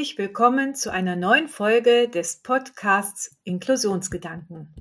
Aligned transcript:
herzlich 0.00 0.16
willkommen 0.16 0.74
zu 0.74 0.90
einer 0.90 1.14
neuen 1.14 1.46
Folge 1.46 2.08
des 2.08 2.38
Podcasts 2.38 3.36
Inklusionsgedanken. 3.44 4.74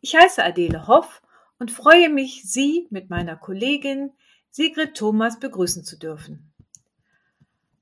Ich 0.00 0.16
heiße 0.16 0.42
Adele 0.42 0.86
Hoff 0.86 1.20
und 1.58 1.70
freue 1.70 2.08
mich, 2.08 2.42
Sie 2.50 2.86
mit 2.88 3.10
meiner 3.10 3.36
Kollegin 3.36 4.14
Sigrid 4.50 4.96
Thomas 4.96 5.38
begrüßen 5.38 5.84
zu 5.84 5.98
dürfen. 5.98 6.50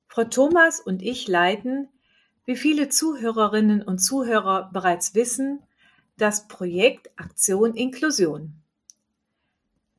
Frau 0.08 0.24
Thomas 0.24 0.80
und 0.80 1.02
ich 1.02 1.28
leiten, 1.28 1.88
wie 2.46 2.56
viele 2.56 2.88
Zuhörerinnen 2.88 3.82
und 3.82 4.00
Zuhörer 4.00 4.70
bereits 4.72 5.14
wissen, 5.14 5.62
das 6.16 6.48
Projekt 6.48 7.12
Aktion 7.14 7.76
Inklusion. 7.76 8.60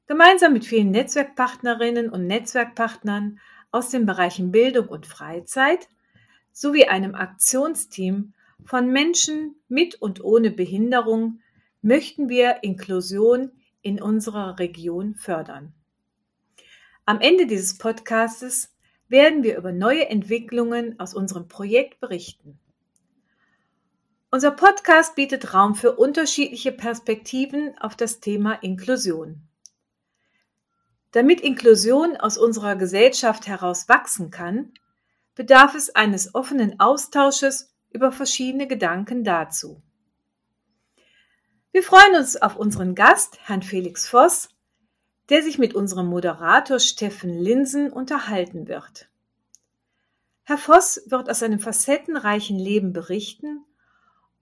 Gemeinsam 0.05 0.51
mit 0.51 0.65
vielen 0.65 0.91
Netzwerkpartnerinnen 0.91 2.09
und 2.09 2.27
Netzwerkpartnern 2.27 3.39
aus 3.71 3.89
den 3.89 4.05
Bereichen 4.05 4.51
Bildung 4.51 4.89
und 4.89 5.05
Freizeit 5.05 5.87
sowie 6.55 6.85
einem 6.85 7.15
Aktionsteam 7.15 8.33
von 8.63 8.87
Menschen 8.87 9.55
mit 9.67 9.95
und 9.95 10.23
ohne 10.23 10.51
Behinderung 10.51 11.41
möchten 11.81 12.29
wir 12.29 12.63
Inklusion 12.63 13.51
in 13.81 14.01
unserer 14.01 14.57
Region 14.57 15.15
fördern. 15.15 15.73
Am 17.05 17.19
Ende 17.19 17.45
dieses 17.45 17.77
Podcastes 17.77 18.73
werden 19.09 19.43
wir 19.43 19.57
über 19.57 19.73
neue 19.73 20.07
Entwicklungen 20.07 20.97
aus 20.97 21.13
unserem 21.13 21.49
Projekt 21.49 21.99
berichten. 21.99 22.57
Unser 24.31 24.51
Podcast 24.51 25.15
bietet 25.15 25.53
Raum 25.53 25.75
für 25.75 25.97
unterschiedliche 25.97 26.71
Perspektiven 26.71 27.77
auf 27.79 27.97
das 27.97 28.21
Thema 28.21 28.53
Inklusion. 28.53 29.41
Damit 31.11 31.41
Inklusion 31.41 32.15
aus 32.15 32.37
unserer 32.37 32.77
Gesellschaft 32.77 33.45
heraus 33.45 33.89
wachsen 33.89 34.31
kann, 34.31 34.71
bedarf 35.35 35.75
es 35.75 35.93
eines 35.93 36.33
offenen 36.33 36.79
Austausches 36.79 37.73
über 37.91 38.11
verschiedene 38.11 38.67
Gedanken 38.67 39.23
dazu. 39.23 39.81
Wir 41.71 41.83
freuen 41.83 42.15
uns 42.15 42.41
auf 42.41 42.55
unseren 42.55 42.95
Gast, 42.95 43.37
Herrn 43.43 43.61
Felix 43.61 44.07
Voss, 44.07 44.49
der 45.29 45.43
sich 45.43 45.57
mit 45.57 45.73
unserem 45.73 46.07
Moderator 46.07 46.79
Steffen 46.79 47.37
Linsen 47.37 47.91
unterhalten 47.91 48.67
wird. 48.67 49.09
Herr 50.43 50.57
Voss 50.57 51.01
wird 51.07 51.29
aus 51.29 51.39
seinem 51.39 51.59
facettenreichen 51.59 52.57
Leben 52.57 52.93
berichten 52.93 53.65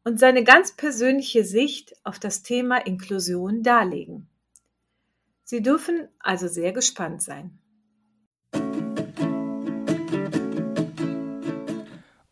und 0.04 0.20
seine 0.20 0.44
ganz 0.44 0.74
persönliche 0.74 1.46
Sicht 1.46 1.96
auf 2.04 2.20
das 2.20 2.44
Thema 2.44 2.78
Inklusion 2.86 3.64
darlegen. 3.64 4.28
Sie 5.44 5.62
dürfen 5.62 6.10
also 6.20 6.48
sehr 6.48 6.74
gespannt 6.74 7.22
sein. 7.22 7.58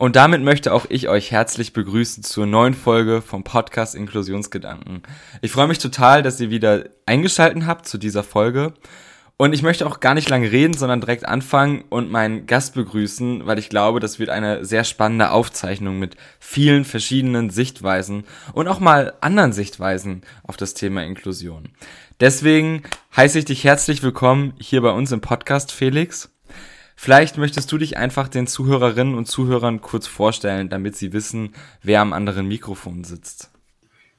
Und 0.02 0.16
damit 0.16 0.42
möchte 0.42 0.74
auch 0.74 0.88
ich 0.90 1.10
euch 1.10 1.30
herzlich 1.30 1.74
begrüßen 1.74 2.24
zur 2.24 2.48
neuen 2.48 2.74
Folge 2.74 3.22
vom 3.22 3.44
Podcast 3.44 3.94
Inklusionsgedanken. 3.94 5.04
Ich 5.44 5.52
freue 5.52 5.68
mich 5.68 5.78
total, 5.78 6.24
dass 6.24 6.40
ihr 6.40 6.50
wieder 6.50 6.86
eingeschaltet 7.06 7.68
habt 7.68 7.88
zu 7.88 8.00
dieser 8.00 8.24
Folge. 8.24 8.74
Und 9.38 9.54
ich 9.54 9.62
möchte 9.62 9.86
auch 9.86 10.00
gar 10.00 10.16
nicht 10.16 10.28
lange 10.28 10.52
reden, 10.52 10.74
sondern 10.74 11.02
direkt 11.02 11.28
anfangen 11.28 11.84
und 11.90 12.10
meinen 12.10 12.48
Gast 12.48 12.74
begrüßen, 12.74 13.46
weil 13.46 13.60
ich 13.60 13.70
glaube, 13.70 14.00
das 14.00 14.18
wird 14.18 14.32
eine 14.32 14.66
sehr 14.66 14.86
spannende 14.86 15.30
Aufzeichnung 15.30 16.00
mit 16.00 16.16
vielen 16.40 16.84
verschiedenen 16.84 17.52
Sichtweisen 17.52 18.24
und 18.54 18.68
auch 18.68 18.80
mal 18.80 19.14
anderen 19.22 19.54
Sichtweisen 19.54 20.24
auf 20.42 20.58
das 20.58 20.74
Thema 20.74 21.04
Inklusion. 21.04 21.70
Deswegen 22.20 22.82
heiße 23.16 23.38
ich 23.38 23.46
dich 23.46 23.64
herzlich 23.66 24.02
willkommen 24.02 24.54
hier 24.60 24.82
bei 24.82 24.90
uns 24.90 25.12
im 25.12 25.22
Podcast, 25.22 25.72
Felix. 25.72 26.32
Vielleicht 27.04 27.40
möchtest 27.40 27.72
du 27.72 27.80
dich 27.80 27.98
einfach 27.98 28.28
den 28.28 28.46
Zuhörerinnen 28.46 29.16
und 29.16 29.26
Zuhörern 29.26 29.82
kurz 29.82 30.06
vorstellen, 30.06 30.70
damit 30.70 30.96
sie 30.96 31.14
wissen, 31.14 31.50
wer 31.82 32.00
am 32.00 32.14
anderen 32.14 32.48
Mikrofon 32.48 33.04
sitzt. 33.04 33.50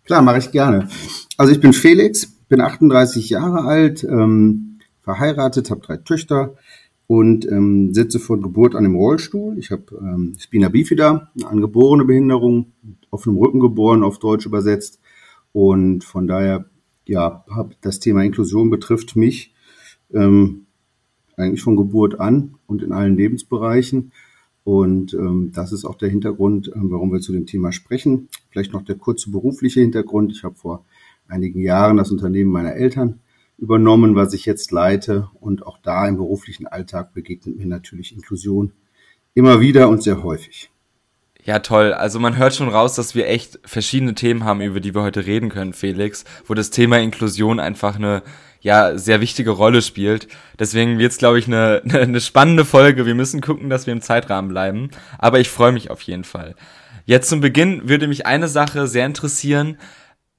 Klar, 0.04 0.20
mache 0.20 0.38
ich 0.38 0.50
gerne. 0.50 0.88
Also 1.36 1.52
ich 1.52 1.60
bin 1.60 1.74
Felix, 1.74 2.26
bin 2.48 2.60
38 2.60 3.30
Jahre 3.30 3.62
alt, 3.68 4.02
ähm, 4.02 4.80
verheiratet, 5.00 5.70
habe 5.70 5.80
drei 5.80 5.98
Töchter 5.98 6.56
und 7.06 7.46
ähm, 7.46 7.94
sitze 7.94 8.18
von 8.18 8.42
Geburt 8.42 8.74
an 8.74 8.84
im 8.84 8.96
Rollstuhl. 8.96 9.56
Ich 9.60 9.70
habe 9.70 9.84
ähm, 10.00 10.34
Spina 10.40 10.68
bifida, 10.68 11.30
eine 11.36 11.46
angeborene 11.46 12.04
Behinderung, 12.04 12.72
auf 13.12 13.22
dem 13.22 13.36
Rücken 13.36 13.60
geboren, 13.60 14.02
auf 14.02 14.18
Deutsch 14.18 14.44
übersetzt. 14.44 14.98
Und 15.52 16.02
von 16.02 16.26
daher 16.26 16.64
ja, 17.06 17.44
hab, 17.48 17.80
das 17.80 18.00
Thema 18.00 18.24
Inklusion 18.24 18.70
betrifft 18.70 19.14
mich 19.14 19.54
ähm, 20.12 20.66
eigentlich 21.36 21.62
von 21.62 21.76
Geburt 21.76 22.20
an 22.20 22.54
und 22.66 22.82
in 22.82 22.92
allen 22.92 23.16
Lebensbereichen. 23.16 24.12
Und 24.64 25.14
ähm, 25.14 25.50
das 25.54 25.72
ist 25.72 25.84
auch 25.84 25.96
der 25.96 26.08
Hintergrund, 26.08 26.68
äh, 26.68 26.72
warum 26.74 27.12
wir 27.12 27.20
zu 27.20 27.32
dem 27.32 27.46
Thema 27.46 27.72
sprechen. 27.72 28.28
Vielleicht 28.50 28.72
noch 28.72 28.82
der 28.82 28.96
kurze 28.96 29.30
berufliche 29.30 29.80
Hintergrund. 29.80 30.32
Ich 30.32 30.44
habe 30.44 30.54
vor 30.54 30.84
einigen 31.28 31.60
Jahren 31.60 31.96
das 31.96 32.10
Unternehmen 32.10 32.50
meiner 32.50 32.74
Eltern 32.74 33.20
übernommen, 33.58 34.14
was 34.14 34.34
ich 34.34 34.46
jetzt 34.46 34.70
leite. 34.70 35.28
Und 35.40 35.66
auch 35.66 35.78
da 35.82 36.06
im 36.06 36.16
beruflichen 36.16 36.66
Alltag 36.66 37.12
begegnet 37.14 37.56
mir 37.56 37.66
natürlich 37.66 38.14
Inklusion 38.14 38.72
immer 39.34 39.60
wieder 39.60 39.88
und 39.88 40.02
sehr 40.02 40.22
häufig. 40.22 40.70
Ja, 41.44 41.58
toll. 41.58 41.92
Also 41.92 42.20
man 42.20 42.36
hört 42.36 42.54
schon 42.54 42.68
raus, 42.68 42.94
dass 42.94 43.16
wir 43.16 43.28
echt 43.28 43.58
verschiedene 43.64 44.14
Themen 44.14 44.44
haben, 44.44 44.60
über 44.60 44.78
die 44.78 44.94
wir 44.94 45.02
heute 45.02 45.26
reden 45.26 45.48
können, 45.48 45.72
Felix, 45.72 46.24
wo 46.46 46.54
das 46.54 46.70
Thema 46.70 47.00
Inklusion 47.00 47.58
einfach 47.58 47.96
eine 47.96 48.22
ja 48.62 48.96
sehr 48.96 49.20
wichtige 49.20 49.50
Rolle 49.50 49.82
spielt. 49.82 50.28
Deswegen 50.58 50.98
wird's, 50.98 51.18
glaube 51.18 51.38
ich, 51.38 51.46
eine, 51.46 51.82
eine 51.92 52.20
spannende 52.22 52.64
Folge. 52.64 53.06
Wir 53.06 53.14
müssen 53.14 53.40
gucken, 53.40 53.68
dass 53.68 53.86
wir 53.86 53.92
im 53.92 54.00
Zeitrahmen 54.00 54.48
bleiben. 54.50 54.90
Aber 55.18 55.40
ich 55.40 55.50
freue 55.50 55.72
mich 55.72 55.90
auf 55.90 56.00
jeden 56.02 56.24
Fall. 56.24 56.54
Jetzt 57.04 57.28
zum 57.28 57.40
Beginn 57.40 57.88
würde 57.88 58.06
mich 58.06 58.26
eine 58.26 58.48
Sache 58.48 58.86
sehr 58.86 59.06
interessieren, 59.06 59.76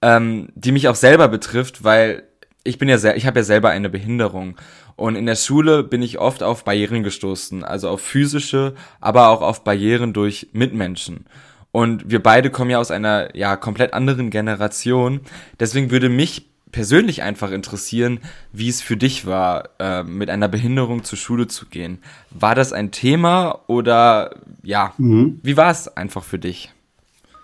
ähm, 0.01 0.49
die 0.55 0.71
mich 0.71 0.87
auch 0.87 0.95
selber 0.95 1.27
betrifft, 1.27 1.83
weil 1.83 2.23
ich 2.63 2.77
bin 2.77 2.87
ja 2.87 2.97
sehr, 2.97 3.17
ich 3.17 3.27
habe 3.27 3.39
ja 3.39 3.43
selber 3.43 3.69
eine 3.69 3.89
Behinderung 3.89 4.55
und 4.95 5.15
in 5.15 5.25
der 5.25 5.35
Schule 5.35 5.83
bin 5.83 6.01
ich 6.01 6.19
oft 6.19 6.43
auf 6.43 6.63
Barrieren 6.63 7.03
gestoßen, 7.03 7.63
also 7.63 7.89
auf 7.89 8.01
physische, 8.01 8.75
aber 9.01 9.29
auch 9.29 9.41
auf 9.41 9.63
Barrieren 9.63 10.13
durch 10.13 10.47
Mitmenschen. 10.53 11.25
Und 11.71 12.09
wir 12.09 12.21
beide 12.21 12.51
kommen 12.51 12.69
ja 12.69 12.79
aus 12.79 12.91
einer 12.91 13.35
ja 13.35 13.55
komplett 13.55 13.93
anderen 13.93 14.29
Generation. 14.29 15.21
Deswegen 15.59 15.89
würde 15.89 16.07
mich 16.07 16.52
persönlich 16.73 17.23
einfach 17.23 17.51
interessieren, 17.51 18.19
wie 18.51 18.67
es 18.67 18.81
für 18.81 18.97
dich 18.97 19.25
war, 19.25 19.69
äh, 19.79 20.03
mit 20.03 20.29
einer 20.29 20.49
Behinderung 20.49 21.05
zur 21.05 21.17
Schule 21.17 21.47
zu 21.47 21.67
gehen. 21.67 21.99
War 22.31 22.55
das 22.55 22.73
ein 22.73 22.91
Thema 22.91 23.61
oder 23.67 24.35
ja, 24.63 24.93
mhm. 24.97 25.39
wie 25.41 25.55
war 25.55 25.71
es 25.71 25.87
einfach 25.87 26.23
für 26.23 26.39
dich? 26.39 26.73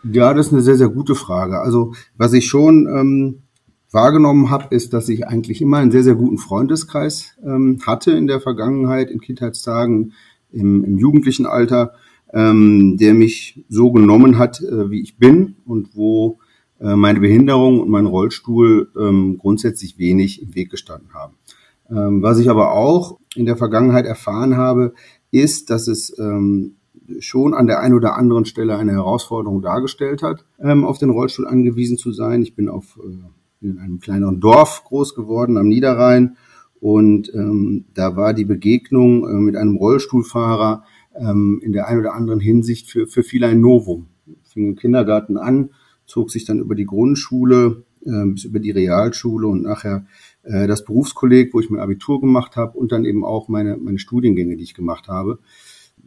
Ja, 0.03 0.33
das 0.33 0.47
ist 0.47 0.53
eine 0.53 0.61
sehr, 0.61 0.75
sehr 0.75 0.89
gute 0.89 1.15
Frage. 1.15 1.59
Also 1.59 1.93
was 2.17 2.33
ich 2.33 2.47
schon 2.47 2.87
ähm, 2.87 3.43
wahrgenommen 3.91 4.49
habe, 4.49 4.73
ist, 4.75 4.93
dass 4.93 5.07
ich 5.09 5.27
eigentlich 5.27 5.61
immer 5.61 5.77
einen 5.77 5.91
sehr, 5.91 6.03
sehr 6.03 6.15
guten 6.15 6.37
Freundeskreis 6.37 7.35
ähm, 7.43 7.79
hatte 7.85 8.11
in 8.11 8.27
der 8.27 8.41
Vergangenheit, 8.41 9.11
in 9.11 9.21
Kindheitstagen, 9.21 10.13
im, 10.51 10.83
im 10.83 10.97
jugendlichen 10.97 11.45
Alter, 11.45 11.93
ähm, 12.33 12.97
der 12.97 13.13
mich 13.13 13.63
so 13.69 13.91
genommen 13.91 14.37
hat, 14.37 14.61
äh, 14.61 14.89
wie 14.89 15.01
ich 15.01 15.17
bin 15.17 15.55
und 15.65 15.95
wo 15.95 16.39
äh, 16.79 16.95
meine 16.95 17.19
Behinderung 17.19 17.81
und 17.81 17.89
mein 17.89 18.05
Rollstuhl 18.05 18.91
ähm, 18.97 19.37
grundsätzlich 19.37 19.97
wenig 19.97 20.41
im 20.41 20.55
Weg 20.55 20.69
gestanden 20.69 21.13
haben. 21.13 21.35
Ähm, 21.89 22.21
was 22.21 22.39
ich 22.39 22.49
aber 22.49 22.73
auch 22.73 23.19
in 23.35 23.45
der 23.45 23.57
Vergangenheit 23.57 24.05
erfahren 24.05 24.57
habe, 24.57 24.93
ist, 25.31 25.69
dass 25.69 25.87
es 25.87 26.17
ähm, 26.19 26.75
schon 27.19 27.53
an 27.53 27.67
der 27.67 27.79
einen 27.79 27.95
oder 27.95 28.15
anderen 28.15 28.45
Stelle 28.45 28.77
eine 28.77 28.91
Herausforderung 28.91 29.61
dargestellt 29.61 30.21
hat, 30.21 30.45
ähm, 30.59 30.85
auf 30.85 30.97
den 30.99 31.09
Rollstuhl 31.09 31.47
angewiesen 31.47 31.97
zu 31.97 32.11
sein. 32.11 32.41
Ich 32.41 32.55
bin 32.55 32.69
auf 32.69 32.99
äh, 33.03 33.65
in 33.65 33.77
einem 33.79 33.99
kleineren 33.99 34.39
Dorf 34.39 34.83
groß 34.85 35.15
geworden 35.15 35.57
am 35.57 35.67
Niederrhein 35.67 36.37
und 36.79 37.33
ähm, 37.33 37.85
da 37.93 38.15
war 38.15 38.33
die 38.33 38.45
Begegnung 38.45 39.27
äh, 39.27 39.33
mit 39.33 39.55
einem 39.55 39.75
Rollstuhlfahrer 39.75 40.83
ähm, 41.15 41.59
in 41.63 41.73
der 41.73 41.87
einen 41.87 41.99
oder 41.99 42.13
anderen 42.13 42.39
Hinsicht 42.39 42.89
für, 42.89 43.07
für 43.07 43.23
viele 43.23 43.47
ein 43.47 43.59
Novum. 43.59 44.07
Fing 44.43 44.69
im 44.69 44.75
Kindergarten 44.75 45.37
an, 45.37 45.71
zog 46.09 46.31
sich 46.31 46.43
dann 46.43 46.59
über 46.59 46.75
die 46.75 46.85
Grundschule 46.85 47.83
äh, 48.05 48.25
bis 48.25 48.45
über 48.45 48.59
die 48.59 48.71
Realschule 48.71 49.47
und 49.47 49.63
nachher 49.63 50.05
äh, 50.43 50.67
das 50.67 50.83
Berufskolleg, 50.83 51.53
wo 51.53 51.59
ich 51.59 51.69
mein 51.69 51.81
Abitur 51.81 52.19
gemacht 52.19 52.55
habe 52.55 52.77
und 52.77 52.91
dann 52.91 53.05
eben 53.05 53.23
auch 53.23 53.47
meine, 53.47 53.77
meine 53.77 53.99
Studiengänge, 53.99 54.57
die 54.57 54.63
ich 54.63 54.73
gemacht 54.73 55.07
habe. 55.07 55.39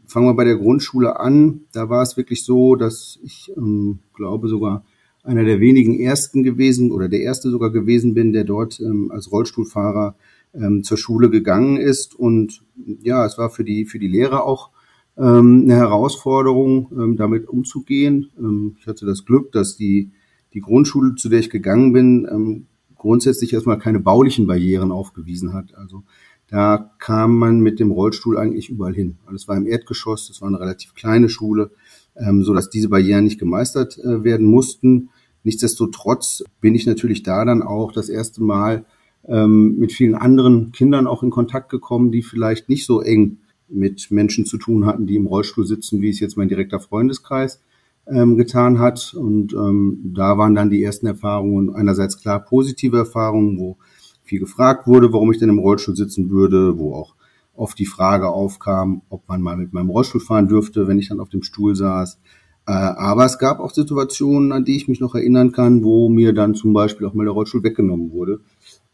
Fangen 0.06 0.26
wir 0.26 0.34
bei 0.34 0.44
der 0.44 0.56
Grundschule 0.56 1.20
an. 1.20 1.62
Da 1.72 1.88
war 1.88 2.02
es 2.02 2.16
wirklich 2.16 2.44
so, 2.44 2.76
dass 2.76 3.18
ich 3.22 3.52
ähm, 3.56 4.00
glaube 4.14 4.48
sogar 4.48 4.84
einer 5.22 5.44
der 5.44 5.60
wenigen 5.60 6.00
ersten 6.00 6.42
gewesen 6.42 6.90
oder 6.90 7.08
der 7.08 7.20
erste 7.20 7.50
sogar 7.50 7.70
gewesen 7.70 8.14
bin, 8.14 8.32
der 8.32 8.44
dort 8.44 8.80
ähm, 8.80 9.10
als 9.12 9.30
Rollstuhlfahrer 9.30 10.16
ähm, 10.54 10.82
zur 10.82 10.98
Schule 10.98 11.30
gegangen 11.30 11.76
ist. 11.76 12.14
Und 12.14 12.64
ja, 13.02 13.24
es 13.24 13.38
war 13.38 13.50
für 13.50 13.64
die, 13.64 13.84
für 13.84 14.00
die 14.00 14.08
Lehrer 14.08 14.44
auch 14.44 14.70
ähm, 15.16 15.62
eine 15.64 15.76
Herausforderung, 15.76 16.90
ähm, 16.92 17.16
damit 17.16 17.48
umzugehen. 17.48 18.30
Ähm, 18.38 18.76
ich 18.78 18.86
hatte 18.86 19.06
das 19.06 19.24
Glück, 19.24 19.52
dass 19.52 19.76
die, 19.76 20.10
die 20.54 20.60
Grundschule, 20.60 21.14
zu 21.14 21.28
der 21.28 21.40
ich 21.40 21.50
gegangen 21.50 21.92
bin, 21.92 22.28
ähm, 22.30 22.66
grundsätzlich 22.96 23.52
erstmal 23.52 23.78
keine 23.78 24.00
baulichen 24.00 24.46
Barrieren 24.46 24.92
aufgewiesen 24.92 25.52
hat. 25.52 25.74
Also 25.74 26.04
da 26.48 26.92
kam 26.98 27.38
man 27.38 27.60
mit 27.60 27.80
dem 27.80 27.90
Rollstuhl 27.90 28.38
eigentlich 28.38 28.68
überall 28.70 28.94
hin. 28.94 29.16
Alles 29.26 29.48
war 29.48 29.56
im 29.56 29.66
Erdgeschoss, 29.66 30.28
das 30.28 30.40
war 30.40 30.48
eine 30.48 30.60
relativ 30.60 30.94
kleine 30.94 31.28
Schule, 31.28 31.70
ähm, 32.16 32.42
so 32.44 32.54
dass 32.54 32.70
diese 32.70 32.88
Barrieren 32.88 33.24
nicht 33.24 33.38
gemeistert 33.38 33.98
äh, 33.98 34.22
werden 34.22 34.46
mussten. 34.46 35.10
Nichtsdestotrotz 35.44 36.44
bin 36.60 36.74
ich 36.74 36.86
natürlich 36.86 37.22
da 37.22 37.44
dann 37.44 37.62
auch 37.62 37.90
das 37.92 38.08
erste 38.08 38.42
Mal 38.42 38.84
ähm, 39.26 39.78
mit 39.78 39.92
vielen 39.92 40.14
anderen 40.14 40.72
Kindern 40.72 41.06
auch 41.06 41.22
in 41.22 41.30
Kontakt 41.30 41.70
gekommen, 41.70 42.12
die 42.12 42.22
vielleicht 42.22 42.68
nicht 42.68 42.86
so 42.86 43.00
eng 43.00 43.38
mit 43.72 44.10
Menschen 44.10 44.46
zu 44.46 44.58
tun 44.58 44.86
hatten, 44.86 45.06
die 45.06 45.16
im 45.16 45.26
Rollstuhl 45.26 45.66
sitzen, 45.66 46.00
wie 46.00 46.10
es 46.10 46.20
jetzt 46.20 46.36
mein 46.36 46.48
direkter 46.48 46.80
Freundeskreis 46.80 47.60
ähm, 48.06 48.36
getan 48.36 48.78
hat. 48.78 49.14
Und 49.14 49.52
ähm, 49.52 50.12
da 50.14 50.38
waren 50.38 50.54
dann 50.54 50.70
die 50.70 50.82
ersten 50.82 51.06
Erfahrungen 51.06 51.74
einerseits 51.74 52.18
klar 52.20 52.40
positive 52.40 52.96
Erfahrungen, 52.96 53.58
wo 53.58 53.76
viel 54.22 54.40
gefragt 54.40 54.86
wurde, 54.86 55.12
warum 55.12 55.32
ich 55.32 55.38
denn 55.38 55.48
im 55.48 55.58
Rollstuhl 55.58 55.96
sitzen 55.96 56.30
würde, 56.30 56.78
wo 56.78 56.94
auch 56.94 57.14
oft 57.54 57.78
die 57.78 57.86
Frage 57.86 58.28
aufkam, 58.28 59.02
ob 59.08 59.28
man 59.28 59.42
mal 59.42 59.56
mit 59.56 59.72
meinem 59.72 59.90
Rollstuhl 59.90 60.20
fahren 60.20 60.48
dürfte, 60.48 60.88
wenn 60.88 60.98
ich 60.98 61.08
dann 61.08 61.20
auf 61.20 61.28
dem 61.28 61.42
Stuhl 61.42 61.74
saß. 61.74 62.18
Äh, 62.66 62.72
aber 62.72 63.24
es 63.24 63.38
gab 63.38 63.60
auch 63.60 63.72
Situationen, 63.72 64.52
an 64.52 64.64
die 64.64 64.76
ich 64.76 64.88
mich 64.88 65.00
noch 65.00 65.14
erinnern 65.14 65.52
kann, 65.52 65.82
wo 65.82 66.08
mir 66.08 66.32
dann 66.32 66.54
zum 66.54 66.72
Beispiel 66.72 67.06
auch 67.06 67.14
mal 67.14 67.24
der 67.24 67.32
Rollstuhl 67.32 67.62
weggenommen 67.62 68.12
wurde, 68.12 68.40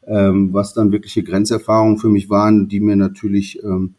ähm, 0.06 0.52
was 0.52 0.75
dann 0.75 0.92
wirkliche 0.92 1.22
Grenzerfahrungen 1.22 1.98
für 1.98 2.08
mich 2.08 2.30
waren, 2.30 2.69
die 2.69 2.80
mir 2.80 2.96
natürlich 2.96 3.62
ähm, 3.62 3.94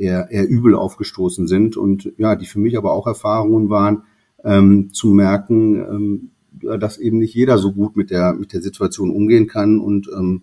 eher, 0.00 0.30
eher 0.30 0.48
übel 0.48 0.74
aufgestoßen 0.74 1.46
sind 1.46 1.76
und 1.76 2.12
ja, 2.16 2.34
die 2.34 2.46
für 2.46 2.58
mich 2.58 2.76
aber 2.76 2.92
auch 2.92 3.06
Erfahrungen 3.06 3.68
waren, 3.68 4.04
ähm, 4.42 4.92
zu 4.92 5.08
merken, 5.08 5.76
ähm, 5.76 6.30
dass 6.78 6.98
eben 6.98 7.18
nicht 7.18 7.34
jeder 7.34 7.58
so 7.58 7.72
gut 7.72 7.96
mit 7.96 8.10
der, 8.10 8.32
mit 8.32 8.52
der 8.52 8.62
Situation 8.62 9.10
umgehen 9.10 9.46
kann 9.46 9.78
und 9.78 10.08
ähm, 10.08 10.42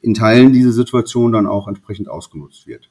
in 0.00 0.14
Teilen 0.14 0.52
diese 0.52 0.72
Situation 0.72 1.32
dann 1.32 1.46
auch 1.46 1.66
entsprechend 1.68 2.08
ausgenutzt 2.08 2.66
wird. 2.66 2.90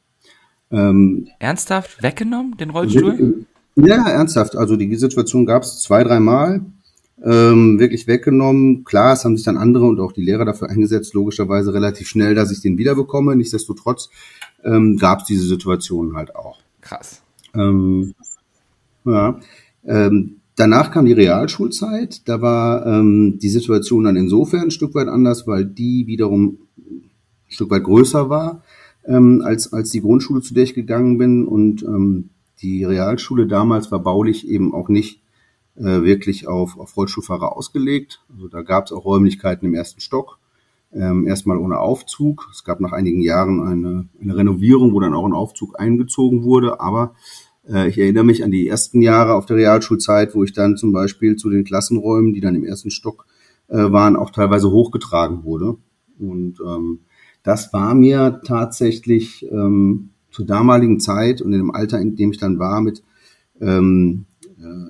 Ähm, 0.72 1.30
ernsthaft 1.40 2.04
weggenommen, 2.04 2.58
den 2.58 2.70
Rollstuhl? 2.72 3.46
Ja, 3.76 4.08
ernsthaft. 4.10 4.56
Also 4.56 4.76
die 4.76 4.94
Situation 4.96 5.46
gab 5.46 5.64
es 5.64 5.82
zwei, 5.82 6.04
dreimal. 6.04 6.62
Ähm, 7.24 7.80
wirklich 7.80 8.06
weggenommen. 8.06 8.84
Klar, 8.84 9.14
es 9.14 9.26
haben 9.26 9.36
sich 9.36 9.46
dann 9.46 9.58
andere 9.58 9.86
und 9.86 10.00
auch 10.00 10.12
die 10.12 10.22
Lehrer 10.22 10.46
dafür 10.46 10.70
eingesetzt, 10.70 11.16
logischerweise 11.16 11.74
relativ 11.74 12.08
schnell, 12.08 12.36
dass 12.36 12.52
ich 12.52 12.62
den 12.62 12.78
wiederbekomme. 12.78 13.36
Nichtsdestotrotz 13.36 14.10
ähm, 14.64 14.98
gab 14.98 15.22
es 15.22 15.26
diese 15.26 15.48
Situation 15.48 16.16
halt 16.16 16.36
auch. 16.36 16.60
Krass. 16.80 17.24
Ähm, 17.56 18.14
ja. 19.04 19.40
Ähm, 19.86 20.38
danach 20.56 20.92
kam 20.92 21.06
die 21.06 21.14
Realschulzeit. 21.14 22.28
Da 22.28 22.42
war 22.42 22.86
ähm, 22.86 23.40
die 23.42 23.50
Situation 23.50 24.04
dann 24.04 24.16
insofern 24.16 24.64
ein 24.64 24.72
Stück 24.72 24.94
weit 24.94 25.08
anders, 25.08 25.48
weil 25.48 25.66
die 25.66 26.06
wiederum 26.06 26.60
ein 26.78 27.10
Stück 27.48 27.72
weit 27.72 27.84
größer 27.84 28.30
war 28.30 28.62
ähm, 29.06 29.42
als, 29.44 29.74
als 29.74 29.90
die 29.90 30.02
Grundschule, 30.02 30.42
zu 30.42 30.54
der 30.54 30.66
ich 30.66 30.76
gegangen 30.76 31.18
bin. 31.18 31.46
Und 31.46 31.82
ähm, 31.84 32.30
die 32.62 32.84
Realschule 32.84 33.48
damals 33.48 33.92
war 33.92 34.00
baulich 34.00 34.48
eben 34.48 34.74
auch 34.74 34.90
nicht 34.90 35.22
äh, 35.78 36.04
wirklich 36.04 36.48
auf, 36.48 36.78
auf 36.78 36.96
Rollstuhlfahrer 36.96 37.56
ausgelegt. 37.56 38.22
Also 38.34 38.48
da 38.48 38.62
gab 38.62 38.86
es 38.86 38.92
auch 38.92 39.06
Räumlichkeiten 39.06 39.66
im 39.66 39.74
ersten 39.74 40.02
Stock. 40.02 40.40
Ähm, 40.94 41.28
erstmal 41.28 41.58
ohne 41.58 41.80
Aufzug. 41.80 42.50
Es 42.52 42.64
gab 42.64 42.80
nach 42.80 42.94
einigen 42.94 43.22
Jahren 43.22 43.62
eine, 43.62 44.08
eine 44.22 44.36
Renovierung, 44.36 44.94
wo 44.94 45.00
dann 45.00 45.14
auch 45.14 45.26
ein 45.26 45.34
Aufzug 45.34 45.80
eingezogen 45.80 46.44
wurde, 46.44 46.80
aber 46.80 47.14
äh, 47.70 47.90
ich 47.90 47.98
erinnere 47.98 48.24
mich 48.24 48.44
an 48.44 48.52
die 48.52 48.68
ersten 48.68 49.02
Jahre 49.02 49.36
auf 49.36 49.46
der 49.46 49.58
Realschulzeit, 49.58 50.34
wo 50.34 50.44
ich 50.44 50.54
dann 50.54 50.78
zum 50.78 50.94
Beispiel 50.94 51.36
zu 51.36 51.50
den 51.50 51.66
Klassenräumen, 51.66 52.34
die 52.34 52.42
dann 52.42 52.56
im 52.56 52.64
ersten 52.64 52.90
Stock 52.90 53.26
äh, 53.68 53.92
waren, 53.92 54.16
auch 54.16 54.32
teilweise 54.32 54.72
hochgetragen 54.72 55.44
wurde. 55.44 55.76
Und 56.20 56.60
ähm, 56.66 57.00
das 57.44 57.74
war 57.74 57.94
mir 57.94 58.42
tatsächlich 58.46 59.46
ähm, 59.52 60.10
zur 60.32 60.46
damaligen 60.46 61.00
Zeit 61.00 61.42
und 61.42 61.54
in 61.54 61.60
dem 61.60 61.72
Alter, 61.72 62.00
in 62.00 62.16
dem 62.16 62.32
ich 62.32 62.38
dann 62.38 62.60
war, 62.60 62.82
mit 62.82 63.04
ähm, 63.60 64.26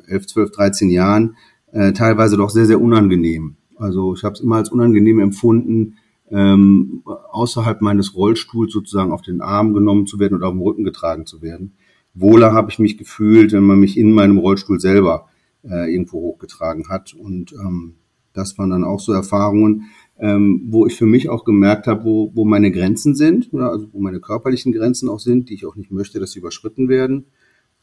11, 0.08 0.28
12, 0.28 0.52
13 0.52 0.90
Jahren, 0.90 1.36
äh, 1.72 1.94
teilweise 1.94 2.38
doch 2.38 2.50
sehr, 2.50 2.66
sehr 2.66 2.82
unangenehm. 2.82 3.56
Also 3.78 4.14
ich 4.16 4.24
habe 4.24 4.34
es 4.34 4.42
immer 4.42 4.58
als 4.58 4.70
unangenehm 4.70 5.20
empfunden, 5.20 5.96
ähm, 6.30 7.04
außerhalb 7.32 7.82
meines 7.82 8.16
Rollstuhls 8.16 8.74
sozusagen 8.74 9.12
auf 9.12 9.22
den 9.22 9.42
Arm 9.42 9.74
genommen 9.74 10.08
zu 10.08 10.20
werden 10.20 10.36
oder 10.36 10.48
auf 10.48 10.54
dem 10.54 10.62
Rücken 10.62 10.84
getragen 10.84 11.26
zu 11.26 11.42
werden 11.42 11.74
wohler 12.20 12.54
habe 12.54 12.72
ich 12.72 12.80
mich 12.80 12.98
gefühlt, 12.98 13.52
wenn 13.54 13.64
man 13.64 13.80
mich 13.80 13.98
in 13.98 14.12
meinem 14.12 14.38
Rollstuhl 14.38 14.80
selber 14.80 15.28
äh, 15.64 15.94
irgendwo 15.94 16.20
hochgetragen 16.22 16.90
hat. 16.90 17.14
Und 17.14 17.54
ähm, 17.54 17.96
das 18.34 18.58
waren 18.58 18.70
dann 18.70 18.84
auch 18.84 19.00
so 19.00 19.14
Erfahrungen, 19.14 19.86
ähm, 20.20 20.68
wo 20.70 20.88
ich 20.88 20.96
für 20.96 21.06
mich 21.06 21.30
auch 21.30 21.46
gemerkt 21.46 21.88
habe, 21.88 22.04
wo, 22.04 22.32
wo 22.34 22.46
meine 22.46 22.72
Grenzen 22.72 23.16
sind, 23.16 23.54
oder 23.54 23.72
also 23.72 23.88
wo 23.92 24.00
meine 24.00 24.20
körperlichen 24.20 24.72
Grenzen 24.72 25.10
auch 25.10 25.20
sind, 25.20 25.50
die 25.50 25.54
ich 25.54 25.66
auch 25.66 25.76
nicht 25.76 25.92
möchte, 25.92 26.20
dass 26.20 26.32
sie 26.32 26.40
überschritten 26.40 26.90
werden. 26.90 27.26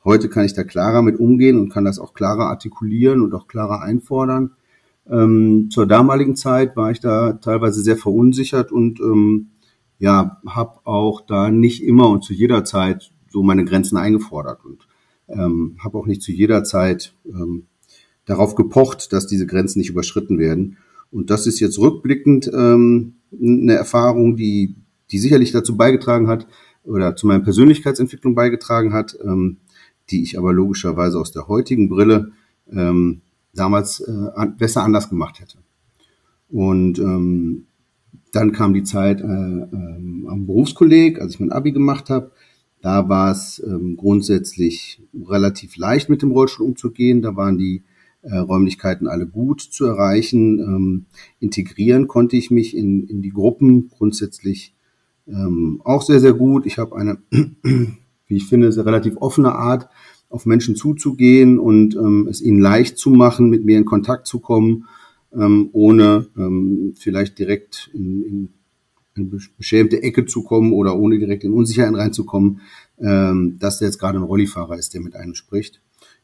Heute 0.05 0.29
kann 0.29 0.45
ich 0.45 0.53
da 0.53 0.65
klarer 0.65 1.01
mit 1.01 1.19
umgehen 1.19 1.59
und 1.59 1.71
kann 1.71 1.87
das 1.87 1.99
auch 1.99 2.13
klarer 2.13 2.47
artikulieren 2.47 3.23
und 3.23 3.35
auch 3.35 3.49
klarer 3.49 3.81
einfordern. 3.81 4.53
Ähm, 5.11 5.69
zur 5.71 5.87
damaligen 5.87 6.37
Zeit 6.37 6.77
war 6.77 6.91
ich 6.91 7.01
da 7.01 7.35
teilweise 7.35 7.83
sehr 7.83 7.97
verunsichert 7.97 8.71
und 8.71 9.01
ähm, 9.01 9.49
ja, 9.99 10.41
habe 10.47 10.81
auch 10.85 11.23
da 11.23 11.51
nicht 11.51 11.83
immer 11.83 12.11
und 12.11 12.23
zu 12.23 12.35
jeder 12.35 12.65
Zeit 12.65 13.13
so 13.31 13.43
meine 13.43 13.65
Grenzen 13.65 13.97
eingefordert 13.97 14.65
und 14.65 14.87
ähm, 15.29 15.77
habe 15.83 15.99
auch 15.99 16.07
nicht 16.07 16.23
zu 16.23 16.33
jeder 16.33 16.65
Zeit 16.65 17.15
ähm, 17.27 17.67
darauf 18.27 18.55
gepocht, 18.55 19.13
dass 19.13 19.27
diese 19.27 19.47
Grenzen 19.47 19.79
nicht 19.79 19.91
überschritten 19.91 20.39
werden. 20.39 20.77
Und 21.11 21.31
das 21.31 21.47
ist 21.47 21.61
jetzt 21.61 21.79
rückblickend 21.79 22.51
ähm, 22.53 23.15
eine 23.33 23.75
Erfahrung, 23.75 24.37
die, 24.37 24.75
die 25.11 25.19
sicherlich 25.19 25.53
dazu 25.53 25.77
beigetragen 25.77 26.29
hat 26.29 26.47
oder 26.83 27.17
zu 27.17 27.27
meiner 27.27 27.45
Persönlichkeitsentwicklung 27.45 28.35
beigetragen 28.35 28.93
hat, 28.93 29.17
ähm, 29.23 29.59
die 30.11 30.23
ich 30.23 30.39
aber 30.39 30.53
logischerweise 30.53 31.19
aus 31.19 31.33
der 31.33 31.49
heutigen 31.49 31.89
Brille 31.89 32.33
ähm, 32.71 33.23
damals 33.55 34.01
äh, 34.01 34.47
besser 34.59 34.83
anders 34.83 35.09
gemacht 35.09 35.41
hätte. 35.41 35.59
Und 36.49 36.99
ähm, 36.99 37.67
dann 38.33 38.53
kam 38.53 38.75
die 38.75 38.83
Zeit 38.83 39.21
äh, 39.21 39.25
äh, 39.25 40.27
am 40.29 40.47
Berufskolleg, 40.47 41.21
als 41.21 41.35
ich 41.35 41.41
mein 41.41 41.53
Abi 41.53 41.73
gemacht 41.73 42.11
habe. 42.11 42.33
Da 42.81 43.09
war 43.09 43.31
es 43.31 43.63
ähm, 43.65 43.97
grundsätzlich 43.97 45.01
relativ 45.15 45.77
leicht, 45.77 46.11
mit 46.11 46.21
dem 46.21 46.33
Rollstuhl 46.33 46.67
umzugehen. 46.67 47.23
Da 47.23 47.37
waren 47.37 47.57
die 47.57 47.83
äh, 48.23 48.37
Räumlichkeiten 48.37 49.07
alle 49.07 49.27
gut 49.27 49.61
zu 49.61 49.87
erreichen. 49.87 50.59
Ähm, 50.59 51.07
integrieren 51.41 52.09
konnte 52.09 52.37
ich 52.37 52.51
mich 52.51 52.77
in, 52.77 53.07
in 53.07 53.23
die 53.23 53.31
Gruppen 53.31 53.89
grundsätzlich 53.89 54.75
ähm, 55.27 55.81
auch 55.85 56.03
sehr, 56.03 56.21
sehr 56.21 56.35
gut. 56.35 56.67
Ich 56.67 56.79
habe 56.79 56.97
eine, 56.97 57.19
wie 58.35 58.39
ich 58.39 58.49
finde, 58.49 58.73
sehr 58.73 58.85
relativ 58.85 59.17
offene 59.19 59.53
Art, 59.53 59.89
auf 60.29 60.47
Menschen 60.47 60.75
zuzugehen 60.75 61.61
und 61.61 61.95
ähm, 61.95 62.27
es 62.29 62.43
ihnen 62.43 62.61
leicht 62.61 62.99
zu 62.99 63.11
machen, 63.11 63.49
mit 63.49 63.65
mir 63.65 63.79
in 63.79 63.85
Kontakt 63.85 64.27
zu 64.27 64.41
kommen, 64.41 64.87
ähm, 65.33 65.69
ohne 65.73 66.27
ähm, 66.37 66.95
vielleicht 66.97 67.39
direkt 67.39 67.91
in, 67.95 68.23
in 68.23 68.49
eine 69.17 69.31
beschämte 69.57 70.03
Ecke 70.03 70.27
zu 70.27 70.43
kommen 70.43 70.73
oder 70.73 70.99
ohne 70.99 71.21
direkt 71.21 71.45
in 71.45 71.53
Unsicherheit 71.53 71.95
reinzukommen, 71.95 72.61
ähm, 72.99 73.57
dass 73.61 73.79
der 73.79 73.87
jetzt 73.87 74.01
gerade 74.01 74.19
ein 74.19 74.25
Rollifahrer 74.25 74.77
ist, 74.77 74.93
der 74.93 75.03
mit 75.03 75.15
einem 75.15 75.37
spricht. 75.37 75.81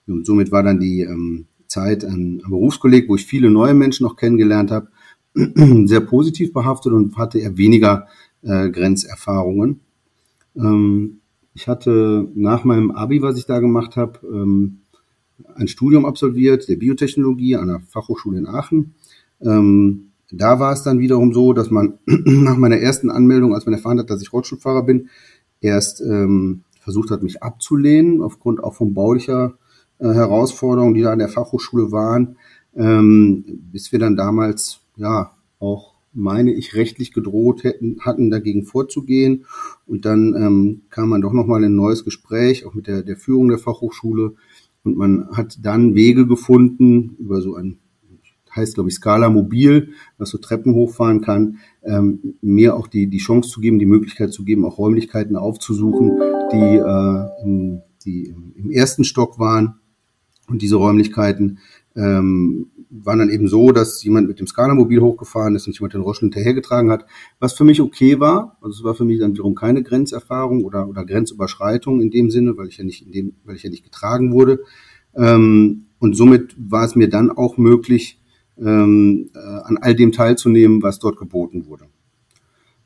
Und 0.09 0.27
somit 0.27 0.51
war 0.51 0.65
dann 0.65 0.81
die 0.81 1.03
ähm, 1.03 1.47
Zeit 1.69 2.05
am 2.05 2.39
Berufskolleg, 2.39 3.09
wo 3.09 3.15
ich 3.15 3.27
viele 3.27 3.49
neue 3.49 3.75
Menschen 3.75 4.05
noch 4.05 4.17
kennengelernt 4.17 4.73
habe, 4.73 4.89
sehr 5.87 6.01
positiv 6.01 6.53
behaftet 6.53 6.93
und 6.93 7.17
hatte 7.17 7.39
eher 7.39 7.57
weniger 7.57 8.09
äh, 8.43 8.71
Grenzerfahrungen. 8.71 9.81
Ähm, 10.57 11.20
ich 11.55 11.69
hatte 11.69 12.29
nach 12.35 12.65
meinem 12.65 12.91
Abi, 12.91 13.23
was 13.23 13.37
ich 13.37 13.47
da 13.47 13.59
gemacht 13.59 13.97
habe, 13.97 14.21
ähm, 14.25 14.81
ein 15.55 15.69
Studium 15.69 16.05
absolviert 16.05 16.69
der 16.69 16.77
Biotechnologie 16.77 17.57
an 17.57 17.69
der 17.69 17.81
Fachhochschule 17.81 18.39
in 18.39 18.47
Aachen. 18.47 18.95
Ähm, 19.41 20.11
da 20.31 20.61
war 20.61 20.73
es 20.73 20.83
dann 20.83 21.01
wiederum 21.01 21.33
so, 21.33 21.53
dass 21.53 21.71
man 21.71 21.99
nach 22.07 22.57
meiner 22.57 22.79
ersten 22.79 23.11
Anmeldung, 23.11 23.55
als 23.55 23.67
man 23.67 23.75
erfahren 23.75 23.99
hat, 23.99 24.11
dass 24.11 24.23
ich 24.23 24.33
Rollstuhlfahrer 24.33 24.85
bin, 24.85 25.09
erst 25.61 26.01
ähm, 26.01 26.63
versucht 26.81 27.11
hat, 27.11 27.23
mich 27.23 27.43
abzulehnen, 27.43 28.23
aufgrund 28.23 28.63
auch 28.63 28.75
von 28.75 28.95
baulicher 28.95 29.55
äh, 29.99 30.09
Herausforderungen, 30.09 30.95
die 30.95 31.03
da 31.03 31.13
an 31.13 31.19
der 31.19 31.29
Fachhochschule 31.29 31.93
waren, 31.93 32.37
bis 32.73 33.91
wir 33.91 33.99
dann 33.99 34.15
damals, 34.15 34.79
ja, 34.95 35.33
auch 35.59 35.90
meine 36.13 36.53
ich, 36.53 36.75
rechtlich 36.75 37.13
gedroht 37.13 37.65
hätten, 37.65 38.01
hatten, 38.01 38.31
dagegen 38.31 38.65
vorzugehen. 38.65 39.45
Und 39.87 40.05
dann 40.05 40.35
ähm, 40.35 40.83
kam 40.91 41.09
man 41.09 41.21
doch 41.21 41.33
nochmal 41.33 41.63
in 41.63 41.73
ein 41.73 41.77
neues 41.77 42.05
Gespräch, 42.05 42.67
auch 42.67 42.75
mit 42.75 42.87
der, 42.87 43.03
der 43.03 43.17
Führung 43.17 43.49
der 43.49 43.59
Fachhochschule. 43.59 44.35
Und 44.83 44.97
man 44.97 45.29
hat 45.33 45.59
dann 45.63 45.95
Wege 45.95 46.27
gefunden 46.27 47.17
über 47.19 47.41
so 47.41 47.55
ein 47.55 47.79
heißt, 48.55 48.75
glaube 48.75 48.91
ich, 48.91 48.97
Scala 48.97 49.31
Mobil, 49.31 49.91
was 50.19 50.31
so 50.31 50.39
Treppen 50.39 50.75
hochfahren 50.75 51.21
kann, 51.21 51.59
ähm, 51.85 52.35
mir 52.41 52.77
auch 52.77 52.87
die, 52.87 53.07
die 53.07 53.19
Chance 53.19 53.51
zu 53.51 53.61
geben, 53.61 53.79
die 53.79 53.87
Möglichkeit 53.87 54.33
zu 54.33 54.45
geben, 54.45 54.65
auch 54.65 54.79
Räumlichkeiten 54.79 55.37
aufzusuchen, 55.37 56.19
die, 56.53 56.77
äh, 56.77 57.45
in, 57.45 57.83
die 58.05 58.35
im 58.57 58.71
ersten 58.71 59.05
Stock 59.05 59.39
waren 59.39 59.77
und 60.49 60.63
diese 60.63 60.77
Räumlichkeiten 60.77 61.59
ähm, 61.97 62.71
waren 62.91 63.21
dann 63.21 63.31
eben 63.31 63.49
so, 63.49 63.71
dass 63.71 64.03
jemand 64.03 64.29
mit 64.29 64.41
dem 64.41 64.47
Skalamobil 64.47 65.01
hochgefahren 65.01 65.55
ist 65.55 65.67
und 65.67 65.79
jemand 65.79 65.95
den 65.95 66.03
Rollstuhl 66.03 66.27
hinterhergetragen 66.27 66.91
hat, 66.91 67.07
was 67.39 67.53
für 67.53 67.65
mich 67.65 67.81
okay 67.81 68.19
war. 68.19 68.59
Also 68.61 68.81
es 68.81 68.85
war 68.85 68.95
für 68.95 69.05
mich 69.05 69.21
dann 69.21 69.33
wiederum 69.33 69.55
keine 69.55 69.83
Grenzerfahrung 69.83 70.65
oder, 70.65 70.89
oder 70.89 71.05
Grenzüberschreitung 71.05 72.01
in 72.01 72.11
dem 72.11 72.31
Sinne, 72.31 72.57
weil 72.57 72.69
ich 72.69 72.79
ja 72.79 72.85
nicht 72.85 73.07
in 73.07 73.13
dem, 73.13 73.35
weil 73.45 73.57
ich 73.57 73.63
ja 73.63 73.71
nicht 73.71 73.85
getragen 73.85 74.33
wurde. 74.33 74.61
Ähm, 75.15 75.87
und 75.99 76.17
somit 76.17 76.57
war 76.59 76.85
es 76.85 76.97
mir 76.97 77.09
dann 77.09 77.31
auch 77.31 77.57
möglich, 77.57 78.21
ähm, 78.59 79.31
äh, 79.35 79.39
an 79.39 79.79
all 79.79 79.95
dem 79.95 80.13
teilzunehmen, 80.13 80.83
was 80.83 80.99
dort 80.99 81.17
geboten 81.17 81.67
wurde. 81.67 81.87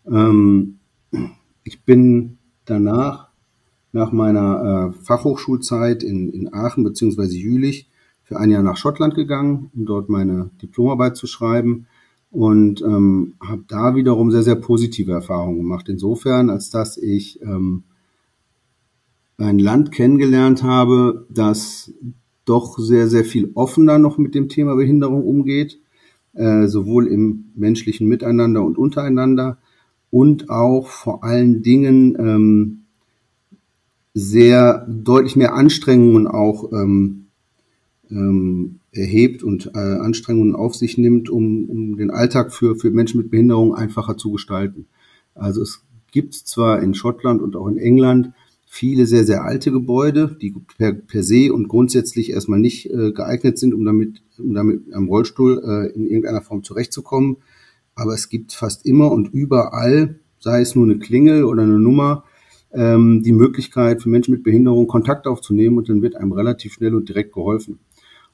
Ähm, 0.07 0.79
ich 1.65 1.83
bin 1.85 2.39
danach, 2.65 3.29
nach 3.93 4.13
meiner 4.13 4.93
äh, 4.93 5.05
Fachhochschulzeit 5.05 6.03
in, 6.03 6.29
in 6.31 6.53
Aachen 6.53 6.85
beziehungsweise 6.85 7.37
Jülich, 7.37 7.89
für 8.25 8.39
ein 8.39 8.51
Jahr 8.51 8.63
nach 8.63 8.77
Schottland 8.77 9.15
gegangen, 9.15 9.71
um 9.75 9.87
dort 9.87 10.09
meine 10.09 10.51
Diplomarbeit 10.61 11.17
zu 11.17 11.27
schreiben 11.27 11.87
und 12.31 12.83
ähm, 12.83 13.35
habe 13.41 13.65
da 13.69 13.95
wiederum 13.95 14.31
sehr, 14.31 14.43
sehr 14.43 14.57
positive 14.57 15.13
Erfahrungen 15.13 15.59
gemacht. 15.59 15.89
Insofern, 15.89 16.51
als 16.51 16.71
dass 16.71 16.97
ich 16.97 17.41
ähm, 17.43 17.85
ein 19.39 19.59
Land 19.59 19.93
kennengelernt 19.93 20.63
habe, 20.63 21.27
das 21.31 21.93
doch 22.45 22.79
sehr, 22.79 23.09
sehr 23.09 23.25
viel 23.25 23.53
offener 23.55 23.99
noch 23.99 24.19
mit 24.19 24.35
dem 24.35 24.49
Thema 24.49 24.75
Behinderung 24.75 25.25
umgeht, 25.25 25.81
äh, 26.35 26.67
sowohl 26.67 27.07
im 27.07 27.47
menschlichen 27.55 28.09
Miteinander 28.09 28.65
und 28.65 28.79
untereinander 28.79 29.59
und 30.11 30.51
auch 30.51 30.89
vor 30.89 31.25
allen 31.25 31.63
Dingen 31.63 32.17
ähm, 32.19 32.81
sehr 34.13 34.87
deutlich 34.89 35.37
mehr 35.37 35.55
Anstrengungen 35.55 36.27
auch 36.27 36.73
ähm, 36.73 37.24
ähm, 38.11 38.81
erhebt 38.93 39.43
und 39.43 39.71
äh, 39.75 39.79
Anstrengungen 39.79 40.55
auf 40.55 40.75
sich 40.75 40.99
nimmt, 40.99 41.31
um, 41.31 41.69
um 41.69 41.97
den 41.97 42.11
Alltag 42.11 42.53
für, 42.53 42.77
für 42.77 42.91
Menschen 42.91 43.19
mit 43.19 43.31
Behinderung 43.31 43.75
einfacher 43.75 44.17
zu 44.17 44.33
gestalten. 44.33 44.87
Also 45.35 45.63
es 45.63 45.85
gibt 46.13 46.35
zwar 46.35 46.81
in 46.83 46.95
Schottland 46.95 47.43
und 47.43 47.57
auch 47.57 47.67
in 47.67 47.79
England 47.79 48.33
viele 48.67 49.07
sehr, 49.07 49.25
sehr 49.25 49.45
alte 49.45 49.71
Gebäude, 49.71 50.37
die 50.41 50.55
per, 50.79 50.93
per 50.93 51.23
se 51.23 51.53
und 51.53 51.69
grundsätzlich 51.69 52.31
erstmal 52.31 52.59
nicht 52.59 52.91
äh, 52.91 53.13
geeignet 53.13 53.59
sind, 53.59 53.73
um 53.73 53.85
damit, 53.85 54.23
um 54.39 54.55
damit 54.55 54.93
am 54.93 55.09
Rollstuhl 55.09 55.63
äh, 55.65 55.95
in 55.95 56.07
irgendeiner 56.07 56.43
Form 56.43 56.65
zurechtzukommen. 56.65 57.37
Aber 57.95 58.15
es 58.15 58.29
gibt 58.29 58.53
fast 58.53 58.85
immer 58.85 59.13
und 59.13 59.33
überall, 59.33 60.19
sei 60.41 60.61
es 60.61 60.75
nur 60.75 60.87
eine 60.87 60.99
Klingel 60.99 61.45
oder 61.45 61.63
eine 61.63 61.79
Nummer, 61.79 62.25
ähm, 62.73 63.23
die 63.23 63.33
Möglichkeit 63.33 64.03
für 64.03 64.09
Menschen 64.09 64.33
mit 64.33 64.43
Behinderung 64.43 64.89
Kontakt 64.89 65.29
aufzunehmen 65.29 65.79
und 65.79 65.89
dann 65.89 66.03
wird 66.03 66.17
einem 66.17 66.33
relativ 66.33 66.75
schnell 66.75 66.95
und 66.95 67.09
direkt 67.09 67.33
geholfen. 67.33 67.79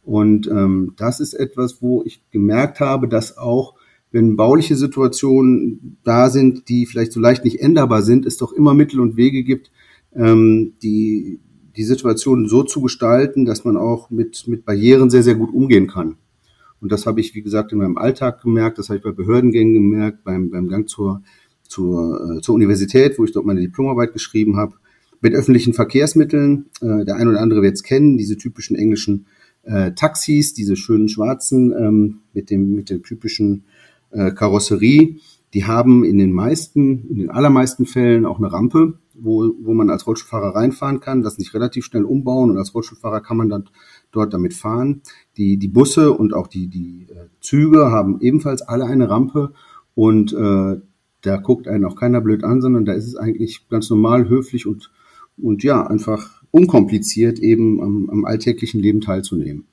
Und 0.02 0.47
ähm, 0.49 0.95
das 0.97 1.21
ist 1.21 1.35
etwas, 1.35 1.83
wo 1.83 2.02
ich 2.04 2.23
gemerkt 2.30 2.80
habe, 2.80 3.09
dass 3.09 3.37
auch 3.37 3.75
wenn 4.12 4.37
bauliche 4.37 4.76
Situationen 4.76 5.99
da 6.02 6.30
sind, 6.30 6.69
die 6.69 6.87
vielleicht 6.87 7.12
so 7.12 7.21
leicht 7.21 7.45
nicht 7.45 7.61
änderbar 7.61 8.02
sind, 8.02 8.26
es 8.26 8.37
doch 8.37 8.52
immer 8.52 8.75
Mittel 8.75 9.00
und 9.00 9.16
Wege 9.16 9.45
gibt, 9.45 9.71
ähm, 10.14 10.73
die, 10.83 11.40
die 11.76 11.85
Situation 11.85 12.49
so 12.49 12.62
zu 12.62 12.80
gestalten, 12.80 13.45
dass 13.45 13.64
man 13.64 13.76
auch 13.76 14.11
mit, 14.11 14.49
mit 14.49 14.64
Barrieren 14.64 15.11
sehr, 15.11 15.23
sehr 15.23 15.37
gut 15.37 15.52
umgehen 15.52 15.87
kann. 15.87 16.16
Und 16.80 16.90
das 16.90 17.07
habe 17.07 17.21
ich, 17.21 17.35
wie 17.35 17.42
gesagt, 17.42 17.73
in 17.73 17.78
meinem 17.78 17.99
Alltag 17.99 18.42
gemerkt, 18.42 18.78
das 18.78 18.88
habe 18.88 18.97
ich 18.97 19.04
bei 19.04 19.12
Behördengängen 19.12 19.75
gemerkt, 19.75 20.25
beim, 20.25 20.50
beim 20.50 20.69
Gang 20.69 20.88
zur, 20.88 21.23
zur, 21.69 22.38
äh, 22.38 22.40
zur 22.40 22.54
Universität, 22.54 23.19
wo 23.19 23.25
ich 23.25 23.33
dort 23.33 23.47
meine 23.47 23.61
Diplomarbeit 23.61 24.12
geschrieben 24.12 24.57
habe, 24.57 24.75
mit 25.21 25.35
öffentlichen 25.35 25.75
Verkehrsmitteln. 25.75 26.66
Äh, 26.80 27.04
der 27.04 27.16
ein 27.16 27.28
oder 27.28 27.40
andere 27.40 27.62
wird 27.62 27.75
es 27.75 27.83
kennen, 27.83 28.16
diese 28.16 28.38
typischen 28.38 28.76
englischen 28.76 29.26
äh, 29.62 29.93
Taxis, 29.93 30.55
diese 30.55 30.76
schönen 30.76 31.09
schwarzen 31.09 31.73
ähm, 31.73 32.21
mit 32.33 32.50
dem 32.50 32.75
mit 32.75 32.90
der 32.90 33.02
typischen 33.02 33.64
äh, 34.11 34.33
Karosserie. 34.33 35.17
Die 35.52 35.64
haben 35.64 36.05
in 36.05 36.19
den 36.19 36.33
meisten, 36.33 37.09
in 37.09 37.19
den 37.19 37.31
allermeisten 37.31 37.85
Fällen 37.85 38.25
auch 38.25 38.38
eine 38.38 38.52
Rampe, 38.52 38.99
wo, 39.14 39.52
wo 39.61 39.75
man 39.75 39.90
als 39.90 40.07
Rollstuhlfahrer 40.07 40.55
reinfahren 40.55 41.00
kann, 41.00 41.23
das 41.23 41.38
nicht 41.38 41.55
relativ 41.55 41.85
schnell 41.85 42.05
umbauen 42.05 42.50
und 42.50 42.59
als 42.59 42.75
Rollstuhlfahrer 42.75 43.21
kann 43.21 43.37
man 43.37 43.49
dann 43.49 43.69
dort 44.12 44.33
damit 44.33 44.55
fahren. 44.55 45.02
Die, 45.37 45.57
die 45.57 45.69
Busse 45.69 46.12
und 46.12 46.35
auch 46.35 46.47
die, 46.47 46.69
die 46.69 47.07
äh, 47.11 47.26
Züge 47.40 47.90
haben 47.90 48.21
ebenfalls 48.21 48.62
alle 48.62 48.87
eine 48.87 49.11
Rampe 49.11 49.52
und 49.95 50.33
äh, 50.33 50.81
da 51.23 51.37
guckt 51.37 51.69
einen 51.69 51.85
auch 51.85 51.97
keiner 51.97 52.21
blöd 52.21 52.45
an, 52.45 52.61
sondern 52.61 52.85
da 52.85 52.93
ist 52.93 53.07
es 53.07 53.17
eigentlich 53.17 53.69
ganz 53.69 53.90
normal, 53.90 54.29
höflich 54.29 54.67
und, 54.67 54.90
und 55.37 55.62
ja, 55.62 55.87
einfach 55.87 56.39
unkompliziert 56.50 57.38
eben 57.38 57.83
am, 57.83 58.11
am 58.11 58.25
alltäglichen 58.25 58.80
Leben 58.80 59.00
teilzunehmen. 59.00 59.66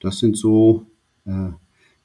Das 0.00 0.18
sind 0.18 0.36
so 0.36 0.86
äh, 1.24 1.50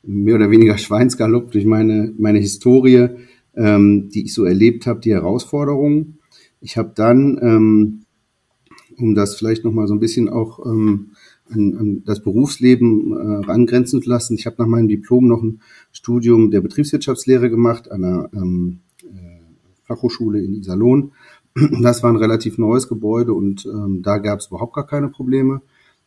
mehr 0.04 0.36
oder 0.36 0.51
weniger 0.51 0.77
Schweinsgalopp 0.77 1.51
durch 1.51 1.66
meine, 1.66 2.13
meine 2.18 2.39
Historie, 2.39 3.10
ähm, 3.56 4.10
die 4.10 4.25
ich 4.25 4.34
so 4.34 4.46
erlebt 4.46 4.86
habe, 4.88 5.00
die 5.00 5.13
Herausforderungen. 5.13 6.20
Ich 6.62 6.77
habe 6.77 6.92
dann, 6.96 7.39
ähm, 7.42 8.01
um 8.98 9.16
das 9.16 9.36
vielleicht 9.36 9.63
nochmal 9.63 9.88
so 9.88 9.94
ein 9.94 10.00
bisschen 10.00 10.30
auch 10.30 10.66
ähm, 10.66 11.12
an, 11.50 11.77
an 11.77 12.04
das 12.06 12.22
Berufsleben 12.22 13.12
äh, 13.12 13.46
rangrenzen 13.46 14.01
zu 14.01 14.10
lassen, 14.10 14.36
ich 14.36 14.46
habe 14.46 14.58
nach 14.60 14.68
meinem 14.68 14.88
Diplom 14.88 15.27
noch 15.27 15.42
ein 15.42 15.62
Studium 15.92 16.51
der 16.51 16.62
Betriebswirtschaftslehre 16.62 17.50
gemacht 17.50 17.92
an 17.92 18.04
einer 18.04 18.30
ähm, 18.34 18.80
äh, 19.04 19.38
Fachhochschule 19.84 20.42
in 20.44 20.54
Iserlohn. 20.54 21.13
Das 21.82 22.04
war 22.04 22.12
ein 22.12 22.18
relativ 22.18 22.58
neues 22.58 22.88
Gebäude 22.88 23.34
und 23.34 23.66
ähm, 23.66 24.02
da 24.04 24.18
gab 24.18 24.40
es 24.40 24.48
überhaupt 24.48 24.76
gar 24.76 24.86
keine 24.86 25.10
Probleme. 25.10 25.62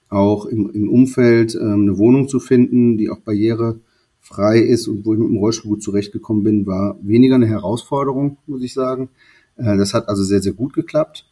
Auch 0.08 0.46
im, 0.46 0.70
im 0.70 0.88
Umfeld 0.88 1.54
ähm, 1.54 1.82
eine 1.82 1.98
Wohnung 1.98 2.28
zu 2.28 2.40
finden, 2.40 2.98
die 2.98 3.10
auch 3.10 3.20
barrierefrei 3.20 4.58
ist 4.58 4.88
und 4.88 5.04
wo 5.04 5.14
ich 5.14 5.20
mit 5.20 5.28
dem 5.28 5.38
Rollstuhl 5.38 5.70
gut 5.70 5.82
zurechtgekommen 5.82 6.42
bin, 6.42 6.66
war 6.66 6.98
weniger 7.02 7.36
eine 7.36 7.46
Herausforderung, 7.46 8.38
muss 8.46 8.62
ich 8.62 8.74
sagen. 8.74 9.08
Äh, 9.56 9.76
das 9.76 9.94
hat 9.94 10.08
also 10.08 10.22
sehr, 10.22 10.42
sehr 10.42 10.52
gut 10.52 10.72
geklappt. 10.72 11.26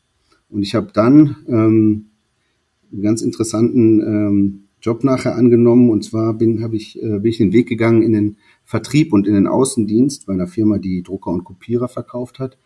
Und 0.49 0.63
ich 0.63 0.75
habe 0.75 0.89
dann 0.93 1.37
ähm, 1.47 2.07
einen 2.93 3.03
ganz 3.03 3.23
interessanten 3.23 4.01
ähm, 4.01 4.65
Job 4.81 5.05
nachher 5.05 5.37
angenommen. 5.37 5.91
Und 5.91 6.05
zwar 6.05 6.35
bin, 6.35 6.63
hab 6.63 6.73
ich, 6.73 7.01
äh, 7.03 7.19
bin 7.19 7.27
ich 7.27 7.39
den 7.39 7.53
Weg 7.53 7.69
gegangen 7.69 8.03
in 8.03 8.13
den 8.13 8.37
Vertrieb 8.65 9.13
und 9.13 9.27
in 9.27 9.35
den 9.35 9.47
Außendienst 9.47 10.27
bei 10.27 10.33
einer 10.33 10.47
Firma, 10.47 10.79
die 10.79 11.03
Drucker 11.03 11.31
und 11.31 11.45
Kopierer 11.45 11.89
verkauft 11.89 12.39
hat. 12.39 12.59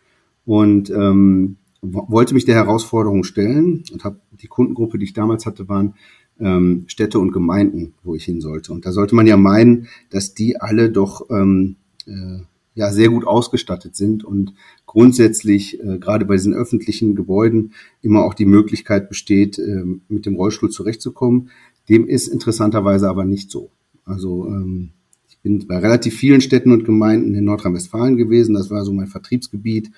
Und 0.45 0.91
ähm, 0.91 1.57
wollte 1.83 2.35
mich 2.35 2.45
der 2.45 2.55
Herausforderung 2.55 3.25
stellen 3.25 3.85
und 3.93 4.05
habe 4.05 4.21
die 4.31 4.47
Kundengruppe, 4.47 4.99
die 4.99 5.05
ich 5.05 5.13
damals 5.13 5.47
hatte, 5.47 5.69
waren 5.69 5.95
ähm, 6.39 6.85
Städte 6.87 7.19
und 7.19 7.33
Gemeinden, 7.33 7.95
wo 8.03 8.15
ich 8.15 8.25
hin 8.25 8.41
sollte. 8.41 8.73
Und 8.73 8.87
da 8.87 8.93
sollte 8.93 9.15
man 9.15 9.27
ja 9.27 9.37
meinen, 9.37 9.89
dass 10.11 10.35
die 10.35 10.61
alle 10.61 10.91
doch 10.91 11.29
ähm, 11.31 11.77
äh, 12.07 12.41
ja 12.75 12.91
sehr 12.93 13.09
gut 13.11 13.27
ausgestattet 13.27 13.97
sind 13.97 14.25
und 14.25 14.55
grundsätzlich 14.87 15.81
äh, 15.81 15.99
gerade 15.99 16.25
bei 16.25 16.35
diesen 16.35 16.55
öffentlichen 16.55 17.15
Gebäuden 17.15 17.73
immer 18.01 18.25
auch 18.25 18.35
die 18.35 18.47
Möglichkeit 18.47 19.09
besteht, 19.09 19.59
äh, 19.59 19.85
mit 20.09 20.27
dem 20.27 20.37
Rollstuhl 20.37 20.71
zurechtzukommen. 20.71 21.51
Dem 21.89 22.07
ist 22.07 22.29
interessanterweise 22.29 23.09
aber 23.09 23.25
nicht 23.25 23.51
so. 23.51 23.71
Also 24.05 24.47
ähm, 24.47 24.91
ich 25.29 25.39
bin 25.41 25.67
bei 25.67 25.79
relativ 25.79 26.15
vielen 26.17 26.41
Städten 26.41 26.73
und 26.73 26.85
Gemeinden 26.85 27.35
in 27.35 27.45
Nordrhein-Westfalen 27.45 28.17
gewesen. 28.17 28.55
Das 28.55 28.71
war 28.71 28.85
so 28.85 28.93
mein 28.93 29.09
Vertriebsgebiet. 29.09 29.91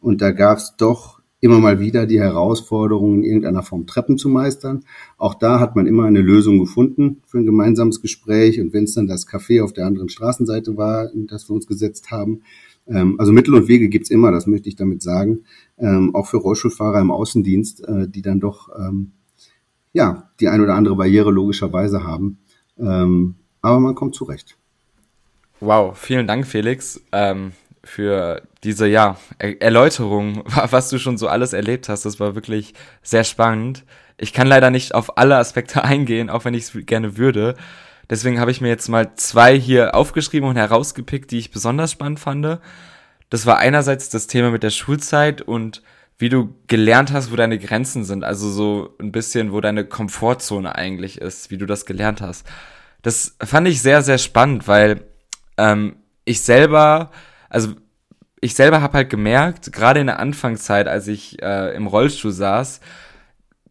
Und 0.00 0.22
da 0.22 0.30
gab 0.30 0.58
es 0.58 0.74
doch 0.76 1.20
immer 1.40 1.58
mal 1.58 1.80
wieder 1.80 2.06
die 2.06 2.20
Herausforderung, 2.20 3.16
in 3.16 3.24
irgendeiner 3.24 3.62
Form 3.62 3.86
Treppen 3.86 4.18
zu 4.18 4.28
meistern. 4.28 4.84
Auch 5.16 5.34
da 5.34 5.58
hat 5.58 5.74
man 5.74 5.86
immer 5.86 6.04
eine 6.04 6.20
Lösung 6.20 6.58
gefunden 6.58 7.22
für 7.26 7.38
ein 7.38 7.46
gemeinsames 7.46 8.02
Gespräch. 8.02 8.60
Und 8.60 8.72
wenn 8.72 8.84
es 8.84 8.94
dann 8.94 9.06
das 9.06 9.26
Café 9.26 9.62
auf 9.62 9.72
der 9.72 9.86
anderen 9.86 10.10
Straßenseite 10.10 10.76
war, 10.76 11.10
in 11.12 11.26
das 11.26 11.48
wir 11.48 11.54
uns 11.54 11.66
gesetzt 11.66 12.10
haben, 12.10 12.42
ähm, 12.86 13.16
also 13.18 13.32
Mittel 13.32 13.54
und 13.54 13.68
Wege 13.68 13.88
gibt's 13.88 14.10
immer, 14.10 14.30
das 14.30 14.46
möchte 14.46 14.68
ich 14.68 14.76
damit 14.76 15.02
sagen, 15.02 15.44
ähm, 15.78 16.14
auch 16.14 16.26
für 16.26 16.36
Rollstuhlfahrer 16.36 17.00
im 17.00 17.10
Außendienst, 17.10 17.88
äh, 17.88 18.08
die 18.08 18.22
dann 18.22 18.40
doch 18.40 18.68
ähm, 18.78 19.12
ja 19.92 20.30
die 20.40 20.48
ein 20.48 20.60
oder 20.60 20.74
andere 20.74 20.96
Barriere 20.96 21.30
logischerweise 21.30 22.04
haben. 22.04 22.38
Aber 22.82 23.78
man 23.78 23.94
kommt 23.94 24.14
zurecht. 24.14 24.56
Wow, 25.60 25.98
vielen 25.98 26.26
Dank, 26.26 26.46
Felix. 26.46 26.98
Für 27.84 28.42
diese 28.64 28.86
ja, 28.86 29.16
er 29.38 29.60
Erläuterung, 29.60 30.44
was 30.70 30.90
du 30.90 30.98
schon 30.98 31.18
so 31.18 31.28
alles 31.28 31.52
erlebt 31.52 31.88
hast. 31.88 32.04
Das 32.04 32.20
war 32.20 32.34
wirklich 32.34 32.74
sehr 33.02 33.24
spannend. 33.24 33.84
Ich 34.18 34.32
kann 34.32 34.46
leider 34.46 34.70
nicht 34.70 34.94
auf 34.94 35.18
alle 35.18 35.36
Aspekte 35.36 35.84
eingehen, 35.84 36.30
auch 36.30 36.44
wenn 36.44 36.54
ich 36.54 36.64
es 36.64 36.86
gerne 36.86 37.16
würde. 37.16 37.56
Deswegen 38.08 38.40
habe 38.40 38.50
ich 38.50 38.60
mir 38.60 38.68
jetzt 38.68 38.88
mal 38.88 39.14
zwei 39.14 39.58
hier 39.58 39.94
aufgeschrieben 39.94 40.48
und 40.48 40.56
herausgepickt, 40.56 41.30
die 41.30 41.38
ich 41.38 41.52
besonders 41.52 41.92
spannend 41.92 42.18
fand. 42.18 42.60
Das 43.30 43.46
war 43.46 43.58
einerseits 43.58 44.08
das 44.08 44.26
Thema 44.26 44.50
mit 44.50 44.64
der 44.64 44.70
Schulzeit 44.70 45.42
und 45.42 45.82
wie 46.18 46.28
du 46.28 46.56
gelernt 46.66 47.12
hast, 47.12 47.30
wo 47.30 47.36
deine 47.36 47.58
Grenzen 47.58 48.04
sind. 48.04 48.24
Also 48.24 48.50
so 48.50 48.96
ein 49.00 49.12
bisschen, 49.12 49.52
wo 49.52 49.60
deine 49.60 49.84
Komfortzone 49.84 50.74
eigentlich 50.74 51.18
ist, 51.18 51.50
wie 51.50 51.56
du 51.56 51.66
das 51.66 51.86
gelernt 51.86 52.20
hast. 52.20 52.46
Das 53.00 53.36
fand 53.42 53.68
ich 53.68 53.80
sehr, 53.80 54.02
sehr 54.02 54.18
spannend, 54.18 54.66
weil 54.66 55.02
ähm, 55.56 55.96
ich 56.24 56.42
selber 56.42 57.10
also 57.50 57.74
ich 58.40 58.54
selber 58.54 58.80
habe 58.80 58.94
halt 58.94 59.10
gemerkt, 59.10 59.72
gerade 59.72 60.00
in 60.00 60.06
der 60.06 60.18
Anfangszeit, 60.18 60.88
als 60.88 61.08
ich 61.08 61.42
äh, 61.42 61.74
im 61.74 61.86
Rollstuhl 61.86 62.32
saß, 62.32 62.80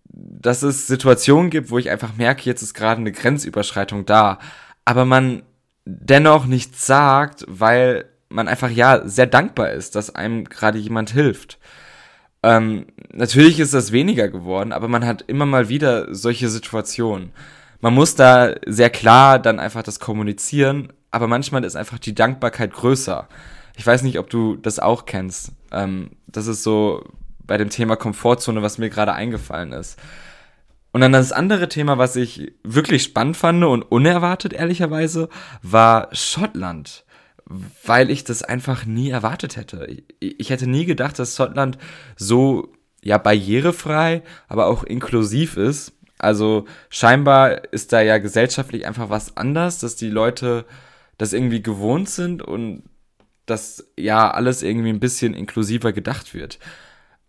dass 0.05 0.63
es 0.63 0.87
Situationen 0.87 1.49
gibt, 1.49 1.71
wo 1.71 1.77
ich 1.77 1.89
einfach 1.89 2.15
merke, 2.17 2.43
jetzt 2.43 2.61
ist 2.61 2.73
gerade 2.73 3.01
eine 3.01 3.11
Grenzüberschreitung 3.11 4.05
da. 4.05 4.39
aber 4.85 5.05
man 5.05 5.43
dennoch 5.85 6.45
nichts 6.45 6.85
sagt, 6.85 7.45
weil 7.47 8.05
man 8.29 8.47
einfach 8.47 8.69
ja 8.69 9.07
sehr 9.07 9.25
dankbar 9.25 9.71
ist, 9.71 9.95
dass 9.95 10.13
einem 10.13 10.45
gerade 10.45 10.77
jemand 10.77 11.11
hilft. 11.11 11.57
Ähm, 12.43 12.85
natürlich 13.11 13.59
ist 13.59 13.73
das 13.73 13.91
weniger 13.91 14.29
geworden, 14.29 14.71
aber 14.71 14.87
man 14.87 15.05
hat 15.05 15.23
immer 15.27 15.45
mal 15.45 15.67
wieder 15.69 16.13
solche 16.13 16.47
Situationen. 16.49 17.31
Man 17.81 17.93
muss 17.93 18.15
da 18.15 18.53
sehr 18.65 18.89
klar 18.89 19.39
dann 19.39 19.59
einfach 19.59 19.83
das 19.83 19.99
kommunizieren, 19.99 20.93
aber 21.11 21.27
manchmal 21.27 21.63
ist 21.63 21.75
einfach 21.75 21.99
die 21.99 22.15
Dankbarkeit 22.15 22.71
größer. 22.73 23.27
Ich 23.79 23.87
weiß 23.87 24.03
nicht, 24.03 24.19
ob 24.19 24.29
du 24.29 24.57
das 24.57 24.77
auch 24.79 25.05
kennst. 25.05 25.53
Ähm, 25.71 26.11
das 26.27 26.47
ist 26.47 26.63
so 26.63 27.03
bei 27.39 27.57
dem 27.57 27.69
Thema 27.69 27.95
Komfortzone, 27.95 28.61
was 28.61 28.77
mir 28.77 28.89
gerade 28.89 29.13
eingefallen 29.13 29.71
ist. 29.71 29.97
Und 30.91 30.99
dann 31.01 31.13
das 31.13 31.31
andere 31.31 31.69
Thema, 31.69 31.97
was 31.97 32.17
ich 32.17 32.51
wirklich 32.61 33.03
spannend 33.03 33.37
fand 33.37 33.63
und 33.63 33.83
unerwartet 33.83 34.51
ehrlicherweise, 34.51 35.29
war 35.61 36.09
Schottland 36.11 37.05
weil 37.83 38.11
ich 38.11 38.23
das 38.23 38.43
einfach 38.43 38.85
nie 38.85 39.09
erwartet 39.09 39.57
hätte. 39.57 39.87
Ich, 40.19 40.51
hätte 40.51 40.67
nie 40.67 40.85
gedacht, 40.85 41.17
dass 41.17 41.35
Schottland 41.35 41.79
so 42.15 42.71
ja 43.01 43.17
barrierefrei, 43.17 44.21
aber 44.47 44.67
auch 44.67 44.83
inklusiv 44.83 45.57
ist. 45.57 45.93
Also 46.19 46.65
scheinbar 46.89 47.73
ist 47.73 47.91
da 47.91 48.01
ja 48.01 48.19
gesellschaftlich 48.19 48.85
einfach 48.85 49.09
was 49.09 49.35
anders, 49.35 49.79
dass 49.79 49.95
die 49.95 50.09
Leute 50.09 50.65
das 51.17 51.33
irgendwie 51.33 51.63
gewohnt 51.63 52.09
sind 52.09 52.43
und 52.43 52.83
dass 53.49 53.87
ja 53.97 54.31
alles 54.31 54.63
irgendwie 54.63 54.89
ein 54.89 54.99
bisschen 54.99 55.33
inklusiver 55.33 55.93
gedacht 55.93 56.33
wird. 56.33 56.59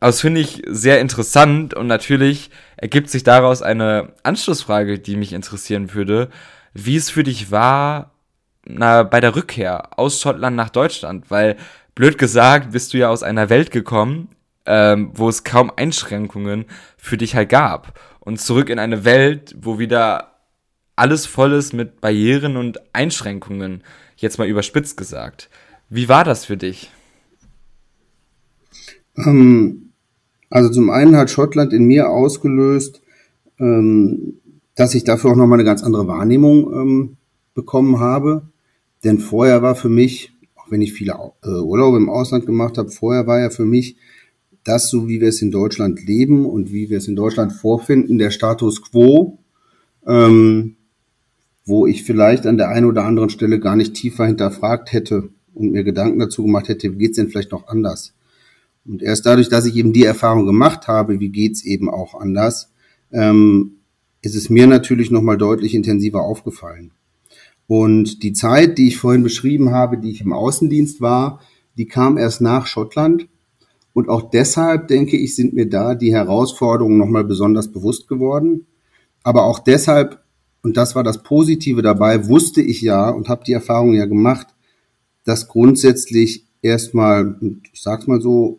Aber 0.01 0.09
das 0.09 0.21
finde 0.23 0.41
ich 0.41 0.63
sehr 0.67 1.01
interessant 1.01 1.75
und 1.75 1.87
natürlich 1.87 2.51
ergibt 2.77 3.11
sich 3.11 3.23
daraus 3.23 3.61
eine 3.61 4.15
Anschlussfrage, 4.23 4.99
die 4.99 5.17
mich 5.17 5.35
interessieren 5.35 5.93
würde, 5.93 6.31
wie 6.73 6.97
es 6.97 7.11
für 7.11 7.23
dich 7.23 7.51
war, 7.51 8.13
na, 8.65 9.03
bei 9.03 9.21
der 9.21 9.37
Rückkehr 9.37 9.99
aus 9.99 10.21
Schottland 10.21 10.57
nach 10.57 10.71
Deutschland, 10.71 11.31
weil 11.31 11.57
blöd 11.95 12.19
gesagt 12.19 12.73
bist 12.73 12.93
du 12.93 12.99
ja 12.99 13.09
aus 13.09 13.23
einer 13.23 13.51
Welt 13.51 13.71
gekommen, 13.71 14.29
ähm, 14.67 15.11
wo 15.15 15.29
es 15.29 15.45
kaum 15.45 15.73
Einschränkungen 15.77 16.67
für 16.97 17.17
dich 17.17 17.35
halt 17.35 17.49
gab 17.51 17.99
und 18.21 18.41
zurück 18.41 18.71
in 18.71 18.79
eine 18.79 19.05
Welt, 19.05 19.55
wo 19.61 19.79
wieder 19.79 20.31
alles 20.97 21.27
voll 21.27 21.53
ist 21.53 21.73
mit 21.73 22.01
Barrieren 22.01 22.57
und 22.57 22.79
Einschränkungen, 22.95 23.83
jetzt 24.17 24.39
mal 24.39 24.49
überspitzt 24.49 24.97
gesagt. 24.97 25.49
Wie 25.93 26.09
war 26.09 26.23
das 26.23 26.45
für 26.45 26.57
dich? 26.57 26.89
Ähm, 29.17 29.91
also 30.49 30.71
zum 30.71 30.89
einen 30.89 31.17
hat 31.17 31.31
Schottland 31.31 31.73
in 31.73 31.85
mir 31.85 32.09
ausgelöst, 32.09 33.03
ähm, 33.59 34.35
dass 34.77 34.95
ich 34.95 35.03
dafür 35.03 35.33
auch 35.33 35.37
nochmal 35.37 35.59
eine 35.59 35.67
ganz 35.67 35.83
andere 35.83 36.07
Wahrnehmung 36.07 36.73
ähm, 36.73 37.17
bekommen 37.55 37.99
habe. 37.99 38.43
Denn 39.03 39.19
vorher 39.19 39.63
war 39.63 39.75
für 39.75 39.89
mich, 39.89 40.33
auch 40.55 40.71
wenn 40.71 40.81
ich 40.81 40.93
viele 40.93 41.19
äh, 41.43 41.49
Urlaube 41.49 41.97
im 41.97 42.09
Ausland 42.09 42.47
gemacht 42.47 42.79
habe, 42.79 42.91
vorher 42.91 43.27
war 43.27 43.41
ja 43.41 43.51
für 43.51 43.65
mich 43.65 43.97
das, 44.63 44.91
so 44.91 45.09
wie 45.09 45.21
wir 45.21 45.29
es 45.29 45.43
in 45.43 45.51
Deutschland 45.51 46.07
leben 46.07 46.47
und 46.47 46.71
wie 46.71 46.89
wir 46.89 46.99
es 46.99 47.09
in 47.09 47.17
Deutschland 47.17 47.53
vorfinden, 47.53 48.17
der 48.17 48.31
Status 48.31 48.81
quo, 48.81 49.39
ähm, 50.07 50.77
wo 51.65 51.89
ich 51.89 52.05
vielleicht 52.05 52.47
an 52.47 52.59
der 52.59 52.69
einen 52.69 52.87
oder 52.87 53.05
anderen 53.05 53.31
Stelle 53.31 53.59
gar 53.59 53.75
nicht 53.75 53.95
tiefer 53.95 54.27
hinterfragt 54.27 54.93
hätte 54.93 55.31
und 55.55 55.73
mir 55.73 55.85
Gedanken 55.85 56.19
dazu 56.19 56.45
gemacht 56.45 56.69
hätte, 56.69 56.93
wie 56.93 56.99
geht's 56.99 57.17
denn 57.17 57.29
vielleicht 57.29 57.53
noch 57.53 57.69
anders? 57.69 58.15
Und 58.87 59.03
erst 59.03 59.27
dadurch, 59.27 59.49
dass 59.49 59.67
ich 59.67 59.77
eben 59.77 59.93
die 59.93 60.05
Erfahrung 60.05 60.47
gemacht 60.47 60.89
habe, 60.89 61.21
wie 61.21 61.29
geht's 61.29 61.65
eben 61.65 61.91
auch 61.91 62.15
anders, 62.15 62.73
ähm, 63.13 63.77
ist 64.23 64.35
es 64.35 64.51
mir 64.51 64.67
natürlich 64.67 65.11
nochmal 65.11 65.39
deutlich 65.39 65.75
intensiver 65.75 66.23
aufgefallen. 66.23 66.93
Und 67.67 68.23
die 68.23 68.33
Zeit, 68.33 68.79
die 68.79 68.89
ich 68.89 68.97
vorhin 68.97 69.23
beschrieben 69.23 69.71
habe, 69.71 69.99
die 69.99 70.11
ich 70.11 70.23
im 70.23 70.33
Außendienst 70.33 71.01
war, 71.01 71.41
die 71.77 71.87
kam 71.87 72.19
erst 72.19 72.41
nach 72.41 72.67
Schottland. 72.67 73.29
Und 73.93 74.09
auch 74.09 74.31
deshalb, 74.31 74.89
denke 74.89 75.17
ich, 75.17 75.37
sind 75.37 75.55
mir 75.55 75.69
da 75.69 75.95
die 75.95 76.13
Herausforderungen 76.13 76.99
nochmal 76.99 77.25
besonders 77.25 77.71
bewusst 77.71 78.09
geworden. 78.09 78.67
Aber 79.23 79.45
auch 79.45 79.59
deshalb, 79.59 80.21
und 80.63 80.77
das 80.77 80.95
war 80.95 81.05
das 81.05 81.23
Positive 81.23 81.83
dabei, 81.83 82.29
wusste 82.29 82.61
ich 82.61 82.81
ja 82.81 83.09
und 83.09 83.29
habe 83.29 83.45
die 83.45 83.53
Erfahrung 83.53 83.95
ja 83.95 84.07
gemacht, 84.07 84.49
dass 85.31 85.47
grundsätzlich 85.47 86.45
erstmal, 86.61 87.37
ich 87.73 87.81
sag's 87.81 88.09
mal 88.09 88.21
so, 88.21 88.59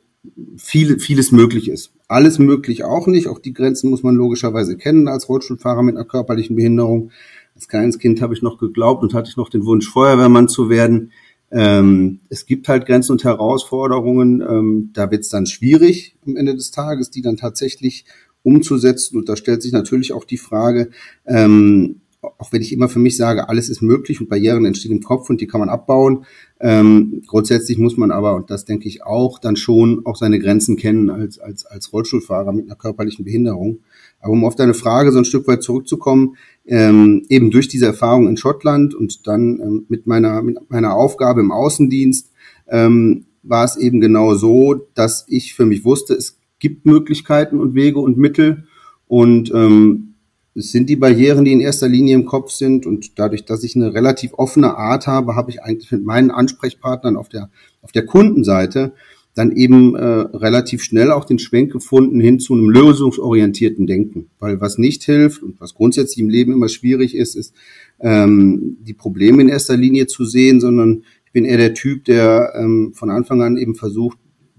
viel, 0.55 0.99
vieles 0.99 1.33
möglich 1.33 1.67
ist. 1.67 1.91
Alles 2.07 2.39
möglich 2.39 2.85
auch 2.85 3.07
nicht. 3.07 3.27
Auch 3.27 3.39
die 3.39 3.53
Grenzen 3.53 3.89
muss 3.89 4.03
man 4.03 4.15
logischerweise 4.15 4.77
kennen 4.77 5.09
als 5.09 5.27
Rollstuhlfahrer 5.27 5.83
mit 5.83 5.97
einer 5.97 6.05
körperlichen 6.05 6.55
Behinderung. 6.55 7.11
Als 7.55 7.67
kleines 7.67 7.99
Kind 7.99 8.21
habe 8.21 8.33
ich 8.33 8.41
noch 8.41 8.57
geglaubt 8.57 9.03
und 9.03 9.13
hatte 9.13 9.29
ich 9.29 9.35
noch 9.35 9.49
den 9.49 9.65
Wunsch, 9.65 9.89
Feuerwehrmann 9.89 10.47
zu 10.47 10.69
werden. 10.69 11.11
Ähm, 11.51 12.21
es 12.29 12.45
gibt 12.45 12.69
halt 12.69 12.85
Grenzen 12.85 13.13
und 13.13 13.25
Herausforderungen. 13.25 14.39
Ähm, 14.41 14.91
da 14.93 15.11
wird 15.11 15.23
es 15.23 15.29
dann 15.29 15.47
schwierig 15.47 16.15
am 16.25 16.37
Ende 16.37 16.55
des 16.55 16.71
Tages, 16.71 17.09
die 17.09 17.21
dann 17.21 17.35
tatsächlich 17.35 18.05
umzusetzen. 18.43 19.17
Und 19.17 19.27
da 19.27 19.35
stellt 19.35 19.61
sich 19.61 19.73
natürlich 19.73 20.13
auch 20.13 20.23
die 20.23 20.37
Frage, 20.37 20.91
ähm, 21.25 22.00
auch 22.21 22.51
wenn 22.51 22.61
ich 22.61 22.71
immer 22.71 22.87
für 22.87 22.99
mich 22.99 23.17
sage, 23.17 23.49
alles 23.49 23.69
ist 23.69 23.81
möglich 23.81 24.21
und 24.21 24.29
Barrieren 24.29 24.65
entstehen 24.65 24.91
im 24.91 25.01
Kopf 25.01 25.29
und 25.29 25.41
die 25.41 25.47
kann 25.47 25.59
man 25.59 25.69
abbauen. 25.69 26.25
Ähm, 26.59 27.23
grundsätzlich 27.25 27.79
muss 27.79 27.97
man 27.97 28.11
aber, 28.11 28.35
und 28.35 28.51
das 28.51 28.65
denke 28.65 28.87
ich 28.87 29.03
auch, 29.03 29.39
dann 29.39 29.55
schon 29.55 30.05
auch 30.05 30.15
seine 30.15 30.39
Grenzen 30.39 30.77
kennen 30.77 31.09
als, 31.09 31.39
als, 31.39 31.65
als 31.65 31.91
Rollstuhlfahrer 31.91 32.53
mit 32.53 32.65
einer 32.65 32.75
körperlichen 32.75 33.25
Behinderung. 33.25 33.79
Aber 34.19 34.33
um 34.33 34.45
auf 34.45 34.55
deine 34.55 34.75
Frage 34.75 35.11
so 35.11 35.17
ein 35.17 35.25
Stück 35.25 35.47
weit 35.47 35.63
zurückzukommen, 35.63 36.35
ähm, 36.65 37.25
eben 37.29 37.49
durch 37.49 37.67
diese 37.67 37.87
Erfahrung 37.87 38.27
in 38.27 38.37
Schottland 38.37 38.93
und 38.93 39.25
dann 39.25 39.59
ähm, 39.59 39.85
mit, 39.89 40.05
meiner, 40.05 40.43
mit 40.43 40.69
meiner 40.69 40.93
Aufgabe 40.93 41.41
im 41.41 41.51
Außendienst, 41.51 42.31
ähm, 42.67 43.25
war 43.41 43.65
es 43.65 43.77
eben 43.77 43.99
genau 43.99 44.35
so, 44.35 44.75
dass 44.93 45.25
ich 45.27 45.55
für 45.55 45.65
mich 45.65 45.83
wusste, 45.83 46.13
es 46.13 46.37
gibt 46.59 46.85
Möglichkeiten 46.85 47.59
und 47.59 47.73
Wege 47.73 47.99
und 47.99 48.17
Mittel 48.17 48.65
und 49.07 49.51
ähm, 49.55 50.10
es 50.53 50.71
sind 50.71 50.89
die 50.89 50.97
Barrieren, 50.97 51.45
die 51.45 51.53
in 51.53 51.61
erster 51.61 51.87
Linie 51.87 52.15
im 52.15 52.25
Kopf 52.25 52.51
sind. 52.51 52.85
Und 52.85 53.17
dadurch, 53.17 53.45
dass 53.45 53.63
ich 53.63 53.75
eine 53.75 53.93
relativ 53.93 54.33
offene 54.33 54.75
Art 54.75 55.07
habe, 55.07 55.35
habe 55.35 55.51
ich 55.51 55.63
eigentlich 55.63 55.91
mit 55.91 56.03
meinen 56.03 56.31
Ansprechpartnern 56.31 57.15
auf 57.15 57.29
der, 57.29 57.49
auf 57.81 57.91
der 57.91 58.05
Kundenseite 58.05 58.93
dann 59.33 59.53
eben 59.53 59.95
äh, 59.95 60.03
relativ 60.03 60.83
schnell 60.83 61.09
auch 61.09 61.23
den 61.23 61.39
Schwenk 61.39 61.71
gefunden 61.71 62.19
hin 62.19 62.39
zu 62.39 62.53
einem 62.53 62.69
lösungsorientierten 62.69 63.87
Denken. 63.87 64.29
Weil 64.39 64.59
was 64.59 64.77
nicht 64.77 65.03
hilft 65.03 65.41
und 65.41 65.61
was 65.61 65.73
grundsätzlich 65.73 66.19
im 66.19 66.29
Leben 66.29 66.51
immer 66.51 66.67
schwierig 66.67 67.15
ist, 67.15 67.35
ist 67.35 67.53
ähm, 68.01 68.77
die 68.81 68.93
Probleme 68.93 69.41
in 69.41 69.47
erster 69.47 69.77
Linie 69.77 70.07
zu 70.07 70.25
sehen, 70.25 70.59
sondern 70.59 71.03
ich 71.25 71.31
bin 71.31 71.45
eher 71.45 71.57
der 71.57 71.73
Typ, 71.73 72.03
der 72.03 72.51
ähm, 72.57 72.91
von 72.93 73.09
Anfang 73.09 73.41
an 73.41 73.55
eben 73.55 73.75
versucht, 73.75 74.17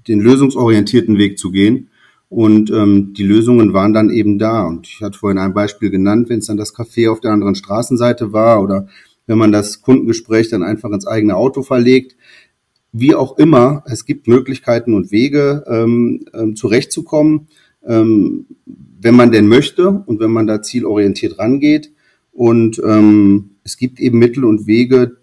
den 0.09 0.21
lösungsorientierten 0.21 1.19
Weg 1.19 1.39
zu 1.39 1.51
gehen 1.51 1.89
und 2.33 2.71
ähm, 2.71 3.13
die 3.13 3.25
Lösungen 3.25 3.75
waren 3.75 3.93
dann 3.93 4.09
eben 4.09 4.39
da. 4.39 4.67
Und 4.67 4.87
ich 4.87 5.03
hatte 5.03 5.19
vorhin 5.19 5.37
ein 5.37 5.53
Beispiel 5.53 5.91
genannt, 5.91 6.31
wenn 6.31 6.39
es 6.39 6.47
dann 6.47 6.57
das 6.57 6.75
Café 6.75 7.11
auf 7.11 7.21
der 7.21 7.31
anderen 7.31 7.55
Straßenseite 7.55 8.33
war 8.33 8.63
oder 8.63 8.89
wenn 9.27 9.37
man 9.37 9.53
das 9.53 9.83
Kundengespräch 9.83 10.49
dann 10.49 10.63
einfach 10.63 10.91
ins 10.93 11.07
eigene 11.07 11.37
Auto 11.37 11.63
verlegt. 11.63 12.17
Wie 12.91 13.15
auch 13.15 13.37
immer, 13.37 13.85
es 13.85 14.07
gibt 14.07 14.29
Möglichkeiten 14.29 14.95
und 14.95 15.13
Wege, 15.13 15.63
ähm, 15.67 16.25
ähm, 16.33 16.57
zurechtzukommen, 16.57 17.49
ähm, 17.87 18.47
wenn 18.65 19.15
man 19.15 19.31
denn 19.31 19.47
möchte 19.47 19.91
und 19.91 20.19
wenn 20.19 20.31
man 20.31 20.47
da 20.47 20.63
zielorientiert 20.63 21.39
rangeht. 21.39 21.93
Und 22.33 22.81
ähm, 22.83 23.57
es 23.63 23.77
gibt 23.77 24.01
eben 24.01 24.19
Mittel 24.19 24.47
und 24.47 24.67
Wege, 24.67 25.19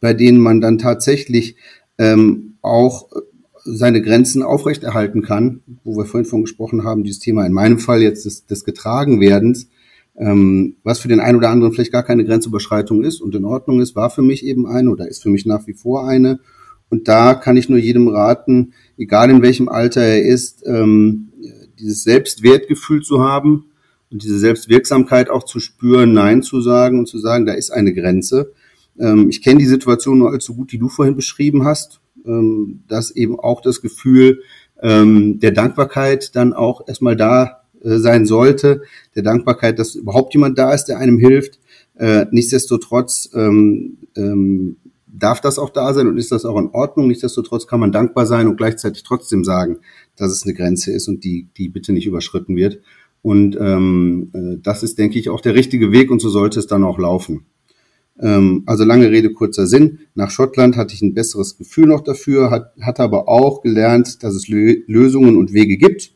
bei 0.00 0.14
denen 0.14 0.40
man 0.40 0.60
dann 0.60 0.78
tatsächlich 0.78 1.54
ähm, 1.96 2.54
auch 2.60 3.08
seine 3.64 4.02
Grenzen 4.02 4.42
aufrechterhalten 4.42 5.22
kann, 5.22 5.62
wo 5.84 5.96
wir 5.96 6.04
vorhin 6.04 6.28
von 6.28 6.42
gesprochen 6.42 6.84
haben, 6.84 7.02
dieses 7.02 7.18
Thema 7.18 7.46
in 7.46 7.52
meinem 7.52 7.78
Fall 7.78 8.02
jetzt 8.02 8.26
des, 8.26 8.46
des 8.46 8.64
Getragenwerdens, 8.64 9.68
ähm, 10.16 10.76
was 10.84 11.00
für 11.00 11.08
den 11.08 11.20
einen 11.20 11.38
oder 11.38 11.48
anderen 11.48 11.72
vielleicht 11.72 11.92
gar 11.92 12.02
keine 12.02 12.24
Grenzüberschreitung 12.24 13.02
ist 13.02 13.20
und 13.20 13.34
in 13.34 13.44
Ordnung 13.44 13.80
ist, 13.80 13.96
war 13.96 14.10
für 14.10 14.22
mich 14.22 14.44
eben 14.44 14.66
eine 14.66 14.90
oder 14.90 15.08
ist 15.08 15.22
für 15.22 15.30
mich 15.30 15.46
nach 15.46 15.66
wie 15.66 15.72
vor 15.72 16.06
eine. 16.06 16.40
Und 16.90 17.08
da 17.08 17.34
kann 17.34 17.56
ich 17.56 17.70
nur 17.70 17.78
jedem 17.78 18.08
raten, 18.08 18.74
egal 18.98 19.30
in 19.30 19.42
welchem 19.42 19.68
Alter 19.68 20.02
er 20.02 20.22
ist, 20.22 20.62
ähm, 20.66 21.32
dieses 21.78 22.04
Selbstwertgefühl 22.04 23.02
zu 23.02 23.20
haben 23.20 23.70
und 24.10 24.22
diese 24.22 24.38
Selbstwirksamkeit 24.38 25.30
auch 25.30 25.44
zu 25.44 25.58
spüren, 25.58 26.12
Nein 26.12 26.42
zu 26.42 26.60
sagen 26.60 26.98
und 26.98 27.08
zu 27.08 27.18
sagen, 27.18 27.46
da 27.46 27.54
ist 27.54 27.70
eine 27.70 27.94
Grenze. 27.94 28.52
Ähm, 29.00 29.30
ich 29.30 29.42
kenne 29.42 29.58
die 29.58 29.66
Situation 29.66 30.18
nur 30.18 30.30
allzu 30.30 30.54
gut, 30.54 30.70
die 30.70 30.78
du 30.78 30.88
vorhin 30.88 31.16
beschrieben 31.16 31.64
hast 31.64 32.00
ähm, 32.24 32.82
dass 32.88 33.10
eben 33.10 33.38
auch 33.38 33.60
das 33.60 33.80
Gefühl 33.80 34.42
ähm, 34.82 35.38
der 35.40 35.52
Dankbarkeit 35.52 36.34
dann 36.36 36.52
auch 36.52 36.86
erstmal 36.86 37.16
da 37.16 37.62
äh, 37.82 37.98
sein 37.98 38.26
sollte, 38.26 38.82
der 39.14 39.22
Dankbarkeit, 39.22 39.78
dass 39.78 39.94
überhaupt 39.94 40.34
jemand 40.34 40.58
da 40.58 40.72
ist, 40.72 40.86
der 40.86 40.98
einem 40.98 41.18
hilft. 41.18 41.58
Äh, 41.96 42.26
nichtsdestotrotz 42.30 43.30
ähm, 43.34 43.98
ähm, 44.16 44.76
darf 45.06 45.40
das 45.40 45.58
auch 45.58 45.70
da 45.70 45.94
sein 45.94 46.08
und 46.08 46.18
ist 46.18 46.32
das 46.32 46.44
auch 46.44 46.58
in 46.58 46.70
Ordnung. 46.70 47.08
Nichtsdestotrotz 47.08 47.66
kann 47.66 47.80
man 47.80 47.92
dankbar 47.92 48.26
sein 48.26 48.48
und 48.48 48.56
gleichzeitig 48.56 49.04
trotzdem 49.04 49.44
sagen, 49.44 49.78
dass 50.16 50.32
es 50.32 50.44
eine 50.44 50.54
Grenze 50.54 50.92
ist 50.92 51.08
und 51.08 51.24
die, 51.24 51.48
die 51.56 51.68
bitte 51.68 51.92
nicht 51.92 52.06
überschritten 52.06 52.56
wird. 52.56 52.80
Und 53.22 53.56
ähm, 53.60 54.30
äh, 54.34 54.58
das 54.62 54.82
ist, 54.82 54.98
denke 54.98 55.18
ich, 55.18 55.30
auch 55.30 55.40
der 55.40 55.54
richtige 55.54 55.92
Weg 55.92 56.10
und 56.10 56.20
so 56.20 56.28
sollte 56.28 56.58
es 56.58 56.66
dann 56.66 56.84
auch 56.84 56.98
laufen. 56.98 57.46
Ähm, 58.20 58.62
also 58.66 58.84
lange 58.84 59.10
Rede, 59.10 59.32
kurzer 59.32 59.66
Sinn. 59.66 60.00
Nach 60.14 60.30
Schottland 60.30 60.76
hatte 60.76 60.94
ich 60.94 61.02
ein 61.02 61.14
besseres 61.14 61.56
Gefühl 61.56 61.86
noch 61.86 62.02
dafür, 62.02 62.50
hat, 62.50 62.72
hat 62.80 63.00
aber 63.00 63.28
auch 63.28 63.62
gelernt, 63.62 64.22
dass 64.22 64.34
es 64.34 64.48
Lösungen 64.48 65.36
und 65.36 65.52
Wege 65.52 65.76
gibt. 65.76 66.12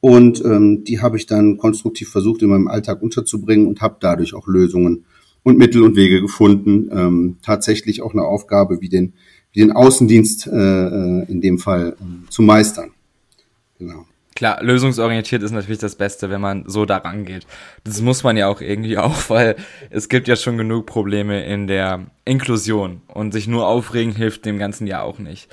Und 0.00 0.42
ähm, 0.44 0.84
die 0.84 1.00
habe 1.00 1.16
ich 1.18 1.26
dann 1.26 1.58
konstruktiv 1.58 2.08
versucht 2.08 2.42
in 2.42 2.48
meinem 2.48 2.68
Alltag 2.68 3.02
unterzubringen 3.02 3.66
und 3.66 3.80
habe 3.80 3.96
dadurch 4.00 4.34
auch 4.34 4.46
Lösungen 4.46 5.04
und 5.42 5.58
Mittel 5.58 5.82
und 5.82 5.96
Wege 5.96 6.20
gefunden, 6.20 6.88
ähm, 6.92 7.36
tatsächlich 7.42 8.02
auch 8.02 8.12
eine 8.12 8.24
Aufgabe 8.24 8.80
wie 8.80 8.88
den, 8.88 9.14
wie 9.52 9.60
den 9.60 9.72
Außendienst 9.72 10.46
äh, 10.46 10.50
äh 10.50 11.24
in 11.30 11.40
dem 11.40 11.58
Fall 11.58 11.96
äh, 11.98 12.30
zu 12.30 12.42
meistern. 12.42 12.92
Genau. 13.78 14.06
Klar, 14.40 14.62
lösungsorientiert 14.62 15.42
ist 15.42 15.50
natürlich 15.50 15.80
das 15.80 15.96
Beste, 15.96 16.30
wenn 16.30 16.40
man 16.40 16.64
so 16.66 16.86
daran 16.86 17.26
geht. 17.26 17.46
Das 17.84 18.00
muss 18.00 18.24
man 18.24 18.38
ja 18.38 18.48
auch 18.48 18.62
irgendwie 18.62 18.96
auch, 18.98 19.28
weil 19.28 19.54
es 19.90 20.08
gibt 20.08 20.28
ja 20.28 20.34
schon 20.34 20.56
genug 20.56 20.86
Probleme 20.86 21.44
in 21.44 21.66
der 21.66 22.06
Inklusion 22.24 23.02
und 23.08 23.32
sich 23.32 23.48
nur 23.48 23.66
aufregen 23.66 24.14
hilft 24.14 24.46
dem 24.46 24.58
Ganzen 24.58 24.86
ja 24.86 25.02
auch 25.02 25.18
nicht. 25.18 25.50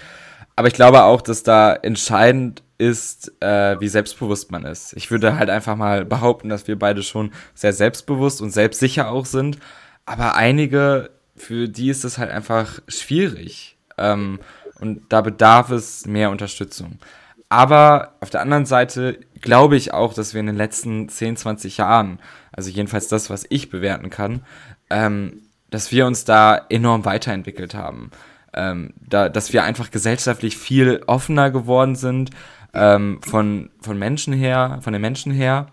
Aber 0.56 0.70
ich 0.70 0.74
glaube 0.74 1.04
auch, 1.04 1.22
dass 1.22 1.44
da 1.44 1.74
entscheidend 1.74 2.64
ist, 2.78 3.34
äh, 3.42 3.78
wie 3.82 3.90
selbstbewusst 3.90 4.54
man 4.54 4.64
ist. 4.64 4.94
Ich 4.94 5.12
würde 5.12 5.38
halt 5.38 5.50
einfach 5.50 5.76
mal 5.76 6.06
behaupten, 6.06 6.48
dass 6.48 6.70
wir 6.70 6.80
beide 6.80 7.04
schon 7.04 7.34
sehr 7.56 7.74
selbstbewusst 7.74 8.42
und 8.42 8.52
selbstsicher 8.52 9.12
auch 9.12 9.26
sind. 9.26 9.60
Aber 10.06 10.36
einige, 10.36 11.10
für 11.36 11.68
die 11.68 11.90
ist 11.90 12.06
es 12.06 12.18
halt 12.18 12.32
einfach 12.32 12.80
schwierig. 12.88 13.76
Ähm, 13.98 14.40
und 14.80 15.02
da 15.10 15.20
bedarf 15.20 15.72
es 15.72 16.06
mehr 16.06 16.30
Unterstützung. 16.30 17.00
Aber 17.50 18.16
auf 18.20 18.30
der 18.30 18.42
anderen 18.42 18.66
Seite 18.66 19.20
glaube 19.40 19.78
ich 19.78 19.94
auch, 19.94 20.14
dass 20.14 20.34
wir 20.34 20.42
in 20.42 20.48
den 20.48 20.58
letzten 20.58 21.08
10, 21.08 21.38
20 21.38 21.78
Jahren, 21.78 22.20
also 22.52 22.70
jedenfalls 22.70 23.08
das, 23.08 23.30
was 23.30 23.46
ich 23.50 23.70
bewerten 23.70 24.10
kann, 24.10 24.42
ähm, 24.90 25.44
dass 25.70 25.92
wir 25.92 26.06
uns 26.06 26.26
da 26.26 26.58
enorm 26.70 27.06
weiterentwickelt 27.06 27.74
haben. 27.74 28.12
Ähm, 28.54 28.94
da, 29.00 29.30
dass 29.30 29.54
wir 29.54 29.64
einfach 29.64 29.92
gesellschaftlich 29.92 30.58
viel 30.58 31.04
offener 31.08 31.52
geworden 31.52 31.96
sind, 31.96 32.32
ähm, 32.74 33.20
von, 33.22 33.70
von 33.82 33.98
Menschen 33.98 34.34
her, 34.34 34.80
von 34.82 34.94
den 34.94 35.02
Menschen 35.02 35.32
her. 35.32 35.68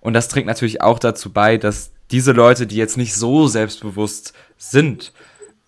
Und 0.00 0.14
das 0.14 0.28
trägt 0.28 0.46
natürlich 0.46 0.80
auch 0.80 0.98
dazu 0.98 1.32
bei, 1.32 1.56
dass 1.58 1.92
diese 2.10 2.32
Leute, 2.32 2.66
die 2.66 2.76
jetzt 2.76 2.96
nicht 2.96 3.14
so 3.14 3.46
selbstbewusst 3.46 4.32
sind, 4.56 5.12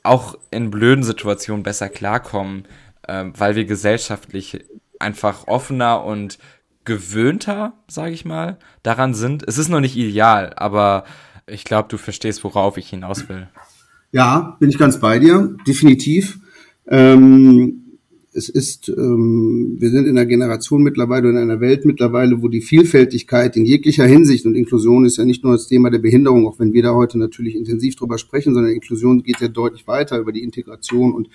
auch 0.03 0.37
in 0.51 0.71
blöden 0.71 1.05
Situationen 1.05 1.63
besser 1.63 1.89
klarkommen, 1.89 2.67
ähm, 3.07 3.33
weil 3.37 3.55
wir 3.55 3.65
gesellschaftlich 3.65 4.65
einfach 5.03 5.47
offener 5.47 6.05
und 6.05 6.39
gewöhnter, 6.85 7.75
sage 7.89 8.15
ich 8.15 8.25
mal, 8.25 8.59
daran 8.83 9.15
sind. 9.15 9.45
Es 9.47 9.59
ist 9.59 9.69
noch 9.69 9.81
nicht 9.81 9.97
ideal, 9.97 10.53
aber 10.57 11.05
ich 11.47 11.65
glaube, 11.65 11.89
du 11.89 11.97
verstehst, 11.97 12.43
worauf 12.45 12.77
ich 12.77 12.89
hinaus 12.89 13.29
will. 13.29 13.49
Ja, 14.11 14.57
bin 14.61 14.71
ich 14.71 14.79
ganz 14.79 15.01
bei 15.01 15.19
dir, 15.19 15.57
definitiv. 15.67 16.39
Ähm, 16.87 17.83
es 18.35 18.49
ist, 18.49 18.89
ähm, 18.89 19.77
wir 19.79 19.91
sind 19.91 20.07
in 20.07 20.17
einer 20.17 20.27
Generation 20.27 20.83
mittlerweile, 20.83 21.29
in 21.29 21.37
einer 21.37 21.61
Welt 21.61 21.85
mittlerweile, 21.85 22.43
wo 22.43 22.49
die 22.49 22.63
Vielfältigkeit 22.63 23.57
in 23.57 23.67
jeglicher 23.67 24.07
Hinsicht 24.07 24.47
und 24.47 24.55
Inklusion 24.55 25.05
ist 25.05 25.19
ja 25.19 25.25
nicht 25.25 25.45
nur 25.45 25.53
das 25.53 25.67
Thema 25.67 25.91
der 25.91 25.99
Behinderung, 25.99 26.47
auch 26.47 26.59
wenn 26.59 26.73
wir 26.73 26.83
da 26.83 26.95
heute 26.95 27.19
natürlich 27.19 27.55
intensiv 27.55 27.97
drüber 27.97 28.19
sprechen, 28.19 28.55
sondern 28.55 28.73
Inklusion 28.73 29.23
geht 29.23 29.41
ja 29.41 29.49
deutlich 29.49 29.87
weiter 29.87 30.19
über 30.19 30.33
die 30.33 30.43
Integration 30.43 31.13
und 31.13 31.29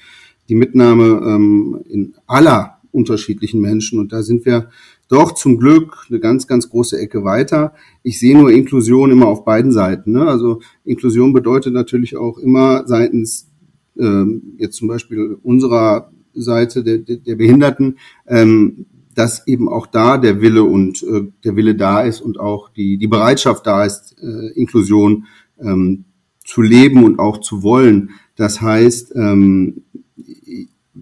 die 0.49 0.55
Mitnahme 0.55 1.21
ähm, 1.25 1.81
in 1.87 2.15
aller 2.25 2.76
unterschiedlichen 2.91 3.61
Menschen. 3.61 3.99
Und 3.99 4.11
da 4.11 4.23
sind 4.23 4.45
wir 4.45 4.69
doch 5.07 5.33
zum 5.33 5.57
Glück 5.57 6.05
eine 6.09 6.19
ganz, 6.19 6.47
ganz 6.47 6.69
große 6.69 6.99
Ecke 6.99 7.23
weiter. 7.23 7.73
Ich 8.03 8.19
sehe 8.19 8.37
nur 8.37 8.51
Inklusion 8.51 9.11
immer 9.11 9.27
auf 9.27 9.45
beiden 9.45 9.71
Seiten. 9.71 10.11
Ne? 10.11 10.27
Also 10.27 10.61
Inklusion 10.83 11.33
bedeutet 11.33 11.73
natürlich 11.73 12.17
auch 12.17 12.37
immer 12.37 12.85
seitens 12.87 13.49
ähm, 13.97 14.55
jetzt 14.57 14.77
zum 14.77 14.87
Beispiel 14.87 15.37
unserer 15.43 16.11
Seite 16.33 16.83
der, 16.83 16.99
der 16.99 17.35
Behinderten, 17.35 17.97
ähm, 18.27 18.85
dass 19.15 19.47
eben 19.47 19.67
auch 19.67 19.87
da 19.87 20.17
der 20.17 20.41
Wille 20.41 20.63
und 20.63 21.01
äh, 21.03 21.23
der 21.43 21.55
Wille 21.55 21.75
da 21.75 22.01
ist 22.01 22.21
und 22.21 22.39
auch 22.39 22.69
die, 22.69 22.97
die 22.97 23.07
Bereitschaft 23.07 23.65
da 23.65 23.83
ist, 23.83 24.15
äh, 24.21 24.51
Inklusion 24.53 25.25
ähm, 25.59 26.05
zu 26.45 26.61
leben 26.61 27.03
und 27.03 27.19
auch 27.19 27.39
zu 27.39 27.63
wollen. 27.63 28.11
Das 28.35 28.61
heißt, 28.61 29.13
ähm, 29.15 29.83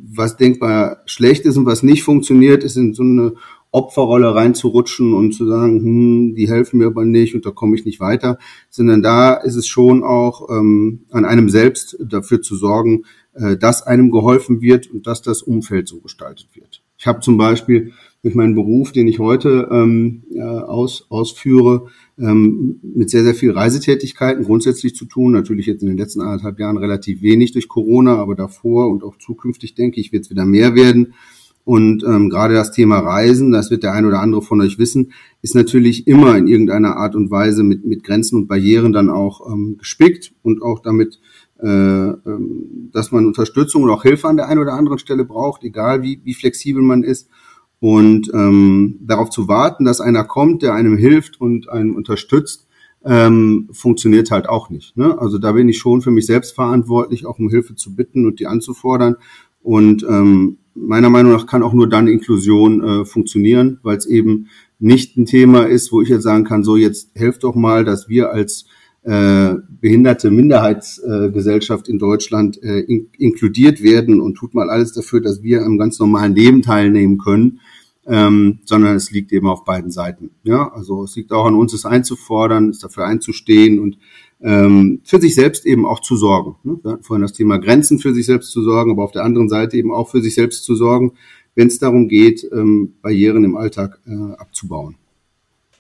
was 0.08 0.38
denkbar 0.38 1.02
schlecht 1.06 1.46
ist 1.46 1.58
und 1.58 1.66
was 1.66 1.84
nicht 1.84 2.04
funktioniert, 2.04 2.64
ist 2.64 2.78
in 2.78 2.94
so 2.94 3.04
eine 3.04 3.34
Opferrolle 3.72 4.34
reinzurutschen 4.34 5.14
und 5.14 5.34
zu 5.34 5.46
sagen, 5.48 5.82
hm, 5.82 6.36
die 6.36 6.50
helfen 6.50 6.78
mir 6.80 6.88
aber 6.88 7.04
nicht 7.04 7.36
und 7.36 7.46
da 7.46 7.52
komme 7.52 7.76
ich 7.76 7.84
nicht 7.84 8.00
weiter, 8.00 8.40
sondern 8.70 9.02
da 9.02 9.34
ist 9.34 9.56
es 9.56 9.68
schon 9.68 10.04
auch 10.04 10.50
ähm, 10.50 11.02
an 11.12 11.26
einem 11.26 11.50
selbst 11.50 11.98
dafür 12.00 12.42
zu 12.42 12.56
sorgen, 12.56 13.04
äh, 13.34 13.58
dass 13.58 13.84
einem 13.84 14.12
geholfen 14.12 14.62
wird 14.62 14.90
und 14.90 15.08
dass 15.08 15.22
das 15.22 15.42
Umfeld 15.42 15.90
so 15.90 16.00
gestaltet 16.00 16.48
wird. 16.54 16.84
Ich 16.98 17.06
habe 17.06 17.20
zum 17.20 17.38
Beispiel 17.38 17.92
durch 18.26 18.34
meinen 18.34 18.56
Beruf, 18.56 18.92
den 18.92 19.08
ich 19.08 19.20
heute 19.20 19.70
ähm, 19.72 20.24
aus, 20.36 21.06
ausführe, 21.10 21.90
ähm, 22.18 22.80
mit 22.82 23.12
sehr, 23.12 23.24
sehr 23.24 23.36
viel 23.36 23.52
Reisetätigkeiten 23.52 24.44
grundsätzlich 24.46 24.96
zu 24.96 25.06
tun. 25.06 25.32
Natürlich 25.32 25.68
jetzt 25.68 25.84
in 25.84 25.90
den 25.90 25.98
letzten 25.98 26.22
anderthalb 26.22 26.60
Jahren 26.60 26.78
relativ 26.78 27.22
wenig 27.22 27.52
durch 27.52 27.68
Corona, 27.68 28.16
aber 28.16 28.34
davor 28.34 28.90
und 28.90 29.04
auch 29.04 29.20
zukünftig, 29.20 29.76
denke 29.76 30.02
ich, 30.02 30.12
wird 30.12 30.24
es 30.24 30.32
wieder 30.32 30.44
mehr 30.44 30.74
werden. 30.74 31.14
Und 31.66 32.04
ähm, 32.04 32.32
gerade 32.32 32.56
das 32.56 32.72
Thema 32.72 32.98
Reisen, 32.98 33.52
das 33.52 33.70
wird 33.70 33.84
der 33.84 33.94
ein 33.94 34.08
oder 34.08 34.22
andere 34.22 34.42
von 34.42 34.60
euch 34.60 34.80
wissen, 34.80 35.12
ist 35.44 35.54
natürlich 35.54 36.08
immer 36.08 36.36
in 36.36 36.48
irgendeiner 36.48 36.98
Art 36.98 37.16
und 37.16 37.30
Weise 37.30 37.62
mit, 37.62 37.86
mit 37.86 38.04
Grenzen 38.04 38.38
und 38.38 38.48
Barrieren 38.48 38.92
dann 38.92 39.12
auch 39.12 39.52
ähm, 39.52 39.76
gespickt 39.78 40.34
und 40.42 40.64
auch 40.64 40.80
damit, 40.80 41.20
äh, 41.60 41.68
ähm, 41.68 42.90
dass 42.92 43.12
man 43.12 43.28
Unterstützung 43.28 43.84
oder 43.84 43.94
auch 43.94 44.04
Hilfe 44.04 44.28
an 44.28 44.38
der 44.38 44.48
einen 44.48 44.62
oder 44.62 44.74
anderen 44.74 44.98
Stelle 44.98 45.26
braucht, 45.26 45.64
egal 45.64 46.02
wie, 46.02 46.22
wie 46.24 46.34
flexibel 46.34 46.82
man 46.82 47.04
ist. 47.04 47.30
Und 47.80 48.32
ähm, 48.34 48.98
darauf 49.02 49.30
zu 49.30 49.48
warten, 49.48 49.86
dass 49.86 50.02
einer 50.02 50.24
kommt, 50.24 50.62
der 50.62 50.74
einem 50.74 50.98
hilft 50.98 51.40
und 51.40 51.70
einen 51.70 51.96
unterstützt, 51.96 52.68
ähm, 53.06 53.70
funktioniert 53.72 54.32
halt 54.32 54.50
auch 54.50 54.70
nicht. 54.70 54.98
Ne? 54.98 55.18
Also 55.20 55.38
da 55.38 55.52
bin 55.52 55.70
ich 55.70 55.78
schon 55.78 56.02
für 56.02 56.12
mich 56.12 56.26
selbst 56.26 56.56
verantwortlich, 56.56 57.26
auch 57.26 57.38
um 57.38 57.50
Hilfe 57.50 57.76
zu 57.76 57.96
bitten 57.96 58.26
und 58.26 58.40
die 58.40 58.48
anzufordern. 58.48 59.18
Und 59.62 60.04
ähm, 60.04 60.58
meiner 60.74 61.10
Meinung 61.10 61.32
nach 61.32 61.46
kann 61.48 61.64
auch 61.64 61.74
nur 61.74 61.88
dann 61.88 62.08
Inklusion 62.08 62.84
äh, 62.84 63.06
funktionieren, 63.06 63.80
weil 63.84 63.98
es 63.98 64.06
eben 64.06 64.48
nicht 64.80 65.18
ein 65.18 65.26
Thema 65.26 65.68
ist, 65.68 65.92
wo 65.92 66.02
ich 66.02 66.10
jetzt 66.10 66.24
sagen 66.24 66.44
kann, 66.44 66.64
so 66.64 66.76
jetzt 66.76 67.12
helft 67.16 67.44
doch 67.44 67.56
mal, 67.56 67.86
dass 67.86 68.10
wir 68.10 68.32
als 68.32 68.66
äh, 69.06 69.56
behinderte 69.70 70.32
Minderheitsgesellschaft 70.32 71.88
äh, 71.88 71.92
in 71.92 72.00
Deutschland 72.00 72.62
äh, 72.64 72.80
in, 72.80 73.10
inkludiert 73.20 73.84
werden 73.84 74.20
und 74.20 74.34
tut 74.34 74.56
mal 74.56 74.72
alles 74.72 74.94
dafür, 74.94 75.22
dass 75.22 75.44
wir 75.44 75.62
am 75.62 75.78
ganz 75.78 76.00
normalen 76.00 76.34
Leben 76.34 76.64
teilnehmen 76.64 77.20
können, 77.20 77.60
ähm, 78.08 78.62
sondern 78.66 78.96
es 78.96 79.12
liegt 79.12 79.32
eben 79.32 79.48
auf 79.48 79.64
beiden 79.64 79.92
Seiten. 79.92 80.32
Ja, 80.44 80.72
also 80.74 81.04
es 81.04 81.16
liegt 81.16 81.32
auch 81.34 81.46
an 81.46 81.54
uns, 81.54 81.74
es 81.74 81.86
einzufordern, 81.86 82.70
es 82.70 82.80
dafür 82.80 83.06
einzustehen 83.06 83.80
und 83.80 84.00
ähm, 84.42 85.02
für 85.04 85.22
sich 85.22 85.36
selbst 85.36 85.68
eben 85.68 85.86
auch 85.86 86.00
zu 86.00 86.16
sorgen. 86.16 86.56
Ne? 86.64 86.80
Wir 86.82 86.94
hatten 86.94 87.04
vorhin 87.04 87.22
das 87.22 87.34
Thema 87.34 87.60
Grenzen 87.60 88.00
für 88.00 88.14
sich 88.14 88.26
selbst 88.26 88.52
zu 88.52 88.64
sorgen, 88.64 88.90
aber 88.90 89.04
auf 89.04 89.12
der 89.12 89.24
anderen 89.24 89.50
Seite 89.50 89.78
eben 89.78 89.94
auch 89.94 90.10
für 90.10 90.24
sich 90.24 90.34
selbst 90.34 90.64
zu 90.64 90.76
sorgen, 90.76 91.14
wenn 91.54 91.68
es 91.68 91.78
darum 91.78 92.08
geht, 92.08 92.44
ähm, 92.52 92.96
Barrieren 93.04 93.44
im 93.44 93.56
Alltag 93.56 94.00
äh, 94.08 94.34
abzubauen. 94.34 94.96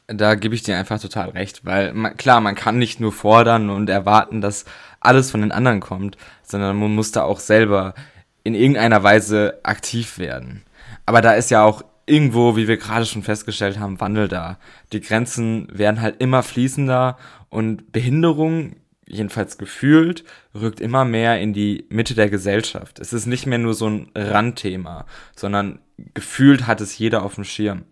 Da 0.07 0.35
gebe 0.35 0.53
ich 0.53 0.61
dir 0.61 0.77
einfach 0.77 0.99
total 0.99 1.29
recht, 1.29 1.65
weil 1.65 1.93
man, 1.93 2.15
klar, 2.15 2.39
man 2.39 2.53
kann 2.55 2.77
nicht 2.77 2.99
nur 2.99 3.11
fordern 3.11 3.69
und 3.69 3.89
erwarten, 3.89 4.39
dass 4.39 4.65
alles 4.99 5.31
von 5.31 5.41
den 5.41 5.51
anderen 5.51 5.79
kommt, 5.79 6.17
sondern 6.43 6.77
man 6.77 6.93
muss 6.93 7.11
da 7.11 7.23
auch 7.23 7.39
selber 7.39 7.95
in 8.43 8.53
irgendeiner 8.53 9.01
Weise 9.01 9.59
aktiv 9.63 10.19
werden. 10.19 10.63
Aber 11.07 11.21
da 11.21 11.33
ist 11.33 11.49
ja 11.49 11.63
auch 11.63 11.83
irgendwo, 12.05 12.55
wie 12.55 12.67
wir 12.67 12.77
gerade 12.77 13.05
schon 13.05 13.23
festgestellt 13.23 13.79
haben, 13.79 13.99
Wandel 13.99 14.27
da. 14.27 14.57
Die 14.93 15.01
Grenzen 15.01 15.67
werden 15.71 16.01
halt 16.01 16.21
immer 16.21 16.43
fließender 16.43 17.17
und 17.49 17.91
Behinderung, 17.91 18.75
jedenfalls 19.07 19.57
gefühlt, 19.57 20.23
rückt 20.53 20.79
immer 20.79 21.05
mehr 21.05 21.39
in 21.39 21.53
die 21.53 21.85
Mitte 21.89 22.15
der 22.15 22.29
Gesellschaft. 22.29 22.99
Es 22.99 23.13
ist 23.13 23.25
nicht 23.25 23.45
mehr 23.45 23.57
nur 23.57 23.73
so 23.73 23.87
ein 23.87 24.09
Randthema, 24.15 25.05
sondern 25.35 25.79
gefühlt 26.13 26.67
hat 26.67 26.81
es 26.81 26.97
jeder 26.97 27.23
auf 27.23 27.35
dem 27.35 27.43
Schirm. 27.43 27.83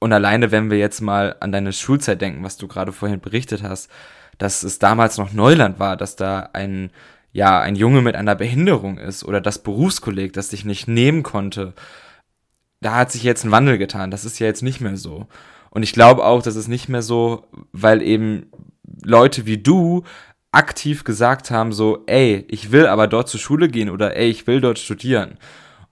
Und 0.00 0.12
alleine, 0.12 0.50
wenn 0.50 0.70
wir 0.70 0.78
jetzt 0.78 1.00
mal 1.00 1.36
an 1.40 1.52
deine 1.52 1.72
Schulzeit 1.72 2.20
denken, 2.20 2.44
was 2.44 2.56
du 2.56 2.68
gerade 2.68 2.92
vorhin 2.92 3.20
berichtet 3.20 3.62
hast, 3.62 3.90
dass 4.38 4.62
es 4.62 4.78
damals 4.78 5.18
noch 5.18 5.32
Neuland 5.32 5.80
war, 5.80 5.96
dass 5.96 6.14
da 6.14 6.50
ein, 6.52 6.90
ja, 7.32 7.60
ein 7.60 7.74
Junge 7.74 8.02
mit 8.02 8.14
einer 8.14 8.36
Behinderung 8.36 8.98
ist 8.98 9.24
oder 9.24 9.40
das 9.40 9.62
Berufskolleg, 9.62 10.32
das 10.32 10.48
dich 10.48 10.64
nicht 10.64 10.86
nehmen 10.86 11.24
konnte, 11.24 11.74
da 12.80 12.94
hat 12.94 13.10
sich 13.10 13.24
jetzt 13.24 13.44
ein 13.44 13.50
Wandel 13.50 13.78
getan. 13.78 14.12
Das 14.12 14.24
ist 14.24 14.38
ja 14.38 14.46
jetzt 14.46 14.62
nicht 14.62 14.80
mehr 14.80 14.96
so. 14.96 15.26
Und 15.70 15.82
ich 15.82 15.92
glaube 15.92 16.24
auch, 16.24 16.42
das 16.42 16.56
ist 16.56 16.68
nicht 16.68 16.88
mehr 16.88 17.02
so, 17.02 17.46
weil 17.72 18.02
eben 18.02 18.46
Leute 19.02 19.46
wie 19.46 19.58
du 19.58 20.04
aktiv 20.52 21.04
gesagt 21.04 21.50
haben, 21.50 21.72
so, 21.72 22.04
ey, 22.06 22.46
ich 22.48 22.72
will 22.72 22.86
aber 22.86 23.06
dort 23.06 23.28
zur 23.28 23.40
Schule 23.40 23.68
gehen 23.68 23.90
oder 23.90 24.16
ey, 24.16 24.28
ich 24.28 24.46
will 24.46 24.60
dort 24.60 24.78
studieren. 24.78 25.38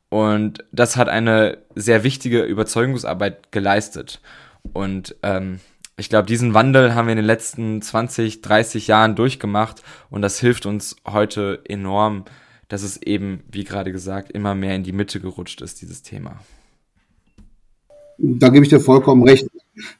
Und 0.08 0.64
das 0.72 0.96
hat 0.96 1.08
eine 1.08 1.58
sehr 1.74 2.04
wichtige 2.04 2.42
Überzeugungsarbeit 2.42 3.50
geleistet. 3.50 4.20
Und 4.72 5.16
ähm, 5.22 5.60
ich 5.98 6.08
glaube, 6.08 6.26
diesen 6.26 6.54
Wandel 6.54 6.94
haben 6.94 7.06
wir 7.06 7.12
in 7.12 7.18
den 7.18 7.24
letzten 7.24 7.80
20, 7.80 8.42
30 8.42 8.86
Jahren 8.86 9.16
durchgemacht 9.16 9.82
und 10.10 10.22
das 10.22 10.38
hilft 10.38 10.66
uns 10.66 10.96
heute 11.06 11.60
enorm, 11.64 12.24
dass 12.68 12.82
es 12.82 13.00
eben, 13.00 13.40
wie 13.50 13.64
gerade 13.64 13.92
gesagt, 13.92 14.30
immer 14.30 14.54
mehr 14.54 14.74
in 14.74 14.82
die 14.82 14.92
Mitte 14.92 15.20
gerutscht 15.20 15.62
ist, 15.62 15.80
dieses 15.80 16.02
Thema. 16.02 16.40
Da 18.18 18.48
gebe 18.48 18.64
ich 18.64 18.70
dir 18.70 18.80
vollkommen 18.80 19.22
recht. 19.24 19.46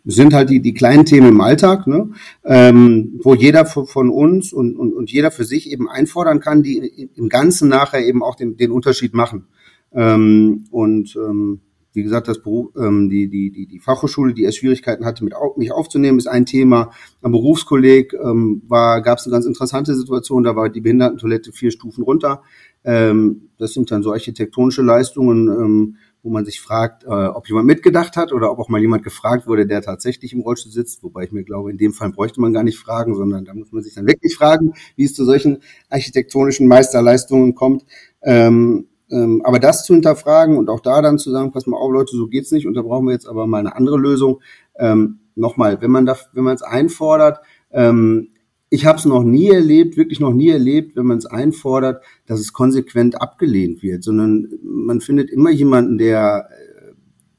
Das 0.05 0.15
sind 0.15 0.33
halt 0.33 0.49
die, 0.49 0.61
die 0.61 0.73
kleinen 0.73 1.05
Themen 1.05 1.29
im 1.29 1.41
Alltag, 1.41 1.87
ne? 1.87 2.11
ähm, 2.45 3.21
wo 3.23 3.35
jeder 3.35 3.67
von 3.67 4.11
uns 4.11 4.53
und, 4.53 4.75
und, 4.77 4.95
und 4.95 5.11
jeder 5.11 5.31
für 5.31 5.45
sich 5.45 5.71
eben 5.71 5.89
einfordern 5.89 6.41
kann, 6.41 6.63
die 6.63 7.11
im 7.15 7.29
Ganzen 7.29 7.69
nachher 7.69 8.01
eben 8.01 8.23
auch 8.23 8.37
den, 8.37 8.57
den 8.57 8.71
Unterschied 8.71 9.13
machen. 9.13 9.47
Ähm, 9.97 10.67
und 10.71 11.17
ähm, 11.17 11.61
wie 11.97 12.03
gesagt, 12.03 12.29
das 12.29 12.43
Beruf, 12.43 12.69
ähm, 12.77 13.09
die, 13.09 13.29
die, 13.29 13.51
die, 13.51 13.67
die 13.67 13.79
Fachhochschule, 13.79 14.35
die 14.35 14.43
erst 14.43 14.59
Schwierigkeiten 14.59 15.07
hatte, 15.07 15.25
mit 15.25 15.35
auf, 15.35 15.57
mich 15.57 15.73
aufzunehmen, 15.73 16.19
ist 16.19 16.27
ein 16.27 16.45
Thema. 16.45 16.91
Am 17.23 17.33
Berufskolleg 17.33 18.13
ähm, 18.13 18.63
gab 18.69 19.19
es 19.19 19.25
eine 19.25 19.33
ganz 19.33 19.47
interessante 19.47 19.95
Situation, 19.95 20.45
da 20.45 20.55
war 20.55 20.69
die 20.69 20.83
Behindertentoilette 20.83 21.53
vier 21.53 21.71
Stufen 21.71 22.05
runter. 22.05 22.43
Ähm, 22.85 23.49
das 23.57 23.73
sind 23.73 23.91
dann 23.91 24.03
so 24.03 24.13
architektonische 24.13 24.83
Leistungen, 24.83 25.49
ähm, 25.49 25.97
wo 26.23 26.29
man 26.29 26.45
sich 26.45 26.61
fragt, 26.61 27.05
äh, 27.05 27.09
ob 27.09 27.49
jemand 27.49 27.67
mitgedacht 27.67 28.17
hat 28.17 28.31
oder 28.31 28.53
ob 28.53 28.59
auch 28.59 28.69
mal 28.69 28.81
jemand 28.81 29.03
gefragt 29.03 29.47
wurde, 29.47 29.67
der 29.67 29.81
tatsächlich 29.81 30.35
im 30.35 30.41
Rollstuhl 30.41 30.73
sitzt. 30.73 31.03
Wobei 31.03 31.25
ich 31.25 31.33
mir 31.33 31.45
glaube, 31.45 31.71
in 31.71 31.79
dem 31.79 31.95
Fall 31.95 32.11
bräuchte 32.11 32.43
man 32.43 32.53
gar 32.53 32.63
nicht 32.63 32.79
fragen, 32.79 33.15
sondern 33.15 33.47
da 33.47 33.55
muss 33.55 33.73
man 33.73 33.83
sich 33.83 33.95
dann 33.95 34.07
wirklich 34.07 34.37
fragen, 34.37 34.75
wie 34.97 35.05
es 35.05 35.15
zu 35.15 35.25
solchen 35.25 35.59
architektonischen 35.89 36.67
Meisterleistungen 36.67 37.55
kommt. 37.55 37.87
Ähm, 38.23 38.89
ähm, 39.11 39.43
aber 39.45 39.59
das 39.59 39.85
zu 39.85 39.95
hinterfragen 39.95 40.57
und 40.59 40.69
auch 40.69 40.81
da 40.81 41.03
dann 41.03 41.19
zu 41.19 41.31
sagen, 41.31 41.53
pass 41.53 41.67
mal 41.67 41.77
auf, 41.77 41.93
Leute, 41.93 42.17
so 42.17 42.27
geht's 42.27 42.51
nicht 42.51 42.67
und 42.67 42.75
da 42.75 42.83
brauchen 42.83 43.07
wir 43.07 43.13
jetzt 43.13 43.29
aber 43.29 43.47
mal 43.47 43.59
eine 43.59 43.77
andere 43.77 43.99
Lösung. 43.99 44.41
Ähm, 44.79 45.21
Nochmal, 45.37 45.83
wenn 45.83 45.91
man 45.91 46.07
da, 46.07 46.17
wenn 46.33 46.45
man 46.45 46.55
es 46.55 46.63
einfordert, 46.63 47.41
ähm, 47.71 48.31
ich 48.71 48.87
habe 48.87 48.99
es 48.99 49.05
noch 49.05 49.23
nie 49.23 49.51
erlebt, 49.51 49.99
wirklich 49.99 50.19
noch 50.19 50.33
nie 50.33 50.49
erlebt, 50.49 50.97
wenn 50.97 51.05
man 51.05 51.19
es 51.19 51.27
einfordert, 51.27 52.03
dass 52.27 52.41
es 52.41 52.55
konsequent 52.55 53.21
abgelehnt 53.21 53.83
wird, 53.83 54.03
sondern 54.03 54.49
man 54.63 55.03
findet 55.03 55.31
immer 55.31 55.51
jemanden, 55.51 55.99
der 55.99 56.49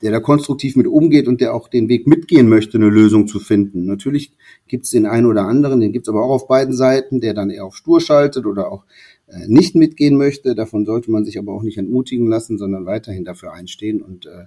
der 0.03 0.11
da 0.11 0.19
konstruktiv 0.19 0.75
mit 0.75 0.85
umgeht 0.85 1.27
und 1.27 1.41
der 1.41 1.55
auch 1.55 1.67
den 1.67 1.89
Weg 1.89 2.05
mitgehen 2.05 2.47
möchte, 2.49 2.77
eine 2.77 2.89
Lösung 2.89 3.27
zu 3.27 3.39
finden. 3.39 3.87
Natürlich 3.87 4.31
gibt 4.67 4.85
es 4.85 4.91
den 4.91 5.07
einen 5.07 5.25
oder 5.25 5.47
anderen, 5.47 5.79
den 5.79 5.91
gibt 5.91 6.07
es 6.07 6.09
aber 6.09 6.23
auch 6.23 6.29
auf 6.29 6.47
beiden 6.47 6.75
Seiten, 6.75 7.19
der 7.19 7.33
dann 7.33 7.49
eher 7.49 7.65
auf 7.65 7.75
stur 7.75 7.99
schaltet 7.99 8.45
oder 8.45 8.71
auch 8.71 8.83
äh, 8.83 8.87
nicht 9.27 9.75
mitgehen 9.75 10.17
möchte. 10.17 10.55
Davon 10.55 10.85
sollte 10.85 11.11
man 11.11 11.25
sich 11.25 11.37
aber 11.37 11.53
auch 11.53 11.63
nicht 11.63 11.77
entmutigen 11.77 12.27
lassen, 12.27 12.57
sondern 12.57 12.85
weiterhin 12.85 13.25
dafür 13.25 13.53
einstehen 13.53 14.01
und 14.01 14.25
äh, 14.25 14.45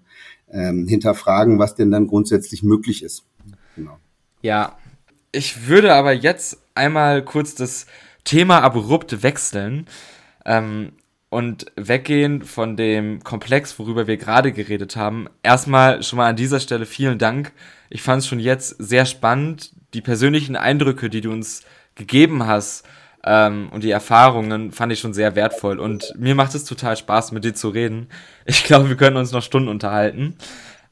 ähm, 0.51 0.87
hinterfragen, 0.89 1.59
was 1.59 1.75
denn 1.75 1.91
dann 1.91 2.07
grundsätzlich 2.07 2.63
möglich 2.63 3.03
ist. 3.03 3.25
Genau. 3.77 3.99
Ja, 4.43 4.79
ich 5.33 5.69
würde 5.69 5.95
aber 5.95 6.13
jetzt 6.13 6.59
einmal 6.75 7.25
kurz 7.25 7.55
das 7.55 7.87
Thema 8.25 8.63
abrupt 8.63 9.23
wechseln 9.23 9.87
ähm, 10.47 10.93
und 11.29 11.67
weggehen 11.77 12.43
von 12.43 12.77
dem 12.77 13.23
Komplex, 13.23 13.79
worüber 13.79 14.07
wir 14.07 14.17
gerade 14.17 14.51
geredet 14.53 14.97
haben. 14.97 15.29
Erstmal 15.43 16.03
schon 16.03 16.17
mal 16.17 16.29
an 16.29 16.37
dieser 16.37 16.59
Stelle 16.59 16.87
vielen 16.87 17.19
Dank. 17.19 17.53
Ich 17.91 18.03
fand 18.03 18.23
es 18.23 18.29
schon 18.29 18.41
jetzt 18.41 18.77
sehr 18.79 19.05
spannend, 19.05 19.73
die 19.93 20.01
persönlichen 20.01 20.57
Eindrücke, 20.57 21.11
die 21.11 21.21
du 21.21 21.31
uns 21.31 21.63
gegeben 21.95 22.47
hast 22.47 22.85
ähm, 23.25 23.69
und 23.73 23.85
die 23.85 23.91
Erfahrungen 23.91 24.73
fand 24.73 24.93
ich 24.93 25.01
schon 25.01 25.13
sehr 25.13 25.35
wertvoll. 25.37 25.79
Und 25.79 26.15
mir 26.19 26.35
macht 26.35 26.55
es 26.55 26.65
total 26.65 26.97
Spaß, 26.97 27.33
mit 27.33 27.45
dir 27.45 27.55
zu 27.55 27.69
reden. 27.69 28.09
Ich 28.47 28.65
glaube, 28.65 28.89
wir 28.89 28.97
können 28.97 29.17
uns 29.17 29.33
noch 29.33 29.43
Stunden 29.43 29.69
unterhalten. 29.69 30.37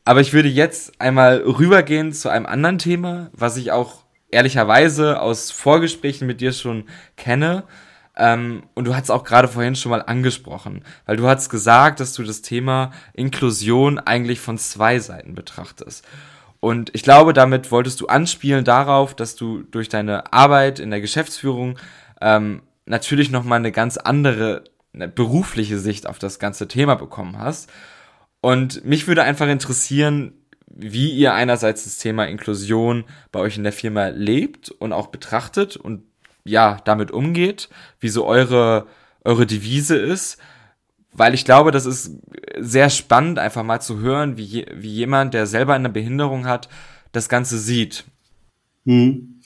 Aber 0.05 0.21
ich 0.21 0.33
würde 0.33 0.49
jetzt 0.49 1.01
einmal 1.01 1.39
rübergehen 1.39 2.13
zu 2.13 2.29
einem 2.29 2.47
anderen 2.47 2.79
Thema, 2.79 3.31
was 3.33 3.57
ich 3.57 3.73
auch 3.73 4.05
ehrlicherweise 4.31 5.21
aus 5.21 5.51
Vorgesprächen 5.51 6.27
mit 6.27 6.41
dir 6.41 6.53
schon 6.53 6.85
kenne. 7.17 7.65
Ähm, 8.17 8.65
und 8.75 8.87
du 8.87 8.95
hast 8.95 9.11
auch 9.11 9.25
gerade 9.25 9.49
vorhin 9.49 9.77
schon 9.77 9.91
mal 9.91 10.03
angesprochen, 10.03 10.83
weil 11.07 11.17
du 11.17 11.27
hast 11.27 11.51
gesagt, 11.51 12.01
dass 12.01 12.15
du 12.15 12.25
das 12.25 12.43
Thema 12.43 12.91
Inklusion 13.15 13.99
eigentlich 13.99 14.41
von 14.41 14.59
zwei 14.59 14.99
Seiten 14.99 15.35
betrachtest. 15.35 16.05
Und 16.61 16.91
ich 16.95 17.05
glaube, 17.05 17.33
damit 17.33 17.71
wolltest 17.71 18.01
du 18.01 18.07
anspielen 18.07 18.65
darauf, 18.65 19.15
dass 19.15 19.37
du 19.37 19.63
durch 19.63 19.89
deine 19.89 20.33
Arbeit 20.33 20.81
in 20.81 20.91
der 20.91 21.01
Geschäftsführung 21.01 21.79
ähm, 22.21 22.63
natürlich 22.87 23.31
nochmal 23.31 23.59
eine 23.59 23.73
ganz 23.73 23.97
andere 23.97 24.65
eine 24.93 25.09
berufliche 25.09 25.79
Sicht 25.79 26.07
auf 26.07 26.19
das 26.19 26.39
ganze 26.39 26.69
Thema 26.69 26.95
bekommen 26.95 27.39
hast. 27.39 27.71
Und 28.41 28.85
mich 28.85 29.07
würde 29.07 29.23
einfach 29.23 29.49
interessieren, 29.49 30.33
wie 30.67 31.11
ihr 31.11 31.35
einerseits 31.35 31.85
das 31.85 31.99
Thema 31.99 32.27
Inklusion 32.27 33.05
bei 33.33 33.41
euch 33.41 33.57
in 33.57 33.65
der 33.65 33.73
Firma 33.73 34.09
lebt 34.09 34.71
und 34.71 34.93
auch 34.93 35.09
betrachtet 35.09 35.77
und 35.77 36.05
ja, 36.45 36.81
damit 36.85 37.11
umgeht, 37.11 37.69
wie 38.01 38.09
so 38.09 38.25
eure, 38.25 38.87
eure 39.25 39.47
Devise 39.47 39.97
ist, 39.97 40.39
weil 41.13 41.35
ich 41.35 41.45
glaube, 41.45 41.73
das 41.73 41.85
ist 41.85 42.19
sehr 42.59 42.91
spannend, 42.91 43.39
einfach 43.39 43.65
mal 43.65 43.81
zu 43.81 43.99
hören, 43.99 44.37
wie, 44.37 44.67
wie 44.73 44.91
jemand, 44.91 45.35
der 45.35 45.47
selber 45.47 45.75
eine 45.75 45.89
Behinderung 45.89 46.47
hat, 46.47 46.69
das 47.13 47.29
Ganze 47.29 47.59
sieht. 47.59 48.05
Hm. 48.85 49.41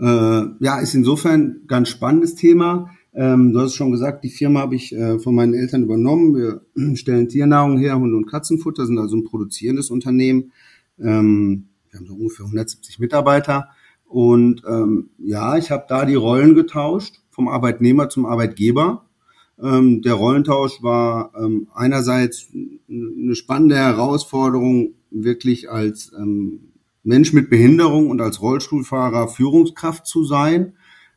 Äh, 0.00 0.46
ja, 0.60 0.80
ist 0.80 0.94
insofern 0.94 1.62
ganz 1.66 1.90
spannendes 1.90 2.34
Thema. 2.34 2.90
Ähm, 3.12 3.52
du 3.52 3.60
hast 3.60 3.74
schon 3.74 3.90
gesagt, 3.90 4.24
die 4.24 4.30
Firma 4.30 4.60
habe 4.60 4.76
ich 4.76 4.94
äh, 4.94 5.18
von 5.18 5.34
meinen 5.34 5.54
Eltern 5.54 5.82
übernommen. 5.82 6.34
Wir 6.34 6.62
stellen 6.96 7.28
Tiernahrung 7.28 7.78
her, 7.78 7.98
Hunde- 7.98 8.16
und 8.16 8.26
Katzenfutter, 8.26 8.86
sind 8.86 8.98
also 8.98 9.16
ein 9.16 9.24
produzierendes 9.24 9.90
Unternehmen. 9.90 10.52
Ähm, 10.98 11.66
wir 11.90 11.98
haben 11.98 12.06
so 12.06 12.14
ungefähr 12.14 12.46
170 12.46 12.98
Mitarbeiter. 12.98 13.68
Und 14.06 14.62
ähm, 14.66 15.10
ja, 15.18 15.56
ich 15.56 15.70
habe 15.70 15.84
da 15.88 16.04
die 16.04 16.14
Rollen 16.14 16.54
getauscht, 16.54 17.20
vom 17.30 17.48
Arbeitnehmer 17.48 18.08
zum 18.08 18.26
Arbeitgeber. 18.26 19.04
Ähm, 19.62 20.02
der 20.02 20.14
Rollentausch 20.14 20.82
war 20.82 21.32
ähm, 21.38 21.68
einerseits 21.74 22.48
eine 22.88 23.34
spannende 23.34 23.76
Herausforderung, 23.76 24.94
wirklich 25.10 25.70
als 25.70 26.12
ähm, 26.18 26.69
Mensch 27.02 27.32
mit 27.32 27.50
Behinderung 27.50 28.10
und 28.10 28.20
als 28.20 28.42
Rollstuhlfahrer 28.42 29.28
Führungskraft 29.28 30.06
zu 30.06 30.24
sein 30.24 30.74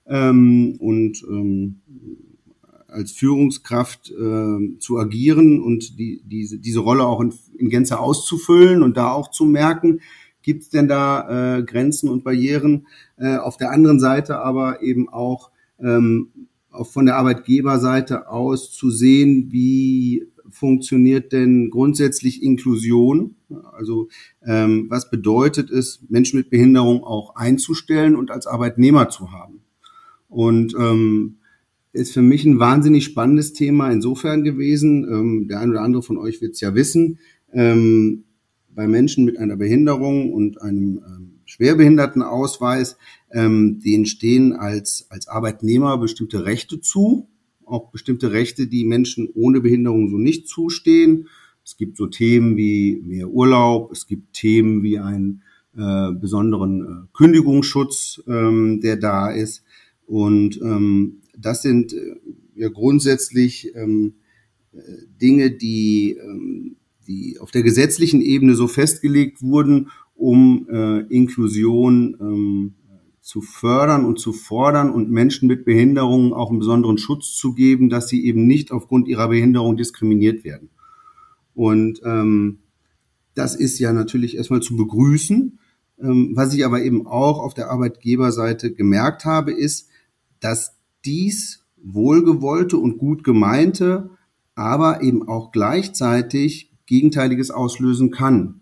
ähm, 0.07 0.77
und 0.79 1.23
ähm, 1.29 1.81
als 2.87 3.11
Führungskraft 3.11 4.11
äh, 4.11 4.77
zu 4.79 4.99
agieren 4.99 5.61
und 5.61 5.97
die, 5.97 6.21
diese, 6.25 6.59
diese 6.59 6.79
Rolle 6.79 7.03
auch 7.03 7.21
in, 7.21 7.33
in 7.57 7.69
Gänze 7.69 7.99
auszufüllen 7.99 8.83
und 8.83 8.97
da 8.97 9.11
auch 9.11 9.31
zu 9.31 9.45
merken, 9.45 10.01
gibt 10.41 10.63
es 10.63 10.69
denn 10.69 10.87
da 10.87 11.57
äh, 11.57 11.63
Grenzen 11.63 12.09
und 12.09 12.23
Barrieren. 12.23 12.87
Äh, 13.17 13.37
auf 13.37 13.57
der 13.57 13.71
anderen 13.71 13.99
Seite 13.99 14.39
aber 14.39 14.83
eben 14.83 15.09
auch 15.09 15.49
ähm, 15.79 16.29
auch 16.73 16.87
von 16.87 17.05
der 17.05 17.17
Arbeitgeberseite 17.17 18.29
aus 18.29 18.71
zu 18.71 18.89
sehen, 18.89 19.49
wie 19.51 20.27
funktioniert 20.53 21.33
denn 21.33 21.69
grundsätzlich 21.69 22.43
Inklusion? 22.43 23.35
Also 23.73 24.07
ähm, 24.45 24.87
was 24.89 25.09
bedeutet 25.09 25.69
es, 25.69 26.03
Menschen 26.09 26.37
mit 26.37 26.49
Behinderung 26.49 27.03
auch 27.03 27.35
einzustellen 27.35 28.15
und 28.15 28.31
als 28.31 28.47
Arbeitnehmer 28.47 29.09
zu 29.09 29.31
haben? 29.31 29.61
Und 30.29 30.75
ähm, 30.79 31.37
ist 31.93 32.13
für 32.13 32.23
mich 32.23 32.43
ein 32.43 32.59
wahnsinnig 32.59 33.05
spannendes 33.05 33.53
Thema 33.53 33.91
insofern 33.91 34.43
gewesen. 34.43 35.07
Ähm, 35.09 35.47
der 35.47 35.59
eine 35.59 35.71
oder 35.71 35.81
andere 35.81 36.03
von 36.03 36.17
euch 36.17 36.41
wird 36.41 36.53
es 36.53 36.61
ja 36.61 36.73
wissen. 36.73 37.19
Ähm, 37.53 38.23
bei 38.75 38.87
Menschen 38.87 39.25
mit 39.25 39.37
einer 39.37 39.55
Behinderung 39.55 40.33
und 40.33 40.61
einem 40.61 41.01
ähm, 41.05 41.33
Schwerbehindertenausweis, 41.45 42.97
ähm, 43.31 43.79
denen 43.79 44.07
stehen 44.07 44.53
als, 44.53 45.05
als 45.09 45.27
Arbeitnehmer 45.27 45.97
bestimmte 45.99 46.45
Rechte 46.45 46.81
zu, 46.81 47.27
auch 47.65 47.91
bestimmte 47.91 48.31
Rechte, 48.31 48.67
die 48.67 48.85
Menschen 48.85 49.29
ohne 49.33 49.61
Behinderung 49.61 50.09
so 50.09 50.17
nicht 50.17 50.47
zustehen. 50.47 51.27
Es 51.65 51.77
gibt 51.77 51.97
so 51.97 52.07
Themen 52.07 52.57
wie 52.57 53.01
mehr 53.05 53.29
Urlaub, 53.29 53.91
es 53.91 54.07
gibt 54.07 54.33
Themen 54.33 54.83
wie 54.83 54.99
einen 54.99 55.43
äh, 55.75 56.11
besonderen 56.11 56.81
äh, 56.81 57.07
Kündigungsschutz, 57.13 58.21
ähm, 58.27 58.81
der 58.81 58.97
da 58.97 59.31
ist. 59.31 59.63
Und 60.05 60.61
ähm, 60.61 61.21
das 61.37 61.61
sind 61.61 61.93
äh, 61.93 62.15
ja 62.55 62.69
grundsätzlich 62.69 63.73
ähm, 63.75 64.13
äh, 64.73 64.79
Dinge, 65.21 65.51
die, 65.51 66.17
ähm, 66.21 66.75
die 67.07 67.39
auf 67.39 67.51
der 67.51 67.63
gesetzlichen 67.63 68.21
Ebene 68.21 68.55
so 68.55 68.67
festgelegt 68.67 69.41
wurden, 69.41 69.89
um 70.15 70.67
äh, 70.69 70.99
Inklusion 71.07 72.17
ähm, 72.19 72.73
zu 73.23 73.41
fördern 73.41 74.03
und 74.03 74.19
zu 74.19 74.33
fordern 74.33 74.91
und 74.91 75.09
Menschen 75.09 75.47
mit 75.47 75.63
Behinderungen 75.63 76.33
auch 76.33 76.49
einen 76.49 76.59
besonderen 76.59 76.97
Schutz 76.97 77.37
zu 77.37 77.53
geben, 77.53 77.89
dass 77.89 78.09
sie 78.09 78.25
eben 78.25 78.45
nicht 78.45 78.73
aufgrund 78.73 79.07
ihrer 79.07 79.29
Behinderung 79.29 79.77
diskriminiert 79.77 80.43
werden. 80.43 80.69
Und 81.55 82.01
ähm, 82.03 82.59
das 83.33 83.55
ist 83.55 83.79
ja 83.79 83.93
natürlich 83.93 84.35
erstmal 84.35 84.59
zu 84.59 84.75
begrüßen. 84.75 85.57
Ähm, 86.01 86.31
was 86.35 86.53
ich 86.53 86.65
aber 86.65 86.81
eben 86.83 87.07
auch 87.07 87.39
auf 87.39 87.53
der 87.53 87.71
Arbeitgeberseite 87.71 88.73
gemerkt 88.73 89.23
habe, 89.23 89.53
ist, 89.53 89.87
dass 90.41 90.75
dies 91.05 91.63
wohlgewollte 91.81 92.77
und 92.77 92.97
gut 92.97 93.23
gemeinte, 93.23 94.09
aber 94.53 95.01
eben 95.01 95.25
auch 95.29 95.53
gleichzeitig 95.53 96.73
Gegenteiliges 96.87 97.51
auslösen 97.51 98.11
kann. 98.11 98.59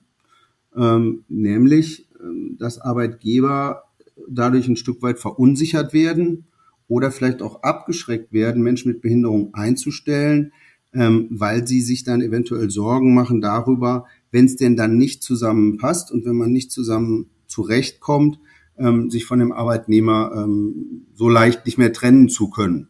Ähm, 0.76 1.24
nämlich 1.30 2.08
ähm, 2.22 2.58
dass 2.60 2.80
Arbeitgeber 2.80 3.86
dadurch 4.30 4.68
ein 4.68 4.76
Stück 4.76 5.02
weit 5.02 5.20
verunsichert 5.20 5.94
werden 5.94 6.46
oder 6.88 7.12
vielleicht 7.12 7.42
auch 7.42 7.64
abgeschreckt 7.64 8.34
werden, 8.34 8.62
Menschen 8.62 8.92
mit 8.92 9.02
Behinderung 9.02 9.54
einzustellen, 9.54 10.52
ähm, 10.94 11.28
weil 11.30 11.66
sie 11.68 11.82
sich 11.82 12.04
dann 12.04 12.22
eventuell 12.22 12.70
Sorgen 12.70 13.14
machen 13.14 13.40
darüber, 13.42 14.06
wenn 14.32 14.46
es 14.46 14.56
denn 14.56 14.76
dann 14.76 14.98
nicht 14.98 15.24
zusammenpasst 15.24 16.12
und 16.12 16.26
wenn 16.26 16.36
man 16.36 16.52
nicht 16.52 16.72
zusammen 16.72 17.30
zurechtkommt, 17.48 18.40
ähm, 18.78 19.10
sich 19.10 19.26
von 19.26 19.40
dem 19.40 19.52
Arbeitnehmer 19.52 20.32
ähm, 20.36 21.06
so 21.14 21.30
leicht 21.30 21.66
nicht 21.66 21.78
mehr 21.78 21.94
trennen 21.94 22.30
zu 22.30 22.50
können. 22.50 22.88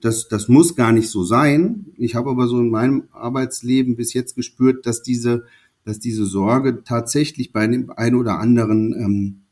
Das, 0.00 0.28
das 0.28 0.48
muss 0.48 0.76
gar 0.76 0.92
nicht 0.92 1.08
so 1.08 1.24
sein. 1.24 1.86
Ich 1.96 2.14
habe 2.14 2.30
aber 2.30 2.46
so 2.46 2.60
in 2.60 2.70
meinem 2.70 3.04
Arbeitsleben 3.12 3.96
bis 3.96 4.12
jetzt 4.12 4.36
gespürt, 4.36 4.86
dass 4.86 5.02
diese, 5.02 5.44
dass 5.84 5.98
diese 5.98 6.26
Sorge 6.26 6.82
tatsächlich 6.84 7.52
bei 7.52 7.66
dem 7.66 7.90
einen 7.90 8.16
oder 8.16 8.38
anderen 8.38 8.92
ähm, 8.92 9.43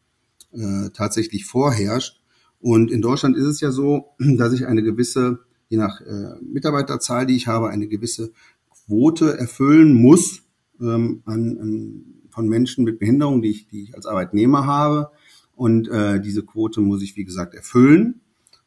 äh, 0.53 0.91
tatsächlich 0.91 1.45
vorherrscht. 1.45 2.21
Und 2.61 2.91
in 2.91 3.03
Deutschland 3.03 3.37
ist 3.37 3.45
es 3.45 3.61
ja 3.61 3.71
so, 3.71 4.11
dass 4.19 4.53
ich 4.53 4.67
eine 4.67 4.83
gewisse, 4.83 5.41
je 5.69 5.79
nach 5.79 6.01
äh, 6.01 6.35
Mitarbeiterzahl, 6.43 7.27
die 7.27 7.37
ich 7.37 7.47
habe, 7.47 7.71
eine 7.71 7.89
gewisse 7.89 8.33
Quote 8.71 9.39
erfüllen 9.39 9.95
muss 9.95 10.43
ähm, 10.81 11.23
an, 11.25 11.59
an, 11.59 12.05
von 12.31 12.49
Menschen 12.49 12.85
mit 12.85 12.99
Behinderung, 12.99 13.43
die 13.43 13.51
ich, 13.51 13.69
die 13.69 13.83
ich 13.83 13.95
als 13.95 14.07
Arbeitnehmer 14.07 14.67
habe. 14.67 15.11
Und 15.55 15.89
äh, 15.89 16.21
diese 16.21 16.43
Quote 16.43 16.81
muss 16.81 17.03
ich, 17.03 17.17
wie 17.17 17.25
gesagt, 17.25 17.55
erfüllen. 17.55 18.21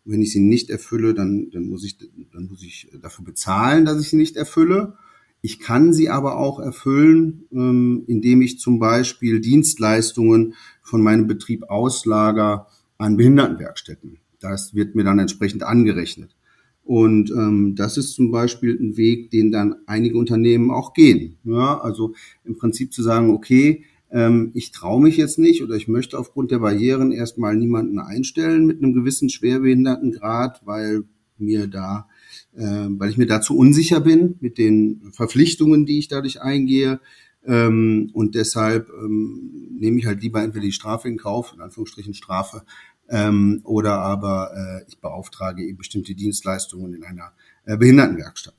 wenn 0.05 0.21
ich 0.21 0.31
sie 0.31 0.39
nicht 0.39 0.69
erfülle, 0.69 1.13
dann, 1.13 1.49
dann, 1.51 1.67
muss 1.67 1.83
ich, 1.83 1.97
dann 2.31 2.47
muss 2.47 2.61
ich 2.61 2.89
dafür 3.01 3.25
bezahlen, 3.25 3.85
dass 3.85 3.99
ich 3.99 4.09
sie 4.09 4.17
nicht 4.17 4.37
erfülle. 4.37 4.97
Ich 5.45 5.59
kann 5.59 5.93
sie 5.93 6.09
aber 6.09 6.37
auch 6.37 6.59
erfüllen, 6.59 7.43
ähm, 7.51 8.03
indem 8.07 8.41
ich 8.41 8.57
zum 8.57 8.79
Beispiel 8.79 9.39
Dienstleistungen 9.39 10.55
von 10.81 11.03
meinem 11.03 11.27
Betrieb 11.27 11.69
auslager 11.69 12.65
an 12.97 13.15
Behindertenwerkstätten. 13.15 14.17
Das 14.39 14.73
wird 14.73 14.95
mir 14.95 15.03
dann 15.03 15.19
entsprechend 15.19 15.61
angerechnet. 15.61 16.35
Und 16.83 17.29
ähm, 17.29 17.75
das 17.75 17.95
ist 17.97 18.13
zum 18.13 18.31
Beispiel 18.31 18.75
ein 18.75 18.97
Weg, 18.97 19.29
den 19.29 19.51
dann 19.51 19.75
einige 19.85 20.17
Unternehmen 20.17 20.71
auch 20.71 20.95
gehen. 20.95 21.37
Ja, 21.43 21.79
also 21.79 22.15
im 22.43 22.57
Prinzip 22.57 22.91
zu 22.91 23.03
sagen, 23.03 23.29
okay, 23.29 23.83
ähm, 24.09 24.49
ich 24.55 24.71
traue 24.71 24.99
mich 24.99 25.15
jetzt 25.15 25.37
nicht 25.37 25.61
oder 25.61 25.75
ich 25.75 25.87
möchte 25.87 26.17
aufgrund 26.17 26.49
der 26.49 26.57
Barrieren 26.57 27.11
erstmal 27.11 27.55
niemanden 27.55 27.99
einstellen 27.99 28.65
mit 28.65 28.81
einem 28.81 28.95
gewissen 28.95 29.29
Schwerbehindertengrad, 29.29 30.63
weil 30.65 31.03
mir 31.37 31.67
da, 31.67 32.07
äh, 32.55 32.63
weil 32.63 33.09
ich 33.09 33.17
mir 33.17 33.27
dazu 33.27 33.57
unsicher 33.57 33.99
bin 33.99 34.35
mit 34.39 34.57
den 34.57 35.11
Verpflichtungen, 35.11 35.85
die 35.85 35.99
ich 35.99 36.07
dadurch 36.07 36.41
eingehe. 36.41 36.99
Ähm, 37.45 38.09
und 38.13 38.35
deshalb 38.35 38.89
ähm, 38.89 39.69
nehme 39.79 39.99
ich 39.99 40.05
halt 40.05 40.21
lieber 40.21 40.41
entweder 40.41 40.65
die 40.65 40.71
Strafe 40.71 41.07
in 41.07 41.17
Kauf, 41.17 41.53
in 41.53 41.61
Anführungsstrichen 41.61 42.13
Strafe, 42.13 42.63
ähm, 43.09 43.61
oder 43.63 43.99
aber 43.99 44.51
äh, 44.55 44.85
ich 44.87 44.99
beauftrage 44.99 45.63
eben 45.63 45.77
bestimmte 45.77 46.15
Dienstleistungen 46.15 46.93
in 46.93 47.03
einer 47.03 47.33
äh, 47.65 47.77
Behindertenwerkstatt. 47.77 48.55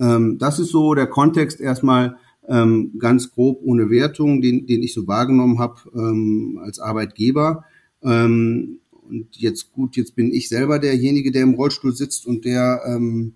Ähm, 0.00 0.38
das 0.38 0.58
ist 0.58 0.70
so 0.70 0.94
der 0.94 1.06
Kontext 1.06 1.60
erstmal 1.60 2.16
ähm, 2.48 2.92
ganz 2.98 3.30
grob 3.30 3.60
ohne 3.62 3.90
Wertung, 3.90 4.40
den, 4.40 4.66
den 4.66 4.82
ich 4.82 4.94
so 4.94 5.06
wahrgenommen 5.06 5.58
habe 5.58 5.80
ähm, 5.94 6.60
als 6.62 6.78
Arbeitgeber. 6.78 7.64
Ähm, 8.02 8.80
und 9.08 9.36
jetzt 9.36 9.72
gut, 9.72 9.96
jetzt 9.96 10.14
bin 10.14 10.32
ich 10.32 10.48
selber 10.48 10.78
derjenige, 10.78 11.32
der 11.32 11.42
im 11.42 11.54
Rollstuhl 11.54 11.94
sitzt 11.94 12.26
und 12.26 12.44
der 12.44 12.82
ähm, 12.86 13.34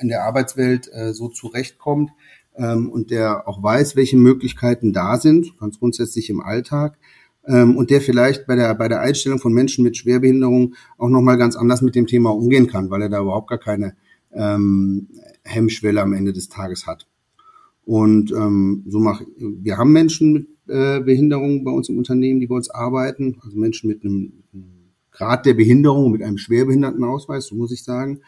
in 0.00 0.08
der 0.08 0.24
Arbeitswelt 0.24 0.88
äh, 0.92 1.12
so 1.12 1.28
zurechtkommt 1.28 2.10
ähm, 2.56 2.88
und 2.88 3.10
der 3.10 3.48
auch 3.48 3.62
weiß, 3.62 3.96
welche 3.96 4.16
Möglichkeiten 4.16 4.92
da 4.92 5.18
sind, 5.18 5.58
ganz 5.58 5.78
grundsätzlich 5.78 6.30
im 6.30 6.40
Alltag 6.40 6.98
ähm, 7.46 7.76
und 7.76 7.90
der 7.90 8.00
vielleicht 8.00 8.46
bei 8.46 8.56
der 8.56 8.74
bei 8.74 8.88
der 8.88 9.00
Einstellung 9.00 9.38
von 9.38 9.52
Menschen 9.52 9.84
mit 9.84 9.96
Schwerbehinderung 9.96 10.74
auch 10.96 11.08
noch 11.08 11.22
mal 11.22 11.36
ganz 11.36 11.56
anders 11.56 11.82
mit 11.82 11.94
dem 11.94 12.06
Thema 12.06 12.30
umgehen 12.30 12.66
kann, 12.66 12.90
weil 12.90 13.02
er 13.02 13.08
da 13.08 13.20
überhaupt 13.20 13.48
gar 13.48 13.58
keine 13.58 13.94
ähm, 14.32 15.08
Hemmschwelle 15.44 16.00
am 16.00 16.12
Ende 16.12 16.32
des 16.32 16.48
Tages 16.48 16.86
hat. 16.86 17.06
Und 17.84 18.32
ähm, 18.32 18.84
so 18.88 18.98
mach, 18.98 19.22
wir 19.36 19.76
haben 19.76 19.92
Menschen 19.92 20.32
mit 20.32 20.48
äh, 20.68 21.00
Behinderung 21.00 21.64
bei 21.64 21.70
uns 21.70 21.88
im 21.90 21.98
Unternehmen, 21.98 22.40
die 22.40 22.46
bei 22.46 22.54
uns 22.54 22.70
arbeiten, 22.70 23.36
also 23.42 23.58
Menschen 23.58 23.88
mit 23.88 24.02
einem 24.02 24.44
Grad 25.14 25.46
der 25.46 25.54
Behinderung, 25.54 26.12
mit 26.12 26.22
einem 26.22 26.38
Schwerbehindertenausweis, 26.38 27.46
so 27.46 27.54
muss 27.54 27.72
ich 27.72 27.84
sagen, 27.84 28.20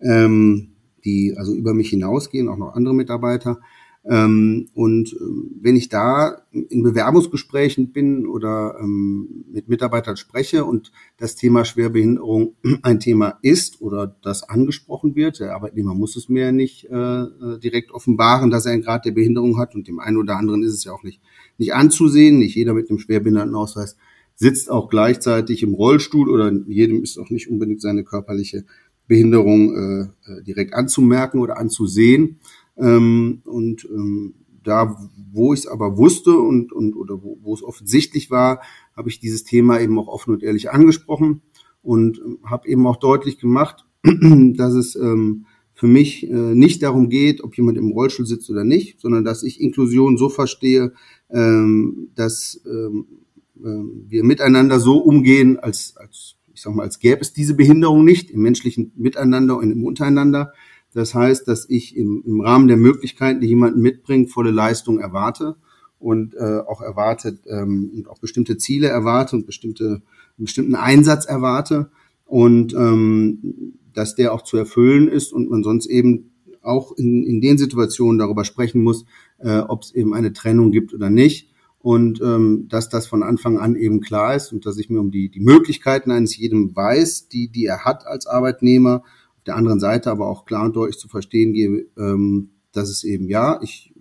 ähm, 0.00 0.72
die 1.04 1.34
also 1.36 1.54
über 1.54 1.74
mich 1.74 1.90
hinausgehen, 1.90 2.48
auch 2.48 2.56
noch 2.56 2.74
andere 2.74 2.94
Mitarbeiter. 2.94 3.60
Ähm, 4.02 4.68
und 4.72 5.14
ähm, 5.20 5.50
wenn 5.60 5.76
ich 5.76 5.90
da 5.90 6.38
in 6.50 6.82
Bewerbungsgesprächen 6.82 7.92
bin 7.92 8.26
oder 8.26 8.78
ähm, 8.80 9.44
mit 9.52 9.68
Mitarbeitern 9.68 10.16
spreche 10.16 10.64
und 10.64 10.90
das 11.18 11.36
Thema 11.36 11.66
Schwerbehinderung 11.66 12.54
ein 12.82 12.98
Thema 12.98 13.38
ist 13.42 13.82
oder 13.82 14.16
das 14.22 14.42
angesprochen 14.42 15.16
wird, 15.16 15.40
der 15.40 15.54
Arbeitnehmer 15.54 15.94
muss 15.94 16.16
es 16.16 16.30
mir 16.30 16.50
nicht 16.50 16.86
äh, 16.86 16.94
äh, 16.96 17.58
direkt 17.62 17.90
offenbaren, 17.90 18.50
dass 18.50 18.64
er 18.64 18.72
einen 18.72 18.82
Grad 18.82 19.04
der 19.04 19.12
Behinderung 19.12 19.58
hat 19.58 19.74
und 19.74 19.86
dem 19.86 20.00
einen 20.00 20.16
oder 20.16 20.38
anderen 20.38 20.62
ist 20.62 20.72
es 20.72 20.84
ja 20.84 20.92
auch 20.92 21.02
nicht, 21.02 21.20
nicht 21.58 21.74
anzusehen. 21.74 22.38
Nicht 22.38 22.56
jeder 22.56 22.72
mit 22.72 22.88
einem 22.88 22.98
Schwerbehindertenausweis 22.98 23.98
sitzt 24.40 24.70
auch 24.70 24.88
gleichzeitig 24.88 25.62
im 25.62 25.74
Rollstuhl 25.74 26.30
oder 26.30 26.50
jedem 26.66 27.02
ist 27.02 27.18
auch 27.18 27.28
nicht 27.28 27.50
unbedingt 27.50 27.82
seine 27.82 28.04
körperliche 28.04 28.64
Behinderung 29.06 29.76
äh, 29.76 30.00
äh 30.32 30.42
direkt 30.42 30.72
anzumerken 30.72 31.40
oder 31.40 31.58
anzusehen. 31.58 32.40
Ähm, 32.78 33.42
und 33.44 33.84
ähm, 33.84 34.34
da, 34.62 34.96
wo 35.30 35.52
ich 35.52 35.60
es 35.60 35.66
aber 35.66 35.98
wusste 35.98 36.38
und, 36.38 36.72
und 36.72 36.96
oder 36.96 37.22
wo, 37.22 37.52
es 37.52 37.62
offensichtlich 37.62 38.30
war, 38.30 38.62
habe 38.96 39.10
ich 39.10 39.20
dieses 39.20 39.44
Thema 39.44 39.78
eben 39.78 39.98
auch 39.98 40.08
offen 40.08 40.32
und 40.32 40.42
ehrlich 40.42 40.70
angesprochen 40.70 41.42
und 41.82 42.18
ähm, 42.18 42.38
habe 42.44 42.66
eben 42.66 42.86
auch 42.86 42.96
deutlich 42.96 43.38
gemacht, 43.38 43.84
dass 44.02 44.72
es 44.72 44.96
ähm, 44.96 45.44
für 45.74 45.86
mich 45.86 46.26
äh, 46.26 46.54
nicht 46.54 46.82
darum 46.82 47.10
geht, 47.10 47.44
ob 47.44 47.58
jemand 47.58 47.76
im 47.76 47.90
Rollstuhl 47.90 48.24
sitzt 48.24 48.48
oder 48.48 48.64
nicht, 48.64 49.00
sondern 49.00 49.22
dass 49.22 49.42
ich 49.42 49.60
Inklusion 49.60 50.16
so 50.16 50.30
verstehe, 50.30 50.94
ähm, 51.30 52.08
dass 52.14 52.62
ähm, 52.66 53.06
äh, 53.10 53.29
wir 53.62 54.24
miteinander 54.24 54.80
so 54.80 54.98
umgehen, 54.98 55.58
als, 55.58 55.94
als 55.96 56.36
ich 56.52 56.62
sag 56.62 56.74
mal, 56.74 56.82
als 56.82 56.98
gäbe 56.98 57.20
es 57.20 57.32
diese 57.32 57.54
Behinderung 57.54 58.04
nicht 58.04 58.30
im 58.30 58.42
menschlichen 58.42 58.92
Miteinander 58.96 59.56
und 59.56 59.70
im 59.70 59.84
Untereinander, 59.84 60.52
das 60.92 61.14
heißt, 61.14 61.46
dass 61.46 61.68
ich 61.68 61.96
im, 61.96 62.22
im 62.26 62.40
Rahmen 62.40 62.68
der 62.68 62.76
Möglichkeiten, 62.76 63.40
die 63.40 63.46
jemanden 63.46 63.80
mitbringt, 63.80 64.30
volle 64.30 64.50
Leistung 64.50 64.98
erwarte 64.98 65.56
und 65.98 66.34
äh, 66.34 66.60
auch 66.66 66.80
erwartet 66.80 67.40
ähm, 67.46 67.90
und 67.94 68.08
auch 68.08 68.18
bestimmte 68.18 68.56
Ziele 68.56 68.88
erwarte 68.88 69.36
und 69.36 69.46
bestimmte, 69.46 70.02
einen 70.36 70.44
bestimmten 70.44 70.74
Einsatz 70.74 71.26
erwarte 71.26 71.90
und 72.26 72.74
ähm, 72.74 73.74
dass 73.92 74.14
der 74.14 74.32
auch 74.32 74.42
zu 74.42 74.56
erfüllen 74.56 75.08
ist 75.08 75.32
und 75.32 75.50
man 75.50 75.62
sonst 75.62 75.86
eben 75.86 76.30
auch 76.62 76.92
in, 76.96 77.22
in 77.24 77.40
den 77.40 77.58
Situationen 77.58 78.18
darüber 78.18 78.44
sprechen 78.44 78.82
muss, 78.82 79.04
äh, 79.38 79.58
ob 79.58 79.82
es 79.82 79.94
eben 79.94 80.14
eine 80.14 80.32
Trennung 80.32 80.72
gibt 80.72 80.92
oder 80.92 81.10
nicht 81.10 81.49
und 81.82 82.20
ähm, 82.20 82.66
dass 82.68 82.88
das 82.88 83.06
von 83.06 83.22
Anfang 83.22 83.58
an 83.58 83.74
eben 83.74 84.00
klar 84.00 84.36
ist 84.36 84.52
und 84.52 84.66
dass 84.66 84.78
ich 84.78 84.90
mir 84.90 85.00
um 85.00 85.10
die, 85.10 85.30
die 85.30 85.40
Möglichkeiten 85.40 86.10
eines 86.10 86.36
jedem 86.36 86.76
weiß, 86.76 87.28
die, 87.28 87.48
die 87.48 87.64
er 87.64 87.84
hat 87.84 88.06
als 88.06 88.26
Arbeitnehmer 88.26 89.02
auf 89.36 89.44
der 89.46 89.56
anderen 89.56 89.80
Seite 89.80 90.10
aber 90.10 90.28
auch 90.28 90.44
klar 90.44 90.66
und 90.66 90.76
deutlich 90.76 90.98
zu 90.98 91.08
verstehen 91.08 91.54
gebe, 91.54 91.86
ähm, 91.96 92.50
dass 92.72 92.90
es 92.90 93.02
eben 93.02 93.28
ja, 93.28 93.60
ich 93.62 93.94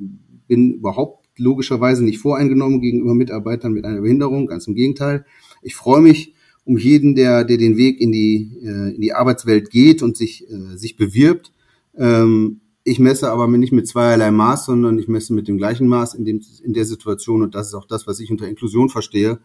bin 0.48 0.74
überhaupt 0.74 1.26
logischerweise 1.38 2.04
nicht 2.04 2.20
voreingenommen 2.20 2.82
gegenüber 2.82 3.16
Mitarbeitern 3.16 3.72
mit 3.72 3.86
einer 3.86 4.02
Behinderung, 4.02 4.48
ganz 4.48 4.68
im 4.68 4.76
Gegenteil. 4.76 5.26
Ich 5.62 5.76
freue 5.76 6.02
mich 6.02 6.34
um 6.66 6.78
jeden, 6.78 7.16
der, 7.16 7.46
der 7.46 7.58
den 7.58 7.78
Weg 7.78 8.02
in 8.02 8.12
die, 8.12 8.60
äh, 8.62 8.94
in 8.94 9.02
die 9.02 9.14
Arbeitswelt 9.14 9.70
geht 9.70 10.04
und 10.04 10.18
sich, 10.18 10.46
äh, 10.50 10.76
sich 10.76 10.98
bewirbt. 10.98 11.54
Ähm, 11.96 12.60
ich 12.90 13.00
messe 13.00 13.32
aber 13.32 13.48
nicht 13.48 13.74
mit 13.74 13.88
zweierlei 13.88 14.32
Maß, 14.32 14.66
sondern 14.66 14.98
ich 15.00 15.08
messe 15.08 15.34
mit 15.34 15.48
dem 15.48 15.58
gleichen 15.58 15.88
Maß 15.88 16.14
in, 16.14 16.26
dem, 16.26 16.42
in 16.64 16.74
der 16.74 16.86
Situation 16.86 17.42
und 17.42 17.56
das 17.56 17.68
ist 17.68 17.74
auch 17.74 17.86
das, 17.86 18.08
was 18.08 18.20
ich 18.20 18.32
unter 18.32 18.48
Inklusion 18.48 18.90
verstehe. 18.90 19.40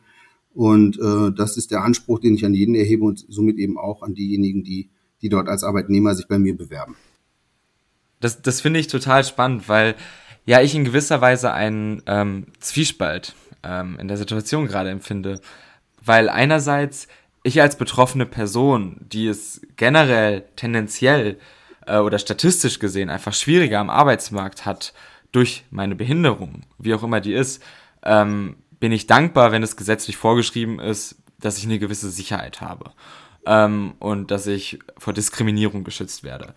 Und 0.55 0.99
äh, 1.01 1.33
das 1.37 1.57
ist 1.57 1.73
der 1.73 1.83
Anspruch, 1.83 2.21
den 2.21 2.35
ich 2.35 2.45
an 2.45 2.55
jeden 2.55 2.75
erhebe 2.75 3.05
und 3.05 3.25
somit 3.29 3.59
eben 3.59 3.77
auch 3.77 4.03
an 4.03 4.15
diejenigen, 4.15 4.63
die 4.63 4.89
die 5.25 5.31
dort 5.31 5.49
als 5.49 5.65
Arbeitnehmer 5.65 6.15
sich 6.15 6.29
bei 6.29 6.39
mir 6.39 6.55
bewerben. 6.55 6.97
Das, 8.21 8.43
das 8.43 8.61
finde 8.61 8.79
ich 8.79 8.89
total 8.89 9.25
spannend, 9.25 9.71
weil 9.71 9.97
ja 10.45 10.61
ich 10.61 10.75
in 10.75 10.85
gewisser 10.85 11.23
Weise 11.23 11.53
einen 11.53 12.03
ähm, 12.07 12.47
Zwiespalt 12.61 13.35
ähm, 13.63 13.97
in 13.99 14.07
der 14.07 14.19
Situation 14.19 14.67
gerade 14.67 14.91
empfinde. 14.91 15.41
Weil 16.05 16.29
einerseits 16.29 17.09
ich 17.43 17.63
als 17.63 17.77
betroffene 17.77 18.27
Person, 18.27 18.97
die 19.01 19.27
es 19.27 19.63
generell 19.77 20.45
tendenziell 20.57 21.39
äh, 21.87 21.99
oder 21.99 22.19
statistisch 22.19 22.79
gesehen 22.79 23.11
einfach 23.11 23.33
schwieriger 23.33 23.81
am 23.81 23.91
Arbeitsmarkt 23.91 24.65
hat 24.65 24.93
durch 25.33 25.65
meine 25.71 25.95
Behinderung, 25.97 26.63
wie 26.79 26.95
auch 26.95 27.03
immer 27.03 27.21
die 27.21 27.35
ist, 27.35 27.63
ähm, 28.05 28.57
bin 28.81 28.93
ich 28.93 29.07
dankbar, 29.07 29.53
wenn 29.53 29.63
es 29.63 29.77
gesetzlich 29.77 30.17
vorgeschrieben 30.17 30.79
ist, 30.79 31.17
dass 31.39 31.59
ich 31.59 31.65
eine 31.65 31.79
gewisse 31.79 32.11
Sicherheit 32.11 32.61
habe 32.61 32.93
ähm, 33.47 33.95
und 33.99 34.31
dass 34.31 34.47
ich 34.47 34.79
vor 34.99 35.13
Diskriminierung 35.13 35.85
geschützt 35.85 36.25
werde. 36.25 36.55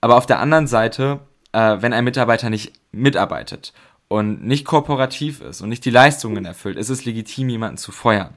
Aber 0.00 0.16
auf 0.16 0.26
der 0.26 0.40
anderen 0.40 0.66
Seite, 0.66 1.20
äh, 1.52 1.76
wenn 1.80 1.92
ein 1.92 2.04
Mitarbeiter 2.04 2.50
nicht 2.50 2.72
mitarbeitet 2.92 3.72
und 4.08 4.44
nicht 4.44 4.64
kooperativ 4.64 5.40
ist 5.40 5.60
und 5.60 5.68
nicht 5.68 5.84
die 5.84 5.90
Leistungen 5.90 6.44
erfüllt, 6.44 6.76
ist 6.76 6.90
es 6.90 7.04
legitim, 7.04 7.48
jemanden 7.48 7.78
zu 7.78 7.92
feuern. 7.92 8.34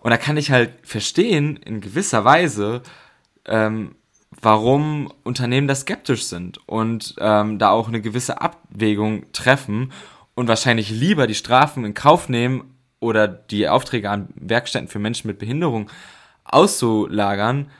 Und 0.00 0.10
da 0.10 0.16
kann 0.16 0.36
ich 0.36 0.50
halt 0.50 0.72
verstehen, 0.82 1.56
in 1.56 1.80
gewisser 1.80 2.24
Weise, 2.24 2.82
ähm, 3.44 3.96
warum 4.42 5.12
Unternehmen 5.22 5.68
da 5.68 5.74
skeptisch 5.74 6.24
sind 6.24 6.58
und 6.66 7.14
ähm, 7.18 7.58
da 7.58 7.70
auch 7.70 7.88
eine 7.88 8.00
gewisse 8.00 8.40
Abwägung 8.40 9.30
treffen 9.32 9.92
und 10.34 10.48
wahrscheinlich 10.48 10.90
lieber 10.90 11.26
die 11.26 11.34
Strafen 11.34 11.84
in 11.84 11.94
Kauf 11.94 12.28
nehmen 12.28 12.74
oder 13.00 13.28
die 13.28 13.68
Aufträge 13.68 14.10
an 14.10 14.28
Werkstätten 14.34 14.88
für 14.88 14.98
Menschen 14.98 15.28
mit 15.28 15.38
Behinderung 15.38 15.90
auszulagern, 16.44 17.70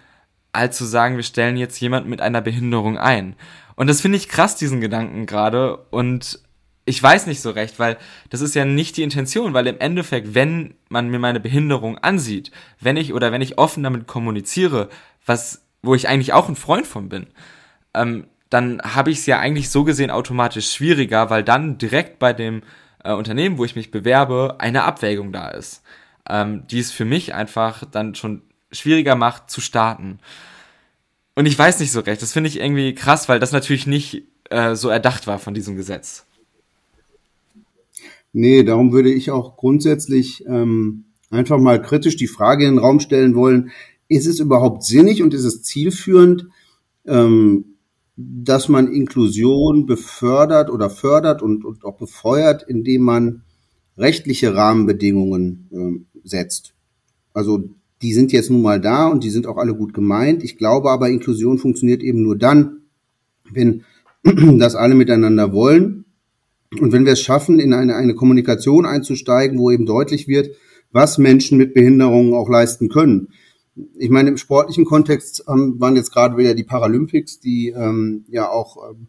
als 0.53 0.77
zu 0.77 0.85
sagen, 0.85 1.17
wir 1.17 1.23
stellen 1.23 1.57
jetzt 1.57 1.81
jemanden 1.81 2.11
mit 2.11 2.21
einer 2.21 2.41
Behinderung 2.41 2.99
ein. 2.99 3.37
Und 3.77 3.87
das 3.87 4.01
finde 4.01 4.19
ich 4.19 4.29
krass, 4.29 4.57
diesen 4.57 4.81
Gedanken 4.81 5.27
gerade. 5.27 5.77
Und 5.91 6.41
ich 6.85 7.03
weiß 7.03 7.27
nicht 7.27 7.41
so 7.41 7.51
recht, 7.51 7.79
weil 7.79 7.97
das 8.31 8.41
ist 8.41 8.55
ja 8.55 8.65
nicht 8.65 8.97
die 8.97 9.03
Intention, 9.03 9.55
weil 9.55 9.67
im 9.67 9.79
Endeffekt, 9.79 10.35
wenn 10.35 10.75
man 10.89 11.09
mir 11.09 11.19
meine 11.19 11.41
Behinderung 11.41 11.99
ansieht, 11.99 12.51
wenn 12.81 12.97
ich 12.97 13.15
oder 13.15 13.33
wenn 13.33 13.43
ich 13.43 13.59
offen 13.59 13.83
damit 13.83 14.07
kommuniziere, 14.07 14.89
was, 15.25 15.63
wo 15.83 15.95
ich 15.95 16.09
eigentlich 16.09 16.33
auch 16.33 16.49
ein 16.49 16.57
Freund 16.57 16.87
von 16.87 17.09
bin, 17.09 17.27
ähm, 17.95 18.27
dann 18.51 18.81
habe 18.83 19.11
ich 19.11 19.19
es 19.19 19.27
ja 19.27 19.39
eigentlich 19.39 19.71
so 19.71 19.85
gesehen 19.85 20.11
automatisch 20.11 20.73
schwieriger, 20.73 21.31
weil 21.31 21.45
dann 21.45 21.79
direkt 21.79 22.19
bei 22.19 22.33
dem 22.33 22.63
äh, 23.05 23.13
Unternehmen, 23.13 23.59
wo 23.59 23.65
ich 23.65 23.77
mich 23.77 23.91
bewerbe, 23.91 24.57
eine 24.59 24.83
Abwägung 24.83 25.33
da 25.33 25.49
ist, 25.49 25.83
ähm, 26.29 26.67
die 26.69 26.81
es 26.81 26.91
für 26.91 27.05
mich 27.05 27.35
einfach 27.35 27.85
dann 27.91 28.15
schon 28.15 28.43
schwieriger 28.73 29.15
macht 29.15 29.51
zu 29.51 29.61
starten. 29.61 30.19
Und 31.35 31.47
ich 31.47 31.59
weiß 31.59 31.81
nicht 31.81 31.93
so 31.93 32.01
recht, 32.01 32.21
das 32.23 32.33
finde 32.33 32.49
ich 32.49 32.61
irgendwie 32.61 32.95
krass, 32.95 33.29
weil 33.29 33.39
das 33.39 33.53
natürlich 33.53 33.87
nicht 33.87 34.25
äh, 34.51 34.75
so 34.75 34.89
erdacht 34.89 35.27
war 35.27 35.39
von 35.39 35.55
diesem 35.55 35.77
Gesetz. 35.77 36.27
Nee, 38.33 38.63
darum 38.63 38.93
würde 38.93 39.13
ich 39.13 39.31
auch 39.31 39.57
grundsätzlich 39.57 40.45
ähm, 40.47 41.05
einfach 41.31 41.59
mal 41.59 41.81
kritisch 41.81 42.17
die 42.17 42.29
Frage 42.29 42.67
in 42.67 42.75
den 42.75 42.79
Raum 42.79 43.01
stellen 43.01 43.35
wollen, 43.35 43.71
ist 44.11 44.27
es 44.27 44.41
überhaupt 44.41 44.83
sinnig 44.83 45.23
und 45.23 45.33
ist 45.33 45.45
es 45.45 45.63
zielführend, 45.63 46.49
ähm, 47.07 47.77
dass 48.17 48.69
man 48.69 48.93
Inklusion 48.93 49.87
befördert 49.87 50.69
oder 50.69 50.91
fördert 50.91 51.41
und, 51.41 51.65
und 51.65 51.85
auch 51.85 51.97
befeuert, 51.97 52.65
indem 52.69 53.03
man 53.03 53.43
rechtliche 53.97 54.55
Rahmenbedingungen 54.55 55.69
äh, 55.73 56.29
setzt. 56.29 56.75
Also 57.33 57.71
die 58.03 58.13
sind 58.13 58.33
jetzt 58.33 58.51
nun 58.51 58.63
mal 58.63 58.81
da 58.81 59.07
und 59.07 59.23
die 59.23 59.31
sind 59.31 59.47
auch 59.47 59.57
alle 59.57 59.75
gut 59.75 59.95
gemeint. 59.95 60.43
Ich 60.43 60.59
glaube 60.59 60.91
aber, 60.91 61.09
Inklusion 61.09 61.59
funktioniert 61.59 62.03
eben 62.03 62.23
nur 62.23 62.37
dann, 62.37 62.81
wenn 63.51 63.85
das 64.59 64.75
alle 64.75 64.97
miteinander 64.97 65.53
wollen 65.53 66.05
und 66.81 66.93
wenn 66.93 67.05
wir 67.05 67.13
es 67.13 67.21
schaffen, 67.21 67.61
in 67.61 67.73
eine, 67.73 67.95
eine 67.95 68.15
Kommunikation 68.17 68.87
einzusteigen, 68.87 69.59
wo 69.59 69.71
eben 69.71 69.87
deutlich 69.87 70.27
wird, 70.27 70.51
was 70.91 71.17
Menschen 71.19 71.59
mit 71.59 71.75
Behinderungen 71.75 72.35
auch 72.35 72.49
leisten 72.49 72.89
können. 72.89 73.29
Ich 73.99 74.11
meine, 74.11 74.31
im 74.31 74.37
sportlichen 74.37 74.85
Kontext 74.85 75.45
ähm, 75.49 75.77
waren 75.79 75.97
jetzt 75.97 76.13
gerade 76.13 76.37
wieder 76.37 76.55
die 76.55 76.65
Paralympics, 76.65 77.41
die 77.41 77.69
ähm, 77.69 78.25
ja 78.29 78.49
auch 78.49 78.91
ähm, 78.91 79.09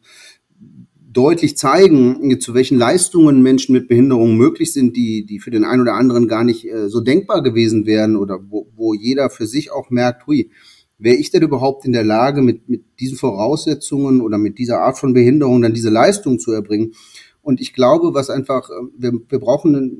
deutlich 1.11 1.57
zeigen, 1.57 2.39
zu 2.39 2.53
welchen 2.53 2.77
Leistungen 2.77 3.41
Menschen 3.41 3.73
mit 3.73 3.87
Behinderungen 3.87 4.37
möglich 4.37 4.71
sind, 4.71 4.95
die, 4.95 5.25
die 5.25 5.39
für 5.39 5.51
den 5.51 5.65
einen 5.65 5.81
oder 5.81 5.95
anderen 5.95 6.27
gar 6.27 6.43
nicht 6.43 6.65
äh, 6.65 6.89
so 6.89 7.01
denkbar 7.01 7.43
gewesen 7.43 7.85
wären 7.85 8.15
oder 8.15 8.39
wo, 8.49 8.67
wo 8.75 8.93
jeder 8.93 9.29
für 9.29 9.45
sich 9.45 9.71
auch 9.71 9.89
merkt, 9.89 10.27
hui, 10.27 10.51
wäre 10.97 11.17
ich 11.17 11.31
denn 11.31 11.41
überhaupt 11.41 11.85
in 11.85 11.91
der 11.91 12.03
Lage, 12.03 12.41
mit, 12.41 12.69
mit 12.69 12.83
diesen 12.99 13.17
Voraussetzungen 13.17 14.21
oder 14.21 14.37
mit 14.37 14.57
dieser 14.57 14.81
Art 14.81 14.99
von 14.99 15.13
Behinderung 15.13 15.61
dann 15.61 15.73
diese 15.73 15.89
Leistung 15.89 16.39
zu 16.39 16.51
erbringen? 16.51 16.93
Und 17.41 17.59
ich 17.59 17.73
glaube, 17.73 18.13
was 18.13 18.29
einfach, 18.29 18.69
äh, 18.69 18.73
wir, 18.97 19.13
wir 19.27 19.39
brauchen 19.39 19.75
eine, 19.75 19.91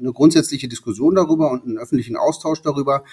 eine 0.00 0.12
grundsätzliche 0.12 0.68
Diskussion 0.68 1.14
darüber 1.14 1.50
und 1.50 1.64
einen 1.64 1.78
öffentlichen 1.78 2.16
Austausch 2.16 2.62
darüber, 2.62 3.04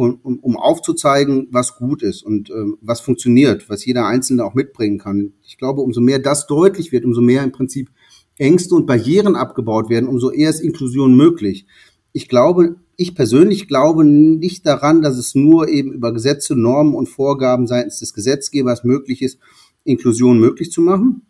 um, 0.00 0.18
um, 0.22 0.38
um 0.38 0.56
aufzuzeigen, 0.56 1.48
was 1.50 1.76
gut 1.76 2.02
ist 2.02 2.22
und 2.22 2.50
ähm, 2.50 2.78
was 2.80 3.00
funktioniert, 3.00 3.68
was 3.68 3.84
jeder 3.84 4.06
Einzelne 4.06 4.44
auch 4.44 4.54
mitbringen 4.54 4.98
kann. 4.98 5.34
Ich 5.42 5.58
glaube, 5.58 5.82
umso 5.82 6.00
mehr 6.00 6.18
das 6.18 6.46
deutlich 6.46 6.90
wird, 6.92 7.04
umso 7.04 7.20
mehr 7.20 7.44
im 7.44 7.52
Prinzip 7.52 7.90
Ängste 8.38 8.74
und 8.74 8.86
Barrieren 8.86 9.36
abgebaut 9.36 9.90
werden, 9.90 10.08
umso 10.08 10.30
eher 10.30 10.48
ist 10.48 10.60
Inklusion 10.60 11.14
möglich. 11.14 11.66
Ich 12.12 12.28
glaube, 12.28 12.76
ich 12.96 13.14
persönlich 13.14 13.68
glaube 13.68 14.04
nicht 14.04 14.66
daran, 14.66 15.02
dass 15.02 15.18
es 15.18 15.34
nur 15.34 15.68
eben 15.68 15.92
über 15.92 16.12
Gesetze, 16.12 16.56
Normen 16.56 16.94
und 16.94 17.08
Vorgaben 17.08 17.66
seitens 17.66 17.98
des 17.98 18.14
Gesetzgebers 18.14 18.82
möglich 18.84 19.22
ist, 19.22 19.38
Inklusion 19.84 20.40
möglich 20.40 20.70
zu 20.70 20.80
machen, 20.80 21.22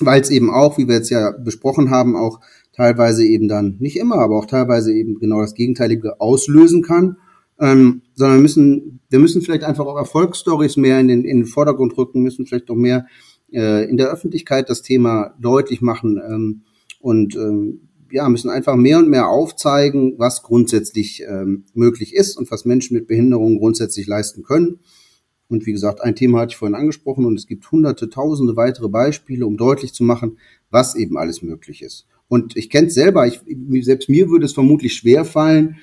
weil 0.00 0.20
es 0.20 0.30
eben 0.30 0.50
auch, 0.50 0.78
wie 0.78 0.86
wir 0.88 0.96
jetzt 0.96 1.10
ja 1.10 1.32
besprochen 1.32 1.90
haben, 1.90 2.16
auch 2.16 2.40
teilweise 2.72 3.24
eben 3.24 3.48
dann, 3.48 3.76
nicht 3.80 3.96
immer, 3.96 4.16
aber 4.16 4.38
auch 4.38 4.46
teilweise 4.46 4.92
eben 4.92 5.18
genau 5.18 5.40
das 5.40 5.54
Gegenteilige 5.54 6.20
auslösen 6.20 6.82
kann 6.82 7.16
ähm, 7.62 8.02
sondern 8.16 8.38
wir 8.38 8.42
müssen, 8.42 9.00
wir 9.08 9.20
müssen 9.20 9.40
vielleicht 9.40 9.62
einfach 9.62 9.86
auch 9.86 9.96
Erfolgsstories 9.96 10.76
mehr 10.76 10.98
in 10.98 11.06
den, 11.06 11.24
in 11.24 11.38
den 11.38 11.46
Vordergrund 11.46 11.96
rücken, 11.96 12.20
müssen 12.20 12.44
vielleicht 12.44 12.68
auch 12.70 12.74
mehr 12.74 13.06
äh, 13.52 13.88
in 13.88 13.96
der 13.96 14.10
Öffentlichkeit 14.10 14.68
das 14.68 14.82
Thema 14.82 15.34
deutlich 15.40 15.80
machen 15.80 16.20
ähm, 16.28 16.62
und 17.00 17.36
ähm, 17.36 17.88
ja, 18.10 18.28
müssen 18.28 18.50
einfach 18.50 18.74
mehr 18.74 18.98
und 18.98 19.08
mehr 19.08 19.28
aufzeigen, 19.28 20.14
was 20.18 20.42
grundsätzlich 20.42 21.22
ähm, 21.26 21.64
möglich 21.72 22.14
ist 22.14 22.36
und 22.36 22.50
was 22.50 22.64
Menschen 22.64 22.94
mit 22.96 23.06
Behinderungen 23.06 23.58
grundsätzlich 23.58 24.08
leisten 24.08 24.42
können. 24.42 24.80
Und 25.48 25.64
wie 25.64 25.72
gesagt, 25.72 26.00
ein 26.00 26.16
Thema 26.16 26.40
hatte 26.40 26.50
ich 26.50 26.56
vorhin 26.56 26.74
angesprochen 26.74 27.26
und 27.26 27.38
es 27.38 27.46
gibt 27.46 27.70
hunderte, 27.70 28.10
tausende 28.10 28.56
weitere 28.56 28.88
Beispiele, 28.88 29.46
um 29.46 29.56
deutlich 29.56 29.92
zu 29.92 30.02
machen, 30.02 30.38
was 30.70 30.96
eben 30.96 31.16
alles 31.16 31.42
möglich 31.42 31.80
ist. 31.80 32.06
Und 32.26 32.56
ich 32.56 32.70
kenne 32.70 32.88
es 32.88 32.94
selber, 32.94 33.26
ich, 33.26 33.40
selbst 33.84 34.08
mir 34.08 34.30
würde 34.30 34.46
es 34.46 34.52
vermutlich 34.52 34.94
schwer 34.94 35.24
fallen, 35.24 35.76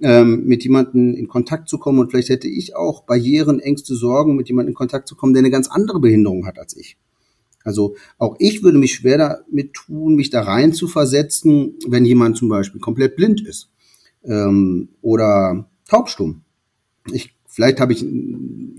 ähm, 0.00 0.44
mit 0.44 0.64
jemandem 0.64 1.14
in 1.14 1.28
Kontakt 1.28 1.68
zu 1.68 1.78
kommen. 1.78 1.98
Und 1.98 2.10
vielleicht 2.10 2.28
hätte 2.28 2.48
ich 2.48 2.76
auch 2.76 3.04
Barrieren, 3.04 3.60
Ängste, 3.60 3.94
Sorgen, 3.94 4.36
mit 4.36 4.48
jemandem 4.48 4.70
in 4.70 4.76
Kontakt 4.76 5.08
zu 5.08 5.16
kommen, 5.16 5.34
der 5.34 5.40
eine 5.40 5.50
ganz 5.50 5.68
andere 5.68 6.00
Behinderung 6.00 6.46
hat 6.46 6.58
als 6.58 6.76
ich. 6.76 6.96
Also 7.64 7.96
auch 8.18 8.36
ich 8.38 8.62
würde 8.62 8.78
mich 8.78 8.94
schwer 8.94 9.44
damit 9.46 9.72
tun, 9.72 10.16
mich 10.16 10.30
da 10.30 10.42
rein 10.42 10.74
zu 10.74 10.86
versetzen, 10.86 11.74
wenn 11.88 12.04
jemand 12.04 12.36
zum 12.36 12.48
Beispiel 12.48 12.80
komplett 12.80 13.16
blind 13.16 13.40
ist 13.46 13.70
ähm, 14.22 14.90
oder 15.00 15.70
taubstumm. 15.88 16.42
Ich, 17.10 17.34
vielleicht 17.46 17.80
habe 17.80 17.94
ich, 17.94 18.04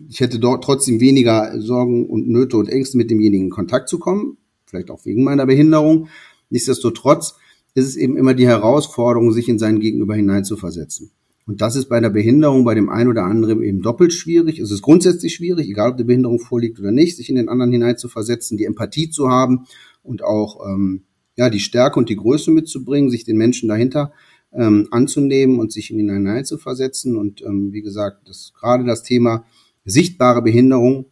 ich 0.10 0.20
hätte 0.20 0.40
dort 0.40 0.64
trotzdem 0.64 1.00
weniger 1.00 1.60
Sorgen 1.60 2.08
und 2.08 2.28
Nöte 2.28 2.58
und 2.58 2.70
Ängste, 2.70 2.98
mit 2.98 3.10
demjenigen 3.10 3.46
in 3.46 3.52
Kontakt 3.52 3.90
zu 3.90 3.98
kommen, 3.98 4.38
vielleicht 4.66 4.92
auch 4.92 5.04
wegen 5.06 5.24
meiner 5.24 5.48
Behinderung. 5.48 6.08
Nichtsdestotrotz 6.52 7.36
ist 7.76 7.86
es 7.86 7.96
eben 7.98 8.18
immer 8.18 8.34
die 8.34 8.48
Herausforderung, 8.48 9.32
sich 9.32 9.48
in 9.48 9.60
seinen 9.60 9.80
Gegenüber 9.80 10.16
hineinzuversetzen. 10.16 11.12
Und 11.46 11.62
das 11.62 11.76
ist 11.76 11.90
bei 11.90 11.98
einer 11.98 12.10
Behinderung 12.10 12.64
bei 12.64 12.74
dem 12.74 12.90
einen 12.90 13.10
oder 13.10 13.24
anderen 13.24 13.62
eben 13.62 13.82
doppelt 13.82 14.14
schwierig. 14.14 14.58
Es 14.58 14.72
ist 14.72 14.82
grundsätzlich 14.82 15.36
schwierig, 15.36 15.70
egal 15.70 15.92
ob 15.92 15.98
die 15.98 16.04
Behinderung 16.04 16.40
vorliegt 16.40 16.80
oder 16.80 16.92
nicht, 16.92 17.18
sich 17.18 17.30
in 17.30 17.36
den 17.36 17.50
anderen 17.50 17.72
hineinzuversetzen, 17.72 18.58
die 18.58 18.66
Empathie 18.66 19.12
zu 19.12 19.30
haben 19.30 19.66
und 20.02 20.24
auch 20.24 20.66
ähm, 20.66 21.04
ja 21.36 21.52
die 21.52 21.60
Stärke 21.60 22.00
und 22.00 22.10
die 22.10 22.16
Größe 22.16 22.50
mitzubringen, 22.50 23.12
sich 23.12 23.26
den 23.26 23.38
Menschen 23.38 23.70
dahinter 23.70 24.12
ähm, 24.54 24.88
anzunehmen 24.90 25.60
und 25.60 25.72
sich 25.72 25.92
in 25.92 26.00
ihn 26.00 26.10
hineinzuversetzen. 26.10 27.16
Und 27.16 27.44
ähm, 27.44 27.74
wie 27.74 27.84
gesagt, 27.84 28.28
das 28.28 28.54
gerade 28.60 28.84
das 28.84 29.04
Thema 29.04 29.46
sichtbare 29.84 30.42
Behinderung 30.42 31.06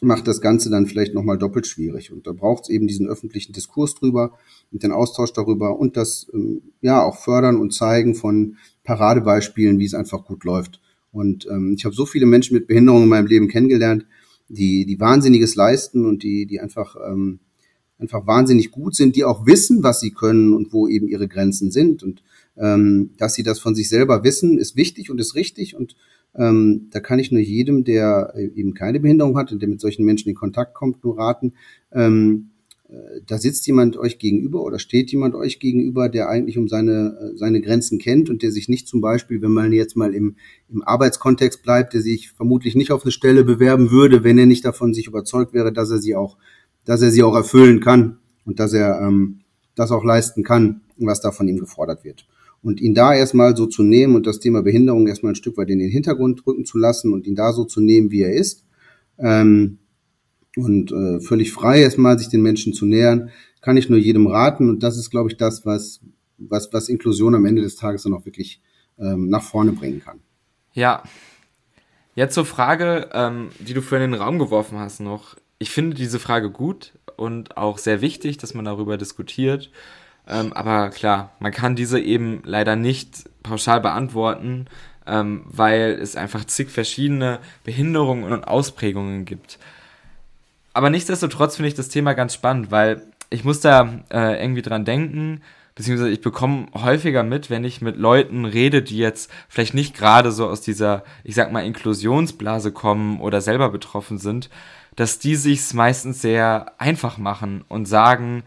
macht 0.00 0.28
das 0.28 0.40
Ganze 0.40 0.70
dann 0.70 0.86
vielleicht 0.86 1.14
nochmal 1.14 1.38
doppelt 1.38 1.66
schwierig. 1.66 2.12
Und 2.12 2.26
da 2.26 2.32
braucht 2.32 2.64
es 2.64 2.70
eben 2.70 2.86
diesen 2.86 3.08
öffentlichen 3.08 3.52
Diskurs 3.52 3.94
drüber 3.94 4.32
und 4.70 4.82
den 4.82 4.92
Austausch 4.92 5.32
darüber 5.32 5.78
und 5.78 5.96
das 5.96 6.26
ähm, 6.32 6.62
ja 6.80 7.02
auch 7.02 7.16
fördern 7.16 7.56
und 7.56 7.74
zeigen 7.74 8.14
von 8.14 8.56
Paradebeispielen, 8.84 9.78
wie 9.78 9.84
es 9.84 9.94
einfach 9.94 10.24
gut 10.24 10.44
läuft. 10.44 10.80
Und 11.10 11.46
ähm, 11.50 11.74
ich 11.76 11.84
habe 11.84 11.94
so 11.94 12.06
viele 12.06 12.26
Menschen 12.26 12.54
mit 12.54 12.66
Behinderungen 12.66 13.04
in 13.04 13.08
meinem 13.08 13.26
Leben 13.26 13.48
kennengelernt, 13.48 14.06
die, 14.48 14.86
die 14.86 15.00
Wahnsinniges 15.00 15.54
leisten 15.54 16.06
und 16.06 16.22
die, 16.22 16.46
die 16.46 16.60
einfach, 16.60 16.96
ähm, 17.06 17.40
einfach 17.98 18.26
wahnsinnig 18.26 18.70
gut 18.70 18.94
sind, 18.94 19.16
die 19.16 19.24
auch 19.24 19.46
wissen, 19.46 19.82
was 19.82 20.00
sie 20.00 20.10
können 20.10 20.54
und 20.54 20.72
wo 20.72 20.88
eben 20.88 21.08
ihre 21.08 21.28
Grenzen 21.28 21.70
sind. 21.70 22.02
Und 22.02 22.22
ähm, 22.56 23.10
dass 23.18 23.34
sie 23.34 23.42
das 23.42 23.58
von 23.58 23.74
sich 23.74 23.88
selber 23.88 24.24
wissen, 24.24 24.58
ist 24.58 24.76
wichtig 24.76 25.10
und 25.10 25.20
ist 25.20 25.34
richtig. 25.34 25.76
Und 25.76 25.96
ähm, 26.34 26.88
da 26.90 27.00
kann 27.00 27.18
ich 27.18 27.32
nur 27.32 27.40
jedem, 27.40 27.84
der 27.84 28.32
äh, 28.34 28.46
eben 28.54 28.74
keine 28.74 29.00
Behinderung 29.00 29.36
hat 29.36 29.52
und 29.52 29.60
der 29.60 29.68
mit 29.68 29.80
solchen 29.80 30.04
Menschen 30.04 30.28
in 30.28 30.34
Kontakt 30.34 30.74
kommt, 30.74 31.02
nur 31.04 31.18
raten, 31.18 31.54
ähm, 31.92 32.50
äh, 32.88 33.20
da 33.26 33.38
sitzt 33.38 33.66
jemand 33.66 33.96
euch 33.96 34.18
gegenüber 34.18 34.62
oder 34.62 34.78
steht 34.78 35.10
jemand 35.10 35.34
euch 35.34 35.58
gegenüber, 35.58 36.08
der 36.08 36.28
eigentlich 36.28 36.58
um 36.58 36.68
seine, 36.68 37.18
äh, 37.20 37.36
seine 37.36 37.60
Grenzen 37.60 37.98
kennt 37.98 38.30
und 38.30 38.42
der 38.42 38.52
sich 38.52 38.68
nicht 38.68 38.88
zum 38.88 39.00
Beispiel, 39.00 39.42
wenn 39.42 39.52
man 39.52 39.72
jetzt 39.72 39.96
mal 39.96 40.14
im, 40.14 40.36
im 40.68 40.82
Arbeitskontext 40.82 41.62
bleibt, 41.62 41.94
der 41.94 42.02
sich 42.02 42.30
vermutlich 42.30 42.74
nicht 42.74 42.92
auf 42.92 43.02
eine 43.02 43.12
Stelle 43.12 43.44
bewerben 43.44 43.90
würde, 43.90 44.24
wenn 44.24 44.38
er 44.38 44.46
nicht 44.46 44.64
davon 44.64 44.94
sich 44.94 45.06
überzeugt 45.06 45.52
wäre, 45.52 45.72
dass 45.72 45.90
er 45.90 45.98
sie 45.98 46.14
auch, 46.14 46.36
dass 46.84 47.02
er 47.02 47.10
sie 47.10 47.22
auch 47.22 47.34
erfüllen 47.34 47.80
kann 47.80 48.18
und 48.44 48.60
dass 48.60 48.72
er 48.72 49.00
ähm, 49.00 49.40
das 49.74 49.90
auch 49.90 50.04
leisten 50.04 50.42
kann, 50.42 50.82
was 50.96 51.20
da 51.20 51.30
von 51.30 51.48
ihm 51.48 51.58
gefordert 51.58 52.04
wird 52.04 52.26
und 52.62 52.80
ihn 52.80 52.94
da 52.94 53.14
erstmal 53.14 53.56
so 53.56 53.66
zu 53.66 53.82
nehmen 53.82 54.16
und 54.16 54.26
das 54.26 54.40
Thema 54.40 54.62
Behinderung 54.62 55.06
erstmal 55.06 55.32
ein 55.32 55.36
Stück 55.36 55.56
weit 55.56 55.70
in 55.70 55.78
den 55.78 55.90
Hintergrund 55.90 56.46
rücken 56.46 56.64
zu 56.64 56.78
lassen 56.78 57.12
und 57.12 57.26
ihn 57.26 57.34
da 57.34 57.52
so 57.52 57.64
zu 57.64 57.80
nehmen, 57.80 58.10
wie 58.10 58.22
er 58.22 58.32
ist. 58.32 58.64
Ähm, 59.18 59.78
und 60.56 60.90
äh, 60.90 61.20
völlig 61.20 61.52
frei 61.52 61.82
erstmal 61.82 62.18
sich 62.18 62.28
den 62.28 62.42
Menschen 62.42 62.72
zu 62.72 62.84
nähern, 62.84 63.30
kann 63.60 63.76
ich 63.76 63.88
nur 63.88 63.98
jedem 63.98 64.26
raten. 64.26 64.68
Und 64.68 64.82
das 64.82 64.96
ist, 64.96 65.10
glaube 65.10 65.30
ich, 65.30 65.36
das, 65.36 65.64
was, 65.64 66.00
was, 66.36 66.72
was 66.72 66.88
Inklusion 66.88 67.34
am 67.34 67.44
Ende 67.44 67.62
des 67.62 67.76
Tages 67.76 68.02
dann 68.02 68.14
auch 68.14 68.24
wirklich 68.24 68.60
ähm, 68.98 69.28
nach 69.28 69.42
vorne 69.42 69.72
bringen 69.72 70.00
kann. 70.00 70.20
Ja. 70.72 71.02
Jetzt 72.14 72.34
zur 72.34 72.46
Frage, 72.46 73.10
ähm, 73.12 73.50
die 73.60 73.74
du 73.74 73.82
vorhin 73.82 74.06
in 74.06 74.12
den 74.12 74.20
Raum 74.20 74.40
geworfen 74.40 74.78
hast 74.78 75.00
noch. 75.00 75.36
Ich 75.60 75.70
finde 75.70 75.96
diese 75.96 76.18
Frage 76.18 76.50
gut 76.50 76.92
und 77.16 77.56
auch 77.56 77.78
sehr 77.78 78.00
wichtig, 78.00 78.38
dass 78.38 78.54
man 78.54 78.64
darüber 78.64 78.96
diskutiert. 78.96 79.70
Ähm, 80.28 80.52
aber 80.52 80.90
klar, 80.90 81.32
man 81.40 81.52
kann 81.52 81.74
diese 81.74 81.98
eben 81.98 82.42
leider 82.44 82.76
nicht 82.76 83.24
pauschal 83.42 83.80
beantworten, 83.80 84.66
ähm, 85.06 85.42
weil 85.46 85.98
es 86.00 86.16
einfach 86.16 86.44
zig 86.44 86.68
verschiedene 86.68 87.38
Behinderungen 87.64 88.30
und 88.30 88.46
Ausprägungen 88.46 89.24
gibt. 89.24 89.58
Aber 90.74 90.90
nichtsdestotrotz 90.90 91.56
finde 91.56 91.68
ich 91.68 91.74
das 91.74 91.88
Thema 91.88 92.12
ganz 92.12 92.34
spannend, 92.34 92.70
weil 92.70 93.02
ich 93.30 93.44
muss 93.44 93.60
da 93.60 94.00
äh, 94.10 94.40
irgendwie 94.40 94.62
dran 94.62 94.84
denken, 94.84 95.40
beziehungsweise 95.74 96.10
ich 96.10 96.20
bekomme 96.20 96.66
häufiger 96.74 97.22
mit, 97.22 97.50
wenn 97.50 97.64
ich 97.64 97.80
mit 97.80 97.96
Leuten 97.96 98.44
rede, 98.44 98.82
die 98.82 98.98
jetzt 98.98 99.30
vielleicht 99.48 99.74
nicht 99.74 99.96
gerade 99.96 100.30
so 100.30 100.46
aus 100.46 100.60
dieser, 100.60 101.04
ich 101.24 101.34
sag 101.34 101.52
mal, 101.52 101.64
Inklusionsblase 101.64 102.72
kommen 102.72 103.20
oder 103.20 103.40
selber 103.40 103.70
betroffen 103.70 104.18
sind, 104.18 104.50
dass 104.96 105.18
die 105.18 105.36
sich's 105.36 105.74
meistens 105.74 106.20
sehr 106.20 106.72
einfach 106.78 107.16
machen 107.16 107.64
und 107.68 107.86
sagen, 107.86 108.42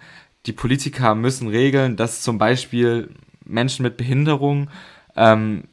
die 0.46 0.54
Politiker 0.54 1.16
müssen 1.16 1.48
regeln, 1.48 1.96
dass 1.96 2.22
zum 2.22 2.38
Beispiel 2.38 3.10
Menschen 3.46 3.84
mit 3.84 3.98
Behinderung 3.98 4.70
ähm, 5.16 5.66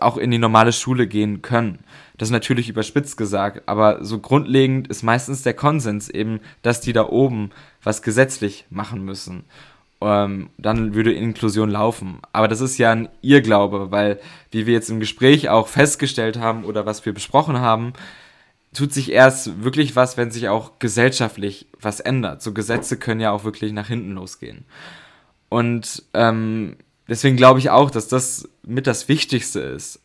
auch 0.00 0.16
in 0.16 0.30
die 0.30 0.38
normale 0.38 0.72
Schule 0.72 1.06
gehen 1.06 1.42
können. 1.42 1.80
Das 2.16 2.28
ist 2.28 2.32
natürlich 2.32 2.68
überspitzt 2.68 3.16
gesagt, 3.16 3.62
aber 3.66 4.04
so 4.04 4.18
grundlegend 4.18 4.88
ist 4.88 5.02
meistens 5.02 5.42
der 5.42 5.54
Konsens 5.54 6.08
eben, 6.08 6.40
dass 6.62 6.80
die 6.80 6.92
da 6.92 7.08
oben 7.08 7.50
was 7.82 8.02
gesetzlich 8.02 8.66
machen 8.70 9.04
müssen. 9.04 9.44
Ähm, 10.00 10.50
dann 10.58 10.94
würde 10.94 11.12
Inklusion 11.12 11.70
laufen. 11.70 12.18
Aber 12.32 12.46
das 12.46 12.60
ist 12.60 12.78
ja 12.78 12.92
ein 12.92 13.08
Irrglaube, 13.20 13.90
weil, 13.90 14.20
wie 14.50 14.66
wir 14.66 14.74
jetzt 14.74 14.90
im 14.90 15.00
Gespräch 15.00 15.48
auch 15.48 15.66
festgestellt 15.66 16.38
haben 16.38 16.64
oder 16.64 16.86
was 16.86 17.04
wir 17.04 17.12
besprochen 17.12 17.58
haben, 17.58 17.94
tut 18.74 18.92
sich 18.92 19.12
erst 19.12 19.62
wirklich 19.62 19.96
was, 19.96 20.16
wenn 20.16 20.30
sich 20.30 20.48
auch 20.48 20.78
gesellschaftlich 20.78 21.66
was 21.80 22.00
ändert. 22.00 22.42
So 22.42 22.52
Gesetze 22.52 22.98
können 22.98 23.20
ja 23.20 23.30
auch 23.30 23.44
wirklich 23.44 23.72
nach 23.72 23.86
hinten 23.86 24.12
losgehen. 24.12 24.64
Und 25.48 26.02
ähm, 26.12 26.76
deswegen 27.08 27.36
glaube 27.36 27.60
ich 27.60 27.70
auch, 27.70 27.90
dass 27.90 28.08
das 28.08 28.48
mit 28.62 28.86
das 28.86 29.08
Wichtigste 29.08 29.60
ist. 29.60 30.00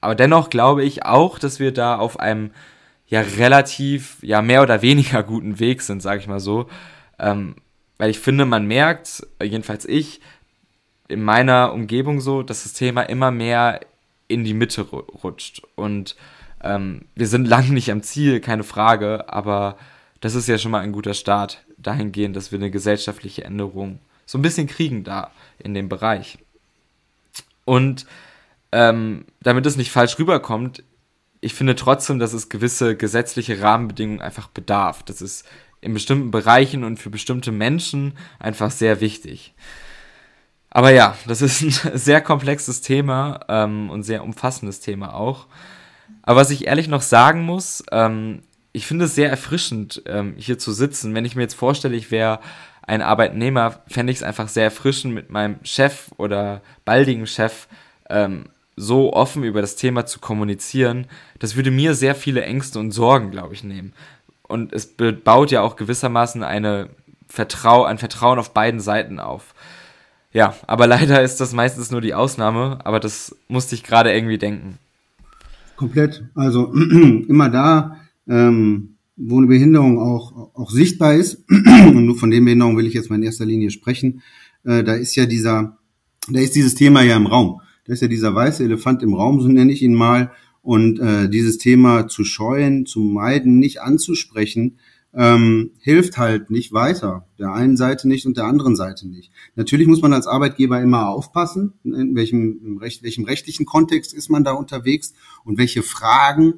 Aber 0.00 0.14
dennoch 0.14 0.50
glaube 0.50 0.84
ich 0.84 1.06
auch, 1.06 1.38
dass 1.38 1.60
wir 1.60 1.72
da 1.72 1.96
auf 1.96 2.20
einem 2.20 2.50
ja 3.06 3.20
relativ, 3.20 4.18
ja 4.22 4.42
mehr 4.42 4.62
oder 4.62 4.82
weniger 4.82 5.22
guten 5.22 5.58
Weg 5.60 5.82
sind, 5.82 6.02
sage 6.02 6.20
ich 6.20 6.26
mal 6.26 6.40
so. 6.40 6.68
Ähm, 7.18 7.56
weil 7.98 8.10
ich 8.10 8.18
finde, 8.18 8.44
man 8.44 8.66
merkt, 8.66 9.26
jedenfalls 9.40 9.84
ich, 9.84 10.20
in 11.08 11.22
meiner 11.22 11.72
Umgebung 11.72 12.20
so, 12.20 12.42
dass 12.42 12.64
das 12.64 12.72
Thema 12.72 13.02
immer 13.02 13.30
mehr 13.30 13.80
in 14.26 14.42
die 14.44 14.54
Mitte 14.54 14.82
rutscht. 14.82 15.62
Und 15.76 16.16
ähm, 16.64 17.02
wir 17.14 17.28
sind 17.28 17.46
lang 17.46 17.68
nicht 17.70 17.90
am 17.90 18.02
Ziel, 18.02 18.40
keine 18.40 18.64
Frage, 18.64 19.28
aber 19.28 19.76
das 20.20 20.34
ist 20.34 20.48
ja 20.48 20.58
schon 20.58 20.70
mal 20.70 20.80
ein 20.80 20.92
guter 20.92 21.14
Start 21.14 21.64
dahingehend, 21.76 22.34
dass 22.34 22.50
wir 22.50 22.58
eine 22.58 22.70
gesellschaftliche 22.70 23.44
Änderung 23.44 23.98
so 24.26 24.38
ein 24.38 24.42
bisschen 24.42 24.66
kriegen 24.66 25.04
da 25.04 25.30
in 25.58 25.74
dem 25.74 25.88
Bereich. 25.88 26.38
Und 27.64 28.06
ähm, 28.72 29.26
damit 29.42 29.66
es 29.66 29.76
nicht 29.76 29.90
falsch 29.90 30.18
rüberkommt, 30.18 30.82
ich 31.40 31.54
finde 31.54 31.76
trotzdem, 31.76 32.18
dass 32.18 32.32
es 32.32 32.48
gewisse 32.48 32.96
gesetzliche 32.96 33.60
Rahmenbedingungen 33.60 34.22
einfach 34.22 34.48
bedarf. 34.48 35.02
Das 35.02 35.20
ist 35.20 35.46
in 35.82 35.92
bestimmten 35.92 36.30
Bereichen 36.30 36.84
und 36.84 36.98
für 36.98 37.10
bestimmte 37.10 37.52
Menschen 37.52 38.14
einfach 38.38 38.70
sehr 38.70 39.02
wichtig. 39.02 39.52
Aber 40.70 40.90
ja, 40.90 41.16
das 41.26 41.42
ist 41.42 41.62
ein 41.62 41.70
sehr 41.98 42.22
komplexes 42.22 42.80
Thema 42.80 43.40
ähm, 43.48 43.90
und 43.90 44.02
sehr 44.02 44.24
umfassendes 44.24 44.80
Thema 44.80 45.14
auch. 45.14 45.46
Aber 46.24 46.40
was 46.40 46.50
ich 46.50 46.66
ehrlich 46.66 46.88
noch 46.88 47.02
sagen 47.02 47.44
muss, 47.44 47.84
ähm, 47.92 48.42
ich 48.72 48.86
finde 48.86 49.04
es 49.04 49.14
sehr 49.14 49.30
erfrischend, 49.30 50.02
ähm, 50.06 50.34
hier 50.36 50.58
zu 50.58 50.72
sitzen. 50.72 51.14
Wenn 51.14 51.24
ich 51.24 51.36
mir 51.36 51.42
jetzt 51.42 51.54
vorstelle, 51.54 51.94
ich 51.94 52.10
wäre 52.10 52.40
ein 52.82 53.02
Arbeitnehmer, 53.02 53.82
fände 53.86 54.10
ich 54.10 54.18
es 54.18 54.24
einfach 54.24 54.48
sehr 54.48 54.64
erfrischend, 54.64 55.14
mit 55.14 55.30
meinem 55.30 55.56
Chef 55.62 56.10
oder 56.16 56.60
baldigen 56.84 57.26
Chef 57.26 57.68
ähm, 58.10 58.46
so 58.76 59.12
offen 59.12 59.44
über 59.44 59.60
das 59.60 59.76
Thema 59.76 60.06
zu 60.06 60.18
kommunizieren. 60.18 61.06
Das 61.38 61.56
würde 61.56 61.70
mir 61.70 61.94
sehr 61.94 62.14
viele 62.14 62.42
Ängste 62.42 62.78
und 62.78 62.90
Sorgen, 62.90 63.30
glaube 63.30 63.54
ich, 63.54 63.62
nehmen. 63.62 63.92
Und 64.42 64.72
es 64.72 64.94
baut 65.24 65.50
ja 65.50 65.62
auch 65.62 65.76
gewissermaßen 65.76 66.42
eine 66.42 66.90
Vertrau 67.28 67.84
ein 67.84 67.98
Vertrauen 67.98 68.38
auf 68.38 68.52
beiden 68.52 68.80
Seiten 68.80 69.18
auf. 69.18 69.54
Ja, 70.32 70.56
aber 70.66 70.86
leider 70.88 71.22
ist 71.22 71.40
das 71.40 71.52
meistens 71.52 71.90
nur 71.90 72.00
die 72.00 72.14
Ausnahme, 72.14 72.78
aber 72.84 73.00
das 73.00 73.36
musste 73.48 73.74
ich 73.74 73.84
gerade 73.84 74.12
irgendwie 74.12 74.38
denken. 74.38 74.78
Komplett. 75.76 76.24
Also 76.34 76.72
immer 77.28 77.48
da, 77.48 77.96
ähm, 78.28 78.96
wo 79.16 79.38
eine 79.38 79.46
Behinderung 79.46 79.98
auch, 79.98 80.50
auch 80.54 80.70
sichtbar 80.70 81.14
ist, 81.14 81.44
und 81.48 82.06
nur 82.06 82.16
von 82.16 82.30
den 82.30 82.44
Behinderungen 82.44 82.76
will 82.76 82.86
ich 82.86 82.94
jetzt 82.94 83.10
mal 83.10 83.16
in 83.16 83.22
erster 83.22 83.46
Linie 83.46 83.70
sprechen, 83.70 84.22
äh, 84.64 84.82
da 84.82 84.94
ist 84.94 85.14
ja 85.16 85.26
dieser, 85.26 85.78
da 86.28 86.40
ist 86.40 86.54
dieses 86.54 86.74
Thema 86.74 87.02
ja 87.02 87.16
im 87.16 87.26
Raum. 87.26 87.60
Da 87.86 87.92
ist 87.92 88.02
ja 88.02 88.08
dieser 88.08 88.34
weiße 88.34 88.64
Elefant 88.64 89.02
im 89.02 89.14
Raum, 89.14 89.40
so 89.40 89.48
nenne 89.48 89.72
ich 89.72 89.82
ihn 89.82 89.94
mal. 89.94 90.32
Und 90.62 90.98
äh, 90.98 91.28
dieses 91.28 91.58
Thema 91.58 92.08
zu 92.08 92.24
scheuen, 92.24 92.86
zu 92.86 93.00
meiden, 93.00 93.58
nicht 93.58 93.82
anzusprechen, 93.82 94.78
ähm, 95.16 95.72
hilft 95.78 96.18
halt 96.18 96.50
nicht 96.50 96.72
weiter. 96.72 97.26
Der 97.38 97.52
einen 97.52 97.76
Seite 97.76 98.08
nicht 98.08 98.26
und 98.26 98.36
der 98.36 98.44
anderen 98.44 98.76
Seite 98.76 99.08
nicht. 99.08 99.30
Natürlich 99.54 99.86
muss 99.86 100.02
man 100.02 100.12
als 100.12 100.26
Arbeitgeber 100.26 100.80
immer 100.80 101.08
aufpassen, 101.08 101.74
in 101.84 102.14
welchem, 102.14 102.60
in 102.64 102.80
welchem 102.80 103.24
rechtlichen 103.24 103.64
Kontext 103.64 104.12
ist 104.12 104.28
man 104.28 104.44
da 104.44 104.52
unterwegs 104.52 105.14
und 105.44 105.58
welche 105.58 105.82
Fragen 105.82 106.54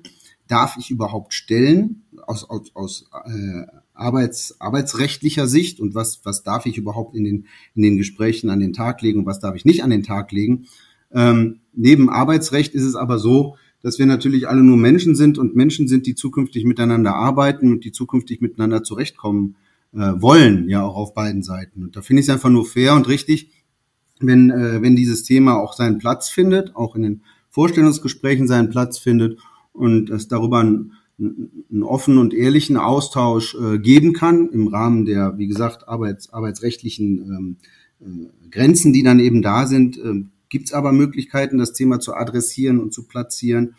darf 0.49 0.77
ich 0.79 0.91
überhaupt 0.91 1.35
stellen 1.35 2.05
aus, 2.27 2.49
aus, 2.49 2.71
aus 2.75 3.11
äh, 3.27 3.67
Arbeits, 3.95 4.61
arbeitsrechtlicher 4.61 5.47
Sicht 5.47 5.81
und 5.81 5.95
was, 5.95 6.21
was 6.25 6.43
darf 6.43 6.67
ich 6.67 6.79
überhaupt 6.79 7.15
in 7.15 7.25
den, 7.25 7.47
in 7.75 7.83
den 7.83 7.97
Gesprächen 7.97 8.51
an 8.51 8.61
den 8.61 8.73
Tag 8.73 9.03
legen 9.03 9.21
und 9.21 9.27
was 9.27 9.41
darf 9.41 9.57
ich 9.57 9.65
nicht 9.65 9.83
an 9.83 9.91
den 9.91 10.03
Tag 10.03 10.33
legen. 10.33 10.67
Ähm, 11.13 11.61
neben 11.73 12.11
Arbeitsrecht 12.11 12.75
ist 12.75 12.85
es 12.85 12.95
aber 12.95 13.19
so, 13.19 13.57
dass 13.87 14.01
wir 14.01 14.07
natürlich 14.07 14.49
alle 14.49 14.65
nur 14.65 14.77
Menschen 14.77 15.15
sind 15.15 15.39
und 15.39 15.55
Menschen 15.55 15.87
sind, 15.87 16.07
die 16.07 16.17
zukünftig 16.17 16.65
miteinander 16.65 17.15
arbeiten 17.15 17.71
und 17.71 17.85
die 17.85 17.93
zukünftig 17.93 18.41
miteinander 18.41 18.83
zurechtkommen 18.83 19.55
äh, 19.95 19.99
wollen, 19.99 20.69
ja 20.69 20.83
auch 20.83 20.97
auf 20.97 21.15
beiden 21.15 21.45
Seiten. 21.45 21.85
Und 21.85 21.95
da 21.95 22.03
finde 22.03 22.19
ich 22.19 22.27
es 22.27 22.35
einfach 22.35 22.51
nur 22.51 22.67
fair 22.67 22.95
und 22.95 23.07
richtig, 23.07 23.53
wenn, 24.19 24.51
äh, 24.51 24.83
wenn 24.83 24.97
dieses 24.97 25.23
Thema 25.23 25.55
auch 25.55 25.73
seinen 25.73 25.99
Platz 25.99 26.29
findet, 26.29 26.75
auch 26.75 26.97
in 26.97 27.03
den 27.03 27.21
Vorstellungsgesprächen 27.49 28.49
seinen 28.49 28.71
Platz 28.71 28.99
findet 28.99 29.39
und 29.73 30.11
es 30.11 30.27
darüber 30.27 30.59
einen, 30.59 30.95
einen 31.21 31.85
offenen 31.85 32.19
und 32.19 32.35
ehrlichen 32.35 32.77
Austausch 32.77 33.55
äh, 33.55 33.79
geben 33.79 34.15
kann 34.15 34.49
im 34.49 34.67
Rahmen 34.67 35.05
der, 35.05 35.39
wie 35.39 35.47
gesagt, 35.47 35.87
arbeits, 35.87 36.33
arbeitsrechtlichen 36.33 37.21
ähm, 37.23 37.57
äh, 38.01 38.49
Grenzen, 38.51 38.93
die 38.93 39.05
dann 39.05 39.21
eben 39.21 39.43
da 39.43 39.69
sind, 39.69 39.97
äh, 39.97 40.25
gibt 40.49 40.67
es 40.67 40.73
aber 40.73 40.93
Möglichkeiten, 40.93 41.59
das 41.59 41.73
Thema 41.73 42.01
zu 42.01 42.15
adressieren 42.15 42.81
und 42.81 42.93
zu 42.93 43.07
platzieren. 43.07 43.75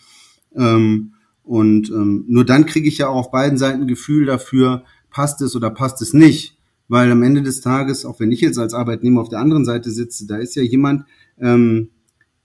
Ähm, 0.55 1.13
und 1.43 1.89
ähm, 1.89 2.25
nur 2.27 2.45
dann 2.45 2.65
kriege 2.65 2.87
ich 2.87 2.97
ja 2.97 3.07
auch 3.07 3.15
auf 3.15 3.31
beiden 3.31 3.57
Seiten 3.57 3.87
Gefühl 3.87 4.25
dafür, 4.25 4.83
passt 5.09 5.41
es 5.41 5.55
oder 5.55 5.69
passt 5.69 6.01
es 6.01 6.13
nicht. 6.13 6.57
Weil 6.89 7.11
am 7.11 7.23
Ende 7.23 7.41
des 7.41 7.61
Tages, 7.61 8.05
auch 8.05 8.19
wenn 8.19 8.31
ich 8.31 8.41
jetzt 8.41 8.57
als 8.57 8.73
Arbeitnehmer 8.73 9.21
auf 9.21 9.29
der 9.29 9.39
anderen 9.39 9.65
Seite 9.65 9.91
sitze, 9.91 10.25
da 10.25 10.37
ist 10.37 10.55
ja 10.55 10.63
jemand, 10.63 11.03
ähm, 11.37 11.89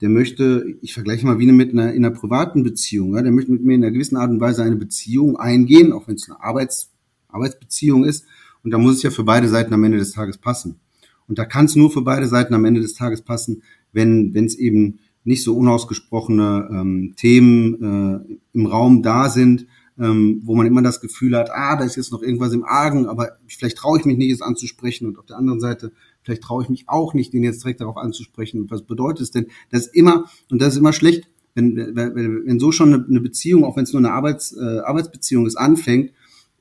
der 0.00 0.08
möchte, 0.08 0.64
ich 0.80 0.94
vergleiche 0.94 1.24
mal 1.26 1.38
wie 1.38 1.46
mit 1.52 1.72
einer, 1.72 1.92
in 1.92 2.04
einer 2.04 2.14
privaten 2.14 2.64
Beziehung, 2.64 3.14
ja, 3.14 3.22
der 3.22 3.30
möchte 3.30 3.52
mit 3.52 3.62
mir 3.62 3.74
in 3.74 3.84
einer 3.84 3.92
gewissen 3.92 4.16
Art 4.16 4.30
und 4.30 4.40
Weise 4.40 4.64
eine 4.64 4.74
Beziehung 4.74 5.36
eingehen, 5.36 5.92
auch 5.92 6.08
wenn 6.08 6.16
es 6.16 6.28
eine 6.28 6.42
Arbeits, 6.42 6.90
Arbeitsbeziehung 7.28 8.04
ist. 8.04 8.26
Und 8.64 8.72
da 8.72 8.78
muss 8.78 8.96
es 8.96 9.02
ja 9.02 9.10
für 9.10 9.22
beide 9.22 9.48
Seiten 9.48 9.72
am 9.72 9.84
Ende 9.84 9.98
des 9.98 10.12
Tages 10.12 10.38
passen. 10.38 10.80
Und 11.28 11.38
da 11.38 11.44
kann 11.44 11.66
es 11.66 11.76
nur 11.76 11.90
für 11.90 12.02
beide 12.02 12.26
Seiten 12.26 12.52
am 12.52 12.64
Ende 12.64 12.80
des 12.80 12.94
Tages 12.94 13.22
passen, 13.22 13.62
wenn 13.92 14.34
es 14.34 14.56
eben 14.56 14.98
nicht 15.24 15.44
so 15.44 15.56
unausgesprochene 15.56 16.68
ähm, 16.70 17.14
Themen 17.16 18.26
äh, 18.28 18.38
im 18.52 18.66
Raum 18.66 19.02
da 19.02 19.28
sind, 19.28 19.66
ähm, 19.98 20.40
wo 20.44 20.56
man 20.56 20.66
immer 20.66 20.82
das 20.82 21.00
Gefühl 21.00 21.36
hat, 21.36 21.50
ah, 21.52 21.76
da 21.76 21.84
ist 21.84 21.96
jetzt 21.96 22.12
noch 22.12 22.22
irgendwas 22.22 22.52
im 22.52 22.64
Argen, 22.64 23.06
aber 23.06 23.38
vielleicht 23.46 23.76
traue 23.76 23.98
ich 23.98 24.04
mich 24.04 24.16
nicht, 24.16 24.32
es 24.32 24.42
anzusprechen. 24.42 25.06
Und 25.06 25.18
auf 25.18 25.26
der 25.26 25.36
anderen 25.36 25.60
Seite, 25.60 25.92
vielleicht 26.22 26.42
traue 26.42 26.62
ich 26.62 26.68
mich 26.68 26.88
auch 26.88 27.14
nicht, 27.14 27.32
den 27.32 27.44
jetzt 27.44 27.62
direkt 27.62 27.80
darauf 27.80 27.96
anzusprechen. 27.96 28.62
Und 28.62 28.70
was 28.70 28.82
bedeutet 28.82 29.20
es 29.20 29.30
denn? 29.30 29.46
Das 29.70 29.86
ist 29.86 29.94
immer, 29.94 30.24
und 30.50 30.60
das 30.60 30.74
ist 30.74 30.78
immer 30.78 30.92
schlecht, 30.92 31.28
wenn, 31.54 31.76
wenn, 31.76 32.46
wenn 32.46 32.58
so 32.58 32.72
schon 32.72 32.94
eine, 32.94 33.20
Beziehung, 33.20 33.64
auch 33.64 33.76
wenn 33.76 33.84
es 33.84 33.92
nur 33.92 34.00
eine 34.00 34.12
Arbeits, 34.12 34.56
äh, 34.56 34.78
Arbeitsbeziehung 34.78 35.46
ist, 35.46 35.56
anfängt, 35.56 36.12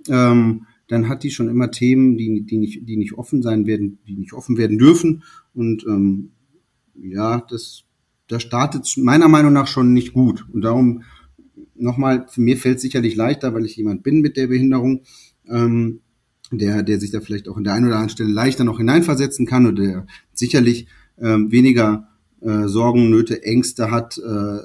ähm, 0.09 0.65
dann 0.88 1.07
hat 1.07 1.23
die 1.23 1.32
schon 1.32 1.47
immer 1.47 1.71
Themen, 1.71 2.17
die, 2.17 2.43
die, 2.45 2.57
nicht, 2.57 2.88
die 2.88 2.97
nicht 2.97 3.13
offen 3.13 3.41
sein 3.41 3.65
werden, 3.65 3.99
die 4.07 4.17
nicht 4.17 4.34
offen 4.34 4.57
werden 4.57 4.77
dürfen. 4.77 5.23
Und 5.53 5.86
ähm, 5.88 6.32
ja, 6.95 7.41
das, 7.49 7.83
das 8.27 8.41
startet 8.41 8.91
meiner 8.97 9.27
Meinung 9.27 9.53
nach 9.53 9.67
schon 9.67 9.93
nicht 9.93 10.13
gut. 10.13 10.45
Und 10.51 10.61
darum 10.61 11.03
nochmal, 11.75 12.27
mir 12.35 12.57
fällt 12.57 12.77
es 12.77 12.81
sicherlich 12.81 13.15
leichter, 13.15 13.53
weil 13.53 13.65
ich 13.65 13.75
jemand 13.75 14.03
bin 14.03 14.21
mit 14.21 14.37
der 14.37 14.47
Behinderung. 14.47 15.01
Ähm, 15.47 16.01
der, 16.51 16.83
der 16.83 16.99
sich 16.99 17.11
da 17.11 17.21
vielleicht 17.21 17.47
auch 17.47 17.57
in 17.57 17.63
der 17.63 17.73
einen 17.73 17.85
oder 17.85 17.95
anderen 17.95 18.09
Stelle 18.09 18.31
leichter 18.31 18.63
noch 18.63 18.77
hineinversetzen 18.77 19.45
kann 19.45 19.65
oder 19.65 19.81
der 19.81 20.07
sicherlich 20.33 20.87
ähm, 21.17 21.51
weniger 21.51 22.09
äh, 22.41 22.67
Sorgen, 22.67 23.09
Nöte, 23.09 23.43
Ängste 23.43 23.89
hat, 23.89 24.17
äh, 24.17 24.57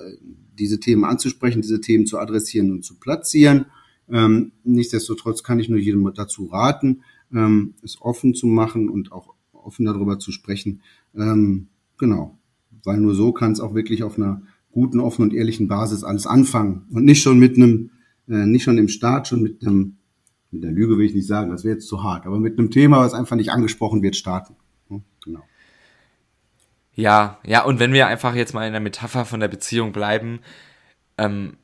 diese 0.58 0.80
Themen 0.80 1.04
anzusprechen, 1.04 1.62
diese 1.62 1.80
Themen 1.80 2.06
zu 2.06 2.18
adressieren 2.18 2.70
und 2.72 2.84
zu 2.84 2.98
platzieren. 2.98 3.66
Ähm, 4.10 4.52
nichtsdestotrotz 4.64 5.42
kann 5.42 5.60
ich 5.60 5.68
nur 5.68 5.78
jedem 5.78 6.10
dazu 6.14 6.46
raten, 6.46 7.02
ähm, 7.32 7.74
es 7.82 8.00
offen 8.00 8.34
zu 8.34 8.46
machen 8.46 8.88
und 8.88 9.12
auch 9.12 9.34
offen 9.52 9.84
darüber 9.84 10.18
zu 10.18 10.32
sprechen. 10.32 10.80
Ähm, 11.14 11.68
genau, 11.98 12.38
weil 12.84 12.98
nur 12.98 13.14
so 13.14 13.32
kann 13.32 13.52
es 13.52 13.60
auch 13.60 13.74
wirklich 13.74 14.02
auf 14.02 14.16
einer 14.16 14.42
guten, 14.70 15.00
offenen 15.00 15.30
und 15.30 15.36
ehrlichen 15.36 15.68
Basis 15.68 16.04
alles 16.04 16.26
anfangen 16.26 16.86
und 16.90 17.04
nicht 17.04 17.22
schon 17.22 17.38
mit 17.38 17.56
einem, 17.56 17.90
äh, 18.28 18.46
nicht 18.46 18.64
schon 18.64 18.78
im 18.78 18.88
Start, 18.88 19.28
schon 19.28 19.42
mit 19.42 19.62
einem, 19.62 19.96
mit 20.50 20.62
der 20.62 20.70
Lüge 20.70 20.98
will 20.98 21.06
ich 21.06 21.14
nicht 21.14 21.26
sagen, 21.26 21.50
das 21.50 21.64
wäre 21.64 21.74
jetzt 21.74 21.88
zu 21.88 22.02
hart, 22.02 22.26
aber 22.26 22.38
mit 22.38 22.58
einem 22.58 22.70
Thema, 22.70 23.00
was 23.00 23.14
einfach 23.14 23.36
nicht 23.36 23.50
angesprochen 23.50 24.02
wird, 24.02 24.16
starten. 24.16 24.54
Genau. 25.24 25.42
Ja, 26.94 27.38
ja, 27.44 27.64
und 27.64 27.78
wenn 27.78 27.92
wir 27.92 28.06
einfach 28.06 28.34
jetzt 28.34 28.54
mal 28.54 28.66
in 28.66 28.72
der 28.72 28.80
Metapher 28.80 29.24
von 29.24 29.40
der 29.40 29.48
Beziehung 29.48 29.92
bleiben, 29.92 30.40
ähm, 31.18 31.56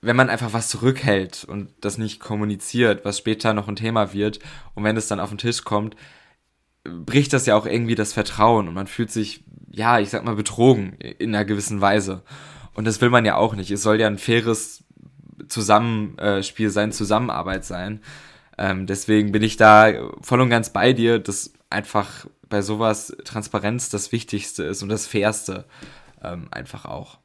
wenn 0.00 0.16
man 0.16 0.30
einfach 0.30 0.52
was 0.52 0.68
zurückhält 0.68 1.44
und 1.44 1.70
das 1.80 1.98
nicht 1.98 2.20
kommuniziert, 2.20 3.04
was 3.04 3.18
später 3.18 3.52
noch 3.52 3.66
ein 3.66 3.76
Thema 3.76 4.12
wird, 4.12 4.38
und 4.74 4.84
wenn 4.84 4.96
es 4.96 5.08
dann 5.08 5.20
auf 5.20 5.30
den 5.30 5.38
Tisch 5.38 5.64
kommt, 5.64 5.96
bricht 6.84 7.32
das 7.32 7.46
ja 7.46 7.56
auch 7.56 7.66
irgendwie 7.66 7.94
das 7.94 8.12
Vertrauen 8.12 8.68
und 8.68 8.74
man 8.74 8.86
fühlt 8.86 9.10
sich, 9.10 9.44
ja, 9.70 9.98
ich 9.98 10.10
sag 10.10 10.24
mal, 10.24 10.36
betrogen 10.36 10.94
in 10.94 11.34
einer 11.34 11.44
gewissen 11.44 11.80
Weise. 11.80 12.22
Und 12.74 12.86
das 12.86 13.00
will 13.00 13.10
man 13.10 13.24
ja 13.24 13.36
auch 13.36 13.54
nicht. 13.54 13.70
Es 13.70 13.82
soll 13.82 14.00
ja 14.00 14.06
ein 14.06 14.18
faires 14.18 14.84
Zusammenspiel 15.48 16.70
sein, 16.70 16.92
Zusammenarbeit 16.92 17.64
sein. 17.64 18.00
Ähm, 18.56 18.86
deswegen 18.86 19.32
bin 19.32 19.42
ich 19.42 19.56
da 19.56 19.92
voll 20.20 20.40
und 20.40 20.50
ganz 20.50 20.70
bei 20.70 20.92
dir, 20.92 21.18
dass 21.18 21.52
einfach 21.70 22.26
bei 22.48 22.62
sowas 22.62 23.16
Transparenz 23.24 23.88
das 23.90 24.12
Wichtigste 24.12 24.64
ist 24.64 24.82
und 24.82 24.88
das 24.88 25.06
Fairste 25.06 25.64
ähm, 26.22 26.48
einfach 26.50 26.84
auch 26.84 27.18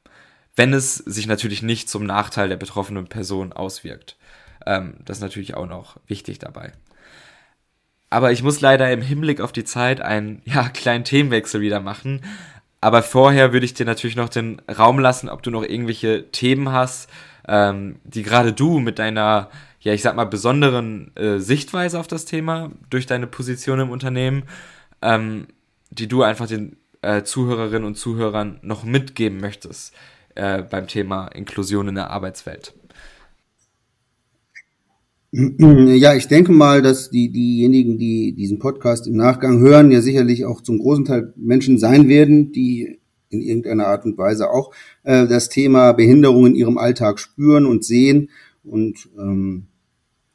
wenn 0.56 0.74
es 0.74 0.96
sich 0.96 1.28
natürlich 1.28 1.62
nicht 1.62 1.90
zum 1.90 2.06
Nachteil 2.06 2.50
der 2.50 2.58
betroffenen 2.58 3.08
Person 3.08 3.54
auswirkt. 3.54 4.18
Ähm, 4.66 4.96
das 5.04 5.18
ist 5.18 5.24
natürlich 5.24 5.56
auch 5.56 5.66
noch 5.68 5.98
wichtig 6.08 6.40
dabei. 6.40 6.74
Aber 8.14 8.32
ich 8.32 8.44
muss 8.44 8.62
leider 8.62 8.92
im 8.92 9.02
Hinblick 9.02 9.42
auf 9.42 9.52
die 9.52 9.64
Zeit 9.64 10.00
einen 10.00 10.44
ja, 10.46 10.70
kleinen 10.70 11.04
Themenwechsel 11.04 11.62
wieder 11.62 11.80
machen. 11.80 12.22
Aber 12.80 13.02
vorher 13.02 13.54
würde 13.54 13.66
ich 13.66 13.74
dir 13.74 13.88
natürlich 13.88 14.16
noch 14.16 14.30
den 14.30 14.62
Raum 14.70 15.00
lassen, 15.00 15.30
ob 15.30 15.42
du 15.42 15.50
noch 15.50 15.64
irgendwelche 15.64 16.30
Themen 16.32 16.72
hast, 16.72 17.10
ähm, 17.48 17.96
die 18.04 18.22
gerade 18.22 18.54
du 18.54 18.78
mit 18.78 19.00
deiner, 19.00 19.50
ja, 19.80 19.94
ich 19.94 20.04
sag 20.04 20.16
mal, 20.16 20.26
besonderen 20.26 21.16
äh, 21.16 21.40
Sichtweise 21.40 22.00
auf 22.00 22.06
das 22.06 22.26
Thema 22.26 22.70
durch 22.92 23.08
deine 23.08 23.26
Position 23.26 23.80
im 23.80 23.90
Unternehmen, 23.90 24.44
ähm, 25.02 25.48
die 25.90 26.08
du 26.08 26.22
einfach 26.22 26.46
den 26.46 26.78
äh, 27.02 27.24
Zuhörerinnen 27.24 27.84
und 27.84 27.96
Zuhörern 27.96 28.60
noch 28.62 28.84
mitgeben 28.84 29.40
möchtest 29.40 29.92
äh, 30.36 30.62
beim 30.62 30.86
Thema 30.86 31.30
Inklusion 31.30 31.88
in 31.88 31.96
der 31.96 32.12
Arbeitswelt? 32.12 32.76
Ja, 35.98 36.14
ich 36.16 36.28
denke 36.28 36.52
mal, 36.52 36.84
dass 36.84 37.10
die, 37.10 37.30
diejenigen, 37.30 37.98
die 37.98 38.34
diesen 38.34 38.60
Podcast 38.60 39.08
im 39.08 39.16
Nachgang 39.16 39.60
hören, 39.60 39.92
ja 39.92 40.02
sicherlich 40.02 40.46
auch 40.46 40.62
zum 40.62 40.78
großen 40.78 41.06
Teil 41.06 41.34
Menschen 41.36 41.80
sein 41.80 42.08
werden, 42.08 42.52
die 42.52 43.00
in 43.30 43.42
irgendeiner 43.42 43.88
Art 43.88 44.06
und 44.06 44.16
Weise 44.18 44.52
auch 44.52 44.72
äh, 45.04 45.28
das 45.28 45.50
Thema 45.50 45.94
Behinderung 45.94 46.46
in 46.46 46.56
ihrem 46.56 46.78
Alltag 46.78 47.20
spüren 47.20 47.66
und 47.66 47.84
sehen. 47.84 48.30
Und 48.64 49.10
ähm, 49.18 49.66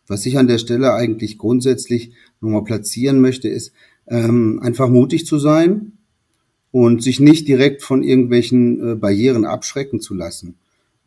was 0.09 0.27
ich 0.27 0.37
an 0.37 0.49
der 0.49 0.59
Stelle 0.59 0.93
eigentlich 0.95 1.39
grundsätzlich 1.39 2.11
nochmal 2.41 2.65
platzieren 2.65 3.21
möchte, 3.21 3.49
ist 3.49 3.73
ähm, 4.09 4.59
einfach 4.61 4.89
mutig 4.89 5.27
zu 5.27 5.39
sein, 5.39 5.93
und 6.71 7.03
sich 7.03 7.21
nicht 7.21 7.49
direkt 7.49 7.83
von 7.83 8.03
irgendwelchen 8.03 8.93
äh, 8.93 8.95
Barrieren 8.95 9.45
abschrecken 9.45 10.01
zu 10.01 10.15
lassen. 10.15 10.57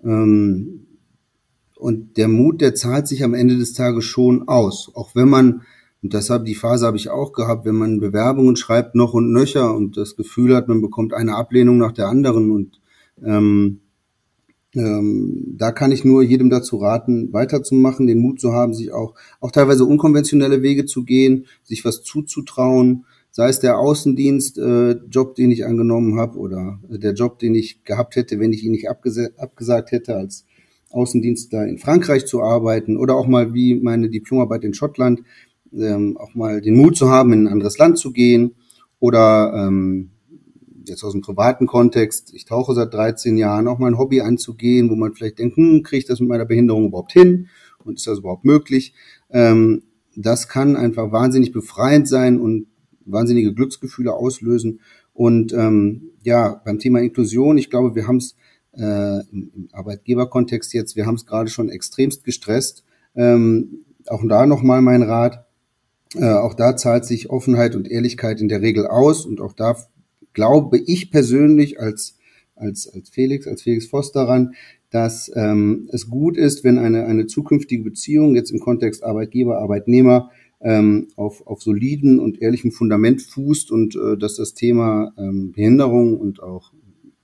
Ähm, 0.03 0.87
und 1.81 2.15
der 2.17 2.27
Mut, 2.27 2.61
der 2.61 2.75
zahlt 2.75 3.07
sich 3.07 3.23
am 3.23 3.33
Ende 3.33 3.57
des 3.57 3.73
Tages 3.73 4.05
schon 4.05 4.47
aus, 4.47 4.91
auch 4.93 5.15
wenn 5.15 5.29
man 5.29 5.63
und 6.03 6.13
deshalb 6.13 6.45
die 6.45 6.55
Phase 6.55 6.87
habe 6.87 6.97
ich 6.97 7.09
auch 7.09 7.31
gehabt, 7.31 7.65
wenn 7.65 7.75
man 7.75 7.99
Bewerbungen 7.99 8.55
schreibt 8.55 8.95
noch 8.95 9.13
und 9.13 9.31
nöcher 9.31 9.75
und 9.75 9.97
das 9.97 10.15
Gefühl 10.15 10.55
hat, 10.55 10.67
man 10.67 10.81
bekommt 10.81 11.13
eine 11.13 11.35
Ablehnung 11.35 11.77
nach 11.77 11.91
der 11.91 12.07
anderen 12.07 12.49
und 12.51 12.79
ähm, 13.23 13.81
ähm, 14.75 15.55
da 15.57 15.71
kann 15.71 15.91
ich 15.91 16.05
nur 16.05 16.23
jedem 16.23 16.49
dazu 16.49 16.77
raten, 16.77 17.33
weiterzumachen, 17.33 18.07
den 18.07 18.19
Mut 18.19 18.39
zu 18.39 18.53
haben, 18.53 18.73
sich 18.73 18.91
auch 18.91 19.15
auch 19.39 19.51
teilweise 19.51 19.85
unkonventionelle 19.85 20.61
Wege 20.61 20.85
zu 20.85 21.03
gehen, 21.03 21.45
sich 21.63 21.83
was 21.83 22.03
zuzutrauen, 22.03 23.05
sei 23.31 23.49
es 23.49 23.59
der 23.59 23.79
Außendienst-Job, 23.79 25.31
äh, 25.31 25.33
den 25.35 25.51
ich 25.51 25.65
angenommen 25.65 26.19
habe, 26.19 26.37
oder 26.37 26.79
der 26.89 27.13
Job, 27.13 27.39
den 27.39 27.55
ich 27.55 27.83
gehabt 27.83 28.15
hätte, 28.15 28.39
wenn 28.39 28.53
ich 28.53 28.63
ihn 28.63 28.71
nicht 28.71 28.89
abges 28.89 29.19
abgesagt 29.37 29.91
hätte, 29.91 30.15
als 30.15 30.45
Außendienstler 30.91 31.67
in 31.67 31.77
Frankreich 31.77 32.25
zu 32.25 32.41
arbeiten, 32.41 32.97
oder 32.97 33.15
auch 33.15 33.27
mal 33.27 33.53
wie 33.53 33.75
meine 33.75 34.09
Diplomarbeit 34.09 34.63
in 34.63 34.73
Schottland, 34.73 35.21
ähm, 35.73 36.17
auch 36.17 36.35
mal 36.35 36.61
den 36.61 36.75
Mut 36.75 36.97
zu 36.97 37.09
haben, 37.09 37.33
in 37.33 37.45
ein 37.45 37.53
anderes 37.53 37.77
Land 37.77 37.97
zu 37.97 38.11
gehen, 38.11 38.55
oder 38.99 39.53
ähm, 39.55 40.11
jetzt 40.85 41.03
aus 41.03 41.13
dem 41.13 41.21
privaten 41.21 41.67
Kontext, 41.67 42.33
ich 42.33 42.45
tauche 42.45 42.73
seit 42.73 42.93
13 42.93 43.37
Jahren, 43.37 43.67
auch 43.67 43.79
mal 43.79 43.87
ein 43.87 43.97
Hobby 43.97 44.21
anzugehen, 44.21 44.89
wo 44.89 44.95
man 44.95 45.13
vielleicht 45.13 45.39
denkt, 45.39 45.57
hm, 45.57 45.83
kriege 45.83 45.99
ich 45.99 46.05
das 46.05 46.19
mit 46.19 46.29
meiner 46.29 46.45
Behinderung 46.45 46.87
überhaupt 46.87 47.13
hin 47.13 47.47
und 47.83 47.97
ist 47.97 48.07
das 48.07 48.19
überhaupt 48.19 48.45
möglich? 48.45 48.93
Ähm, 49.29 49.83
das 50.15 50.47
kann 50.47 50.75
einfach 50.75 51.11
wahnsinnig 51.11 51.51
befreiend 51.51 52.07
sein 52.07 52.39
und 52.39 52.67
wahnsinnige 53.05 53.53
Glücksgefühle 53.53 54.13
auslösen. 54.13 54.81
Und 55.13 55.53
ähm, 55.53 56.11
ja, 56.23 56.61
beim 56.63 56.79
Thema 56.79 56.99
Inklusion, 56.99 57.57
ich 57.57 57.69
glaube, 57.69 57.95
wir 57.95 58.07
haben 58.07 58.17
es 58.17 58.35
äh, 58.77 59.19
im, 59.31 59.69
Arbeitgeberkontext 59.71 60.73
jetzt, 60.73 60.95
wir 60.95 61.05
haben 61.05 61.15
es 61.15 61.25
gerade 61.25 61.49
schon 61.49 61.69
extremst 61.69 62.23
gestresst. 62.23 62.83
Ähm, 63.15 63.85
auch 64.07 64.21
da 64.27 64.45
nochmal 64.45 64.81
mein 64.81 65.03
Rat. 65.03 65.45
Äh, 66.15 66.25
auch 66.25 66.53
da 66.53 66.75
zahlt 66.75 67.05
sich 67.05 67.29
Offenheit 67.29 67.75
und 67.75 67.89
Ehrlichkeit 67.89 68.41
in 68.41 68.49
der 68.49 68.61
Regel 68.61 68.87
aus. 68.87 69.25
Und 69.25 69.41
auch 69.41 69.53
da 69.53 69.75
glaube 70.33 70.77
ich 70.77 71.11
persönlich 71.11 71.79
als, 71.79 72.17
als, 72.55 72.87
als 72.87 73.09
Felix, 73.09 73.47
als 73.47 73.61
Felix 73.61 73.87
Voss 73.87 74.11
daran, 74.11 74.53
dass 74.89 75.31
ähm, 75.35 75.87
es 75.91 76.09
gut 76.09 76.37
ist, 76.37 76.63
wenn 76.63 76.77
eine, 76.77 77.05
eine 77.05 77.25
zukünftige 77.25 77.83
Beziehung 77.83 78.35
jetzt 78.35 78.51
im 78.51 78.59
Kontext 78.59 79.03
Arbeitgeber, 79.03 79.59
Arbeitnehmer 79.59 80.31
ähm, 80.59 81.07
auf, 81.15 81.47
auf 81.47 81.61
soliden 81.61 82.19
und 82.19 82.41
ehrlichem 82.41 82.71
Fundament 82.71 83.21
fußt 83.21 83.71
und 83.71 83.95
äh, 83.95 84.17
dass 84.17 84.35
das 84.35 84.53
Thema 84.53 85.13
ähm, 85.17 85.53
Behinderung 85.53 86.19
und 86.19 86.43
auch 86.43 86.71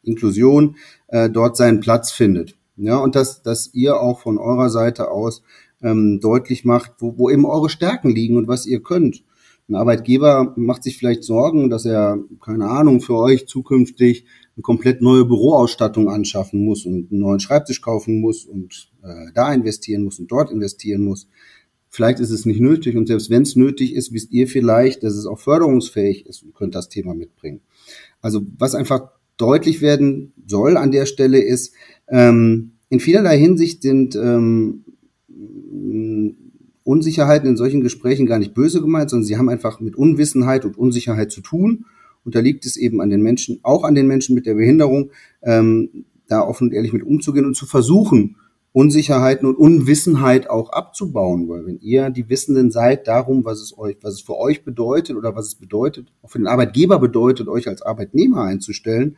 Inklusion 0.07 0.75
äh, 1.07 1.29
dort 1.29 1.57
seinen 1.57 1.79
Platz 1.79 2.11
findet. 2.11 2.55
Ja, 2.77 2.97
und 2.97 3.15
dass, 3.15 3.41
dass 3.41 3.73
ihr 3.73 3.99
auch 3.99 4.19
von 4.19 4.37
eurer 4.37 4.69
Seite 4.69 5.09
aus 5.09 5.41
ähm, 5.81 6.19
deutlich 6.21 6.63
macht, 6.63 6.93
wo, 6.99 7.17
wo 7.17 7.29
eben 7.29 7.45
eure 7.45 7.69
Stärken 7.69 8.09
liegen 8.09 8.37
und 8.37 8.47
was 8.47 8.65
ihr 8.65 8.81
könnt. 8.81 9.23
Ein 9.69 9.75
Arbeitgeber 9.75 10.53
macht 10.55 10.83
sich 10.83 10.97
vielleicht 10.97 11.23
Sorgen, 11.23 11.69
dass 11.69 11.85
er, 11.85 12.19
keine 12.41 12.69
Ahnung, 12.69 13.01
für 13.01 13.15
euch 13.15 13.47
zukünftig 13.47 14.25
eine 14.55 14.61
komplett 14.61 15.01
neue 15.01 15.25
Büroausstattung 15.25 16.09
anschaffen 16.09 16.63
muss 16.63 16.85
und 16.85 17.11
einen 17.11 17.19
neuen 17.19 17.39
Schreibtisch 17.39 17.81
kaufen 17.81 18.21
muss 18.21 18.45
und 18.45 18.89
äh, 19.03 19.31
da 19.33 19.53
investieren 19.53 20.03
muss 20.03 20.19
und 20.19 20.31
dort 20.31 20.51
investieren 20.51 21.03
muss. 21.03 21.27
Vielleicht 21.89 22.19
ist 22.19 22.31
es 22.31 22.45
nicht 22.45 22.61
nötig 22.61 22.95
und 22.95 23.07
selbst 23.07 23.29
wenn 23.29 23.41
es 23.41 23.55
nötig 23.55 23.93
ist, 23.93 24.13
wisst 24.13 24.31
ihr 24.31 24.47
vielleicht, 24.47 25.03
dass 25.03 25.15
es 25.15 25.25
auch 25.25 25.39
förderungsfähig 25.39 26.25
ist 26.25 26.43
und 26.43 26.55
könnt 26.55 26.75
das 26.75 26.89
Thema 26.89 27.13
mitbringen. 27.13 27.61
Also 28.21 28.41
was 28.57 28.73
einfach 28.73 29.09
deutlich 29.37 29.81
werden 29.81 30.33
soll 30.45 30.77
an 30.77 30.91
der 30.91 31.05
Stelle 31.05 31.41
ist, 31.41 31.73
ähm, 32.09 32.71
in 32.89 32.99
vielerlei 32.99 33.37
Hinsicht 33.37 33.81
sind 33.81 34.15
ähm, 34.15 34.85
Unsicherheiten 36.83 37.49
in 37.49 37.57
solchen 37.57 37.81
Gesprächen 37.81 38.25
gar 38.25 38.39
nicht 38.39 38.53
böse 38.53 38.81
gemeint, 38.81 39.09
sondern 39.09 39.25
sie 39.25 39.37
haben 39.37 39.49
einfach 39.49 39.81
mit 39.81 39.95
Unwissenheit 39.97 40.63
und 40.63 40.77
Unsicherheit 40.77 41.31
zu 41.31 41.41
tun. 41.41 41.85
Und 42.23 42.35
da 42.35 42.39
liegt 42.39 42.65
es 42.65 42.77
eben 42.77 43.01
an 43.01 43.09
den 43.09 43.21
Menschen, 43.21 43.59
auch 43.63 43.83
an 43.83 43.93
den 43.93 44.07
Menschen 44.07 44.35
mit 44.35 44.45
der 44.45 44.55
Behinderung, 44.55 45.11
ähm, 45.41 46.05
da 46.27 46.41
offen 46.41 46.67
und 46.67 46.73
ehrlich 46.73 46.93
mit 46.93 47.03
umzugehen 47.03 47.45
und 47.45 47.55
zu 47.55 47.65
versuchen, 47.65 48.37
Unsicherheiten 48.77 49.47
und 49.47 49.55
Unwissenheit 49.55 50.49
auch 50.49 50.69
abzubauen, 50.69 51.49
weil 51.49 51.65
wenn 51.65 51.79
ihr 51.79 52.11
die 52.11 52.29
Wissenden 52.29 52.69
seid 52.69 53.07
darum, 53.07 53.43
was 53.43 53.59
es 53.59 53.75
euch, 53.75 53.97
was 54.01 54.13
es 54.13 54.21
für 54.21 54.37
euch 54.37 54.63
bedeutet 54.63 55.15
oder 55.15 55.35
was 55.35 55.47
es 55.47 55.55
bedeutet, 55.55 56.13
auch 56.21 56.29
für 56.29 56.37
den 56.37 56.45
Arbeitgeber 56.45 56.99
bedeutet, 56.99 57.47
euch 57.47 57.67
als 57.67 57.81
Arbeitnehmer 57.81 58.43
einzustellen 58.43 59.17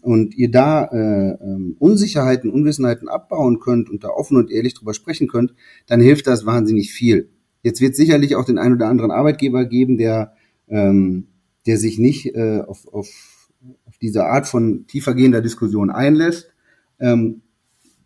und 0.00 0.36
ihr 0.36 0.48
da 0.48 0.84
äh, 0.84 1.30
äh, 1.30 1.74
Unsicherheiten, 1.80 2.50
Unwissenheiten 2.52 3.08
abbauen 3.08 3.58
könnt 3.58 3.90
und 3.90 4.04
da 4.04 4.10
offen 4.10 4.36
und 4.36 4.48
ehrlich 4.48 4.74
drüber 4.74 4.94
sprechen 4.94 5.26
könnt, 5.26 5.54
dann 5.88 6.00
hilft 6.00 6.28
das 6.28 6.46
wahnsinnig 6.46 6.92
viel. 6.92 7.30
Jetzt 7.62 7.80
wird 7.80 7.96
sicherlich 7.96 8.36
auch 8.36 8.44
den 8.44 8.58
einen 8.58 8.76
oder 8.76 8.86
anderen 8.86 9.10
Arbeitgeber 9.10 9.64
geben, 9.64 9.98
der 9.98 10.34
ähm, 10.68 11.26
der 11.66 11.78
sich 11.78 11.98
nicht 11.98 12.34
äh, 12.36 12.60
auf, 12.60 12.86
auf, 12.86 13.08
auf 13.86 13.98
diese 14.00 14.24
Art 14.24 14.46
von 14.46 14.86
tiefergehender 14.86 15.40
Diskussion 15.40 15.90
einlässt. 15.90 16.52
Ähm, 17.00 17.42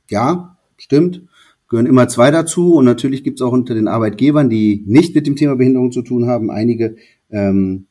ja, 0.08 0.53
Stimmt, 0.76 1.22
gehören 1.68 1.86
immer 1.86 2.08
zwei 2.08 2.30
dazu. 2.30 2.74
Und 2.74 2.84
natürlich 2.84 3.24
gibt 3.24 3.40
es 3.40 3.42
auch 3.46 3.52
unter 3.52 3.74
den 3.74 3.88
Arbeitgebern, 3.88 4.50
die 4.50 4.82
nicht 4.86 5.14
mit 5.14 5.26
dem 5.26 5.36
Thema 5.36 5.56
Behinderung 5.56 5.92
zu 5.92 6.02
tun 6.02 6.26
haben, 6.26 6.50
einige, 6.50 6.96
ähm, 7.30 7.86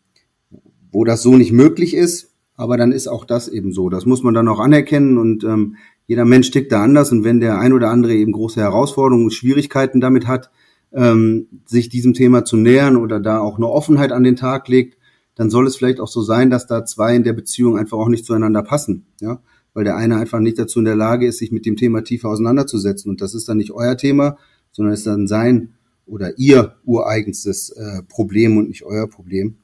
wo 0.92 1.04
das 1.04 1.22
so 1.24 1.36
nicht 1.36 1.52
möglich 1.52 1.96
ist. 1.96 2.32
Aber 2.56 2.78
dann 2.78 2.92
ist 2.92 3.08
auch 3.08 3.26
das 3.26 3.48
eben 3.48 3.72
so. 3.72 3.90
Das 3.90 4.06
muss 4.06 4.24
man 4.24 4.34
dann 4.34 4.48
auch 4.48 4.60
anerkennen 4.60 5.18
und 5.18 5.44
ähm, 5.44 5.76
jeder 6.06 6.26
Mensch 6.26 6.52
tickt 6.52 6.72
da 6.72 6.84
anders. 6.84 7.12
Und 7.12 7.24
wenn 7.24 7.40
der 7.40 7.60
ein 7.60 7.74
oder 7.74 7.90
andere 7.90 8.14
eben 8.14 8.32
große 8.32 8.62
Herausforderungen 8.62 9.26
und 9.26 9.34
Schwierigkeiten 9.34 10.02
damit 10.02 10.28
hat, 10.28 10.52
ähm, 10.94 11.48
sich 11.66 11.90
diesem 11.90 12.14
Thema 12.14 12.46
zu 12.46 12.56
nähern 12.56 12.98
oder 12.98 13.20
da 13.20 13.40
auch 13.40 13.58
eine 13.58 13.68
Offenheit 13.68 14.12
an 14.12 14.24
den 14.24 14.36
Tag 14.36 14.68
legt, 14.68 14.98
dann 15.36 15.50
soll 15.50 15.66
es 15.66 15.76
vielleicht 15.76 16.00
auch 16.00 16.08
so 16.08 16.22
sein, 16.22 16.50
dass 16.50 16.68
da 16.68 16.86
zwei 16.86 17.16
in 17.16 17.24
der 17.24 17.34
Beziehung 17.34 17.78
einfach 17.78 17.98
auch 17.98 18.10
nicht 18.10 18.26
zueinander 18.26 18.62
passen. 18.62 19.08
Ja, 19.20 19.42
weil 19.74 19.84
der 19.84 19.96
eine 19.96 20.18
einfach 20.18 20.40
nicht 20.40 20.60
dazu 20.60 20.80
in 20.80 20.86
der 20.86 20.96
Lage 20.96 21.28
ist, 21.28 21.40
sich 21.40 21.52
mit 21.52 21.66
dem 21.66 21.76
Thema 21.76 22.04
tiefer 22.04 22.30
auseinanderzusetzen. 22.30 23.10
Und 23.10 23.22
das 23.22 23.34
ist 23.34 23.48
dann 23.50 23.58
nicht 23.58 23.72
euer 23.72 23.98
Thema, 23.98 24.38
sondern 24.72 24.94
ist 24.94 25.08
dann 25.08 25.28
sein 25.28 25.74
oder 26.06 26.38
ihr 26.38 26.76
ureigenstes 26.86 27.70
äh, 27.72 28.04
Problem 28.04 28.58
und 28.58 28.68
nicht 28.68 28.84
euer 28.84 29.08
Problem. 29.08 29.58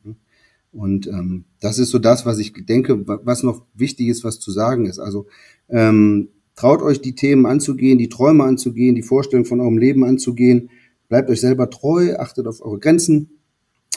Und 0.72 1.08
ähm, 1.08 1.46
das 1.60 1.80
ist 1.80 1.90
so 1.90 2.00
das, 2.00 2.26
was 2.26 2.40
ich 2.40 2.54
denke, 2.66 3.08
was 3.08 3.44
noch 3.44 3.66
wichtig 3.74 4.08
ist, 4.08 4.24
was 4.24 4.40
zu 4.40 4.52
sagen 4.52 4.86
ist. 4.86 5.00
Also 5.00 5.28
ähm, 5.68 6.30
traut 6.56 6.82
euch 6.82 7.02
die 7.02 7.16
Themen 7.16 7.46
anzugehen, 7.46 7.98
die 7.98 8.10
Träume 8.10 8.44
anzugehen, 8.44 8.96
die 8.96 9.02
Vorstellung 9.02 9.46
von 9.46 9.60
eurem 9.60 9.78
Leben 9.78 10.04
anzugehen. 10.04 10.70
Bleibt 11.08 11.30
euch 11.30 11.42
selber 11.42 11.70
treu, 11.70 12.16
achtet 12.18 12.46
auf 12.48 12.62
eure 12.62 12.80
Grenzen. 12.80 13.32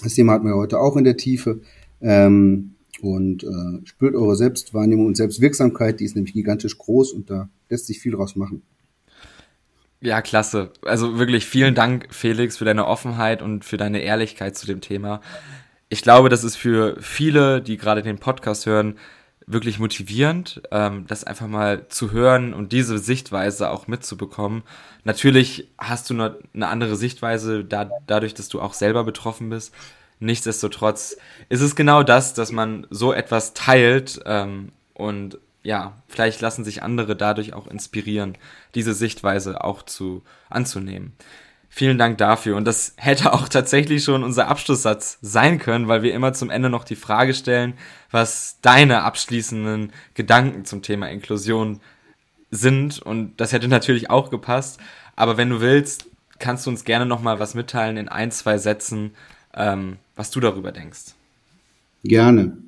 Das 0.03 0.15
Thema 0.15 0.33
hatten 0.33 0.47
wir 0.47 0.57
heute 0.57 0.81
auch 0.81 0.97
in 0.97 1.05
der 1.05 1.17
Tiefe. 1.17 1.61
Ähm, 2.01 2.75
und 3.03 3.43
äh, 3.43 3.85
spürt 3.85 4.15
eure 4.15 4.37
Selbstwahrnehmung 4.37 5.07
und 5.07 5.17
Selbstwirksamkeit, 5.17 5.99
die 5.99 6.05
ist 6.05 6.15
nämlich 6.15 6.35
gigantisch 6.35 6.79
groß 6.79 7.13
und 7.13 7.29
da 7.29 7.49
lässt 7.69 7.87
sich 7.87 7.99
viel 7.99 8.13
draus 8.13 8.37
machen. 8.37 8.63
Ja, 10.01 10.23
klasse. 10.23 10.71
Also 10.85 11.19
wirklich 11.19 11.45
vielen 11.45 11.75
Dank, 11.75 12.07
Felix, 12.11 12.57
für 12.57 12.65
deine 12.65 12.87
Offenheit 12.87 13.43
und 13.43 13.65
für 13.65 13.77
deine 13.77 14.03
Ehrlichkeit 14.03 14.57
zu 14.57 14.67
dem 14.67 14.81
Thema. 14.81 15.21
Ich 15.89 16.03
glaube, 16.03 16.29
das 16.29 16.45
ist 16.45 16.57
für 16.57 16.97
viele, 17.01 17.61
die 17.61 17.77
gerade 17.77 18.03
den 18.03 18.19
Podcast 18.19 18.67
hören, 18.67 18.97
wirklich 19.47 19.81
motivierend, 19.81 20.63
ähm, 20.71 21.05
das 21.09 21.25
einfach 21.25 21.49
mal 21.49 21.89
zu 21.89 22.13
hören 22.13 22.55
und 22.55 22.71
diese 22.71 22.99
Sichtweise 22.99 23.71
auch 23.71 23.89
mitzubekommen. 23.89 24.63
Natürlich 25.03 25.73
hast 25.77 26.09
du 26.09 26.15
eine, 26.15 26.39
eine 26.55 26.69
andere 26.69 26.95
Sichtweise 26.95 27.65
da, 27.65 27.91
dadurch, 28.07 28.35
dass 28.35 28.49
du 28.49 28.61
auch 28.61 28.75
selber 28.75 29.03
betroffen 29.03 29.51
bist. 29.51 29.75
Nichtsdestotrotz 30.23 31.17
ist 31.49 31.63
es 31.63 31.75
genau 31.75 32.05
das, 32.05 32.33
dass 32.33 32.53
man 32.53 32.87
so 32.91 33.13
etwas 33.13 33.55
teilt 33.55 34.21
ähm, 34.25 34.71
und 34.95 35.39
ja, 35.65 35.95
vielleicht 36.07 36.41
lassen 36.41 36.65
sich 36.65 36.83
andere 36.83 37.17
dadurch 37.17 37.55
auch 37.55 37.67
inspirieren, 37.67 38.39
diese 38.77 38.95
Sichtweise 38.95 39.65
auch 39.65 39.83
zu 39.83 40.23
anzunehmen. 40.49 41.13
Vielen 41.69 41.99
Dank 41.99 42.19
dafür. 42.19 42.57
Und 42.57 42.67
das 42.67 42.95
hätte 42.99 43.33
auch 43.33 43.49
tatsächlich 43.49 44.05
schon 44.05 44.23
unser 44.23 44.47
Abschlusssatz 44.47 45.19
sein 45.23 45.59
können, 45.59 45.89
weil 45.89 46.03
wir 46.03 46.15
immer 46.15 46.33
zum 46.35 46.51
Ende 46.51 46.71
noch 46.71 46.85
die 46.85 46.97
Frage 46.97 47.35
stellen, 47.35 47.75
was 48.13 48.59
deine 48.63 49.03
abschließenden 49.03 49.93
Gedanken 50.15 50.65
zum 50.65 50.83
Thema 50.83 51.09
Inklusion 51.11 51.81
sind. 52.53 53.01
Und 53.01 53.41
das 53.41 53.53
hätte 53.53 53.67
natürlich 53.67 54.09
auch 54.09 54.31
gepasst. 54.31 54.79
Aber 55.17 55.37
wenn 55.37 55.51
du 55.51 55.61
willst, 55.61 56.07
kannst 56.39 56.67
du 56.67 56.71
uns 56.71 56.85
gerne 56.85 57.07
noch 57.07 57.23
mal 57.23 57.41
was 57.41 57.55
mitteilen 57.55 57.97
in 57.97 58.09
ein, 58.09 58.31
zwei 58.31 58.59
Sätzen, 58.59 59.15
ähm, 59.55 59.97
was 60.17 60.31
du 60.31 60.41
darüber 60.41 60.73
denkst. 60.73 61.15
Gerne. 62.05 62.59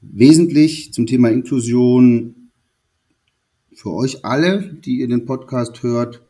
Wesentlich 0.00 0.92
zum 0.92 1.06
Thema 1.06 1.30
Inklusion 1.30 2.50
für 3.74 3.92
euch 3.92 4.24
alle, 4.24 4.74
die 4.74 5.00
ihr 5.00 5.08
den 5.08 5.24
Podcast 5.26 5.82
hört, 5.82 6.22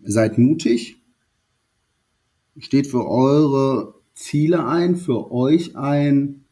seid 0.00 0.38
mutig, 0.38 0.96
steht 2.58 2.86
für 2.86 3.06
eure 3.06 3.94
Ziele 4.14 4.66
ein, 4.66 4.96
für 4.96 5.30
euch 5.30 5.76
ein, 5.76 6.44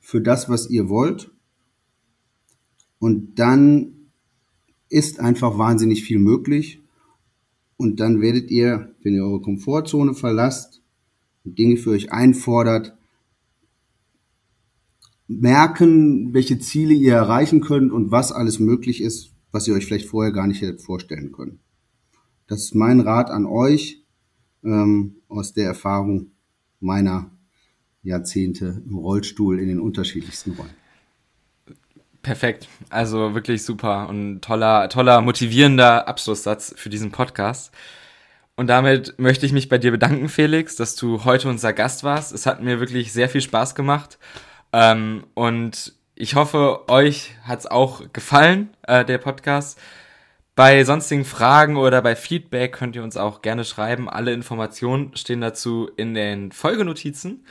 für 0.00 0.20
das, 0.20 0.48
was 0.48 0.70
ihr 0.70 0.88
wollt. 0.88 1.30
Und 2.98 3.38
dann 3.38 4.10
ist 4.88 5.20
einfach 5.20 5.58
wahnsinnig 5.58 6.04
viel 6.04 6.18
möglich. 6.18 6.80
Und 7.76 8.00
dann 8.00 8.20
werdet 8.20 8.50
ihr, 8.50 8.94
wenn 9.02 9.14
ihr 9.14 9.24
eure 9.24 9.42
Komfortzone 9.42 10.14
verlasst 10.14 10.82
und 11.44 11.58
Dinge 11.58 11.76
für 11.76 11.90
euch 11.90 12.12
einfordert, 12.12 12.96
merken, 15.28 16.32
welche 16.32 16.58
Ziele 16.58 16.94
ihr 16.94 17.14
erreichen 17.14 17.60
könnt 17.60 17.92
und 17.92 18.10
was 18.10 18.32
alles 18.32 18.58
möglich 18.58 19.00
ist, 19.02 19.32
was 19.50 19.66
ihr 19.68 19.74
euch 19.74 19.86
vielleicht 19.86 20.08
vorher 20.08 20.32
gar 20.32 20.46
nicht 20.46 20.62
hättet 20.62 20.82
vorstellen 20.82 21.32
können. 21.32 21.60
Das 22.46 22.62
ist 22.62 22.74
mein 22.74 23.00
Rat 23.00 23.30
an 23.30 23.44
euch 23.44 24.04
ähm, 24.62 25.16
aus 25.28 25.52
der 25.52 25.66
Erfahrung 25.66 26.30
meiner 26.80 27.30
Jahrzehnte 28.02 28.82
im 28.86 28.96
Rollstuhl 28.96 29.58
in 29.58 29.68
den 29.68 29.80
unterschiedlichsten 29.80 30.52
Rollen. 30.52 30.85
Perfekt. 32.26 32.66
Also 32.90 33.36
wirklich 33.36 33.64
super 33.64 34.08
und 34.08 34.40
toller, 34.40 34.88
toller, 34.88 35.20
motivierender 35.20 36.08
Abschlusssatz 36.08 36.74
für 36.76 36.88
diesen 36.88 37.12
Podcast. 37.12 37.72
Und 38.56 38.66
damit 38.66 39.16
möchte 39.16 39.46
ich 39.46 39.52
mich 39.52 39.68
bei 39.68 39.78
dir 39.78 39.92
bedanken, 39.92 40.28
Felix, 40.28 40.74
dass 40.74 40.96
du 40.96 41.24
heute 41.24 41.48
unser 41.48 41.72
Gast 41.72 42.02
warst. 42.02 42.32
Es 42.32 42.44
hat 42.44 42.60
mir 42.60 42.80
wirklich 42.80 43.12
sehr 43.12 43.28
viel 43.28 43.42
Spaß 43.42 43.76
gemacht. 43.76 44.18
Ähm, 44.72 45.22
und 45.34 45.92
ich 46.16 46.34
hoffe, 46.34 46.88
euch 46.88 47.30
hat 47.44 47.60
es 47.60 47.66
auch 47.66 48.12
gefallen, 48.12 48.70
äh, 48.88 49.04
der 49.04 49.18
Podcast. 49.18 49.78
Bei 50.56 50.82
sonstigen 50.82 51.24
Fragen 51.24 51.76
oder 51.76 52.02
bei 52.02 52.16
Feedback 52.16 52.72
könnt 52.72 52.96
ihr 52.96 53.04
uns 53.04 53.16
auch 53.16 53.40
gerne 53.40 53.64
schreiben. 53.64 54.10
Alle 54.10 54.32
Informationen 54.32 55.16
stehen 55.16 55.42
dazu 55.42 55.88
in 55.96 56.14
den 56.14 56.50
Folgenotizen. 56.50 57.46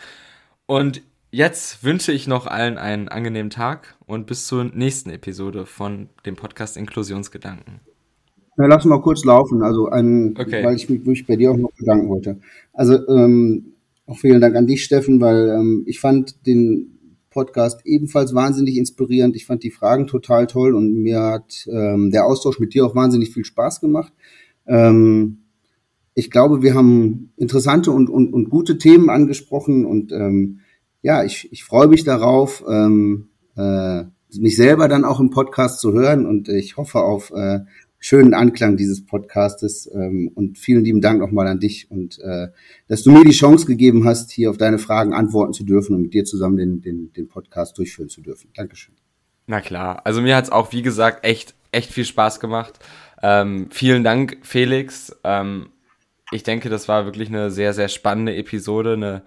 Und 0.65 1.01
Jetzt 1.35 1.83
wünsche 1.83 2.13
ich 2.13 2.29
noch 2.29 2.47
allen 2.47 2.77
einen 2.77 3.09
angenehmen 3.09 3.49
Tag 3.49 3.97
und 4.05 4.25
bis 4.25 4.47
zur 4.47 4.63
nächsten 4.63 5.09
Episode 5.09 5.65
von 5.65 6.07
dem 6.25 6.37
Podcast 6.37 6.77
Inklusionsgedanken. 6.77 7.81
Na, 8.55 8.67
lass 8.67 8.85
mal 8.85 9.01
kurz 9.01 9.25
laufen, 9.25 9.61
also 9.61 9.89
ein, 9.89 10.33
okay. 10.39 10.63
weil 10.63 10.77
ich 10.77 10.89
mich 10.89 11.01
wirklich 11.01 11.27
bei 11.27 11.35
dir 11.35 11.51
auch 11.51 11.57
noch 11.57 11.73
bedanken 11.77 12.07
wollte. 12.07 12.39
Also 12.71 13.05
ähm, 13.09 13.73
auch 14.05 14.17
vielen 14.17 14.39
Dank 14.39 14.55
an 14.55 14.65
dich, 14.65 14.85
Steffen, 14.85 15.19
weil 15.19 15.49
ähm, 15.49 15.83
ich 15.87 15.99
fand 15.99 16.47
den 16.47 17.19
Podcast 17.31 17.81
ebenfalls 17.83 18.33
wahnsinnig 18.33 18.77
inspirierend. 18.77 19.35
Ich 19.35 19.45
fand 19.45 19.61
die 19.63 19.71
Fragen 19.71 20.07
total 20.07 20.47
toll 20.47 20.73
und 20.73 20.93
mir 20.93 21.19
hat 21.19 21.67
ähm, 21.69 22.11
der 22.11 22.27
Austausch 22.27 22.61
mit 22.61 22.73
dir 22.73 22.85
auch 22.85 22.95
wahnsinnig 22.95 23.33
viel 23.33 23.43
Spaß 23.43 23.81
gemacht. 23.81 24.13
Ähm, 24.67 25.39
ich 26.13 26.31
glaube, 26.31 26.61
wir 26.61 26.75
haben 26.75 27.33
interessante 27.35 27.91
und, 27.91 28.09
und, 28.09 28.33
und 28.33 28.49
gute 28.49 28.77
Themen 28.77 29.09
angesprochen 29.09 29.85
und 29.85 30.13
ähm, 30.13 30.61
ja, 31.05 31.23
ich, 31.23 31.51
ich 31.51 31.63
freue 31.63 31.85
mich 31.85 32.03
darauf, 32.03 32.63
ähm, 32.67 33.29
äh, 33.55 34.05
mich 34.39 34.55
selber 34.55 34.87
dann 34.87 35.05
auch 35.05 35.19
im 35.19 35.29
Podcast 35.29 35.79
zu 35.79 35.93
hören 35.93 36.25
und 36.25 36.49
ich 36.49 36.77
hoffe 36.77 36.97
auf 36.97 37.29
äh, 37.29 37.59
schönen 37.99 38.33
Anklang 38.33 38.75
dieses 38.75 39.05
Podcastes 39.05 39.87
ähm, 39.93 40.31
und 40.33 40.57
vielen 40.57 40.83
lieben 40.83 41.01
Dank 41.01 41.19
nochmal 41.19 41.45
an 41.45 41.59
dich 41.59 41.91
und 41.91 42.17
äh, 42.23 42.47
dass 42.87 43.03
du 43.03 43.11
mir 43.11 43.23
die 43.23 43.33
Chance 43.33 43.67
gegeben 43.67 44.03
hast, 44.05 44.31
hier 44.31 44.49
auf 44.49 44.57
deine 44.57 44.79
Fragen 44.79 45.13
antworten 45.13 45.53
zu 45.53 45.63
dürfen 45.63 45.95
und 45.95 46.01
mit 46.01 46.15
dir 46.15 46.25
zusammen 46.25 46.57
den, 46.57 46.81
den, 46.81 47.13
den 47.13 47.27
Podcast 47.27 47.77
durchführen 47.77 48.09
zu 48.09 48.21
dürfen. 48.21 48.49
Dankeschön. 48.55 48.95
Na 49.45 49.61
klar, 49.61 50.01
also 50.07 50.23
mir 50.23 50.35
hat's 50.35 50.49
auch, 50.51 50.71
wie 50.71 50.81
gesagt, 50.81 51.23
echt, 51.23 51.53
echt 51.71 51.91
viel 51.91 52.05
Spaß 52.05 52.39
gemacht. 52.39 52.79
Ähm, 53.21 53.67
vielen 53.69 54.03
Dank, 54.03 54.39
Felix. 54.41 55.15
Ähm, 55.23 55.67
ich 56.31 56.41
denke, 56.41 56.69
das 56.69 56.87
war 56.87 57.05
wirklich 57.05 57.29
eine 57.29 57.51
sehr, 57.51 57.73
sehr 57.73 57.89
spannende 57.89 58.35
Episode, 58.35 58.93
eine 58.93 59.21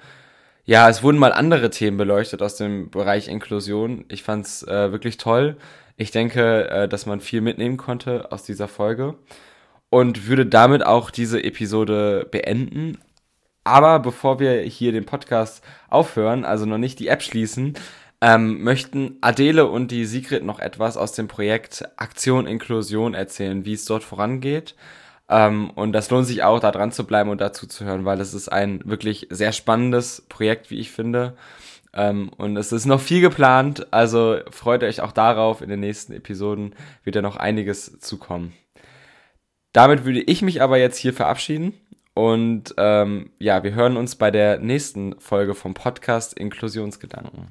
ja, 0.69 0.87
es 0.91 1.03
wurden 1.03 1.17
mal 1.17 1.33
andere 1.33 1.71
Themen 1.71 1.97
beleuchtet 1.97 2.43
aus 2.43 2.57
dem 2.57 2.91
Bereich 2.91 3.29
Inklusion. 3.29 4.05
Ich 4.09 4.23
fand's 4.23 4.63
äh, 4.65 4.93
wirklich 4.93 5.17
toll. 5.17 5.57
Ich 5.97 6.11
denke, 6.11 6.69
äh, 6.69 6.87
dass 6.87 7.07
man 7.07 7.23
viel 7.23 7.41
mitnehmen 7.41 7.79
konnte 7.79 8.31
aus 8.33 8.43
dieser 8.43 8.69
Folge 8.69 9.15
und 9.89 10.27
würde 10.27 10.45
damit 10.45 10.85
auch 10.85 11.11
diese 11.11 11.43
Episode 11.43 12.29
beenden. 12.31 12.99
Aber 13.65 13.99
bevor 14.01 14.41
wir 14.41 14.61
hier 14.61 14.93
den 14.93 15.07
Podcast 15.07 15.65
aufhören, 15.89 16.45
also 16.45 16.67
noch 16.67 16.77
nicht 16.77 16.99
die 16.99 17.09
App 17.09 17.23
schließen, 17.23 17.73
ähm, 18.21 18.63
möchten 18.63 19.17
Adele 19.23 19.69
und 19.69 19.91
die 19.91 20.05
Sigrid 20.05 20.45
noch 20.45 20.59
etwas 20.59 20.99
aus 20.99 21.13
dem 21.13 21.29
Projekt 21.29 21.83
Aktion 21.97 22.47
Inklusion 22.47 23.15
erzählen, 23.15 23.65
wie 23.65 23.73
es 23.73 23.87
dort 23.87 24.05
vorangeht. 24.05 24.75
Ähm, 25.29 25.71
und 25.71 25.93
das 25.93 26.11
lohnt 26.11 26.27
sich 26.27 26.43
auch, 26.43 26.61
da 26.61 26.71
dran 26.71 26.93
zu 26.93 27.05
bleiben 27.05 27.31
und 27.31 27.41
dazu 27.41 27.67
zu 27.67 27.85
hören, 27.85 28.05
weil 28.05 28.19
das 28.19 28.35
ist 28.35 28.49
ein 28.49 28.81
wirklich 28.85 29.27
sehr 29.31 29.53
spannendes 29.53 30.25
Projekt, 30.29 30.71
wie 30.71 30.79
ich 30.79 30.91
finde. 30.91 31.35
Ähm, 31.93 32.31
und 32.37 32.57
es 32.57 32.73
ist 32.73 32.87
noch 32.87 33.01
viel 33.01 33.21
geplant, 33.21 33.87
also 33.93 34.39
freut 34.51 34.83
euch 34.83 35.01
auch 35.01 35.13
darauf. 35.13 35.61
In 35.63 35.69
den 35.69 35.81
nächsten 35.81 36.13
Episoden 36.13 36.75
wird 37.05 37.17
ja 37.17 37.23
noch 37.23 37.37
einiges 37.37 37.99
zukommen. 38.01 38.53
Damit 39.73 40.05
würde 40.05 40.21
ich 40.21 40.43
mich 40.43 40.63
aber 40.63 40.79
jetzt 40.79 40.97
hier 40.97 41.13
verabschieden. 41.13 41.75
Und 42.15 42.75
ähm, 42.79 43.31
ja, 43.39 43.63
wir 43.63 43.75
hören 43.75 43.97
uns 43.97 44.17
bei 44.17 44.31
der 44.31 44.59
nächsten 44.59 45.15
Folge 45.21 45.55
vom 45.55 45.75
Podcast 45.75 46.37
Inklusionsgedanken. 46.37 47.49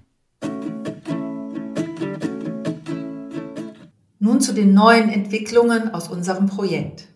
Nun 4.19 4.41
zu 4.41 4.53
den 4.53 4.73
neuen 4.73 5.09
Entwicklungen 5.09 5.93
aus 5.93 6.09
unserem 6.09 6.47
Projekt. 6.47 7.07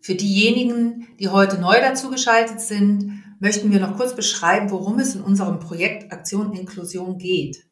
Für 0.00 0.14
diejenigen, 0.14 1.08
die 1.18 1.28
heute 1.28 1.60
neu 1.60 1.78
dazugeschaltet 1.80 2.60
sind, 2.60 3.22
möchten 3.38 3.70
wir 3.70 3.80
noch 3.80 3.96
kurz 3.96 4.14
beschreiben, 4.14 4.70
worum 4.70 4.98
es 4.98 5.14
in 5.14 5.22
unserem 5.22 5.58
Projekt 5.58 6.12
Aktion 6.12 6.52
Inklusion 6.54 7.18
geht. 7.18 7.66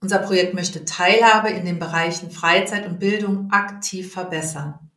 Unser 0.00 0.18
Projekt 0.18 0.54
möchte 0.54 0.84
Teilhabe 0.84 1.50
in 1.50 1.64
den 1.64 1.78
Bereichen 1.78 2.30
Freizeit 2.30 2.86
und 2.86 2.98
Bildung 2.98 3.50
aktiv 3.50 4.12
verbessern. 4.12 4.90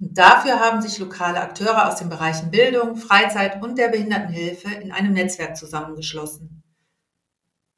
Und 0.00 0.16
dafür 0.16 0.60
haben 0.60 0.80
sich 0.80 0.98
lokale 0.98 1.40
Akteure 1.40 1.88
aus 1.88 1.96
den 1.96 2.08
Bereichen 2.08 2.50
Bildung, 2.50 2.96
Freizeit 2.96 3.62
und 3.62 3.76
der 3.76 3.88
Behindertenhilfe 3.88 4.70
in 4.80 4.92
einem 4.92 5.12
Netzwerk 5.12 5.56
zusammengeschlossen. 5.56 6.62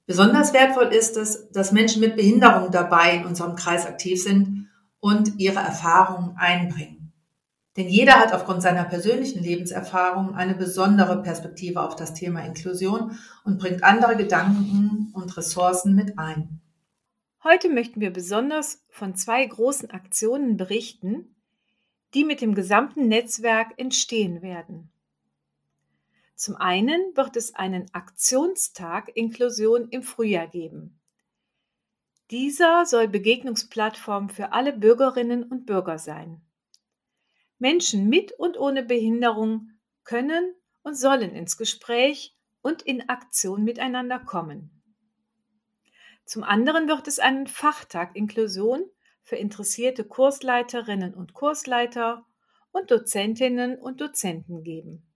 Besonders 0.07 0.53
wertvoll 0.53 0.93
ist 0.93 1.17
es, 1.17 1.51
dass 1.51 1.73
Menschen 1.73 2.01
mit 2.01 2.15
Behinderung 2.15 2.71
dabei 2.71 3.17
in 3.17 3.25
unserem 3.25 3.57
Kreis 3.57 3.87
aktiv 3.87 4.23
sind 4.23 4.69
und 5.01 5.41
ihre 5.41 5.59
Erfahrungen 5.59 6.37
einbringen. 6.37 7.02
Denn 7.77 7.89
jeder 7.89 8.15
hat 8.15 8.35
aufgrund 8.35 8.61
seiner 8.61 8.85
persönlichen 8.85 9.43
Lebenserfahrung 9.43 10.35
eine 10.35 10.55
besondere 10.55 11.23
Perspektive 11.23 11.81
auf 11.81 11.97
das 11.97 12.13
Thema 12.13 12.45
Inklusion 12.45 13.19
und 13.45 13.59
bringt 13.59 13.83
andere 13.83 14.17
Gedanken 14.17 15.11
und 15.15 15.37
Ressourcen 15.37 15.95
mit 15.95 16.19
ein. 16.19 16.61
Heute 17.43 17.71
möchten 17.71 18.01
wir 18.01 18.13
besonders 18.13 18.85
von 18.91 19.17
zwei 19.17 19.45
großen 19.45 19.91
Aktionen 19.91 20.57
berichten, 20.57 21.35
die 22.15 22.25
mit 22.25 22.43
dem 22.43 22.55
gesamten 22.55 23.09
Netzwerk 23.09 23.73
entstehen 23.79 24.43
werden. 24.43 24.91
Zum 26.35 26.57
einen 26.57 27.17
wird 27.17 27.37
es 27.37 27.55
einen 27.55 27.87
Aktionstag 27.95 29.11
Inklusion 29.17 29.89
im 29.89 30.03
Frühjahr 30.03 30.47
geben. 30.47 30.99
Dieser 32.31 32.85
soll 32.85 33.09
Begegnungsplattform 33.09 34.29
für 34.29 34.53
alle 34.53 34.73
Bürgerinnen 34.73 35.43
und 35.45 35.67
Bürger 35.67 35.99
sein. 35.99 36.43
Menschen 37.63 38.09
mit 38.09 38.33
und 38.33 38.59
ohne 38.59 38.83
Behinderung 38.83 39.71
können 40.03 40.53
und 40.83 40.97
sollen 40.97 41.31
ins 41.31 41.57
Gespräch 41.57 42.37
und 42.61 42.83
in 42.83 43.09
Aktion 43.09 43.63
miteinander 43.63 44.19
kommen. 44.19 44.83
Zum 46.25 46.43
anderen 46.43 46.89
wird 46.89 47.07
es 47.07 47.21
einen 47.21 47.47
Fachtag 47.47 48.17
Inklusion 48.17 48.85
für 49.23 49.37
interessierte 49.37 50.03
Kursleiterinnen 50.03 51.15
und 51.15 51.35
Kursleiter 51.35 52.27
und 52.73 52.91
Dozentinnen 52.91 53.79
und 53.79 54.01
Dozenten 54.01 54.65
geben. 54.65 55.07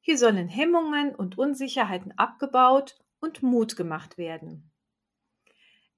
Hier 0.00 0.16
sollen 0.16 0.48
Hemmungen 0.48 1.14
und 1.14 1.36
Unsicherheiten 1.36 2.12
abgebaut 2.16 2.98
und 3.20 3.42
Mut 3.42 3.76
gemacht 3.76 4.16
werden. 4.16 4.72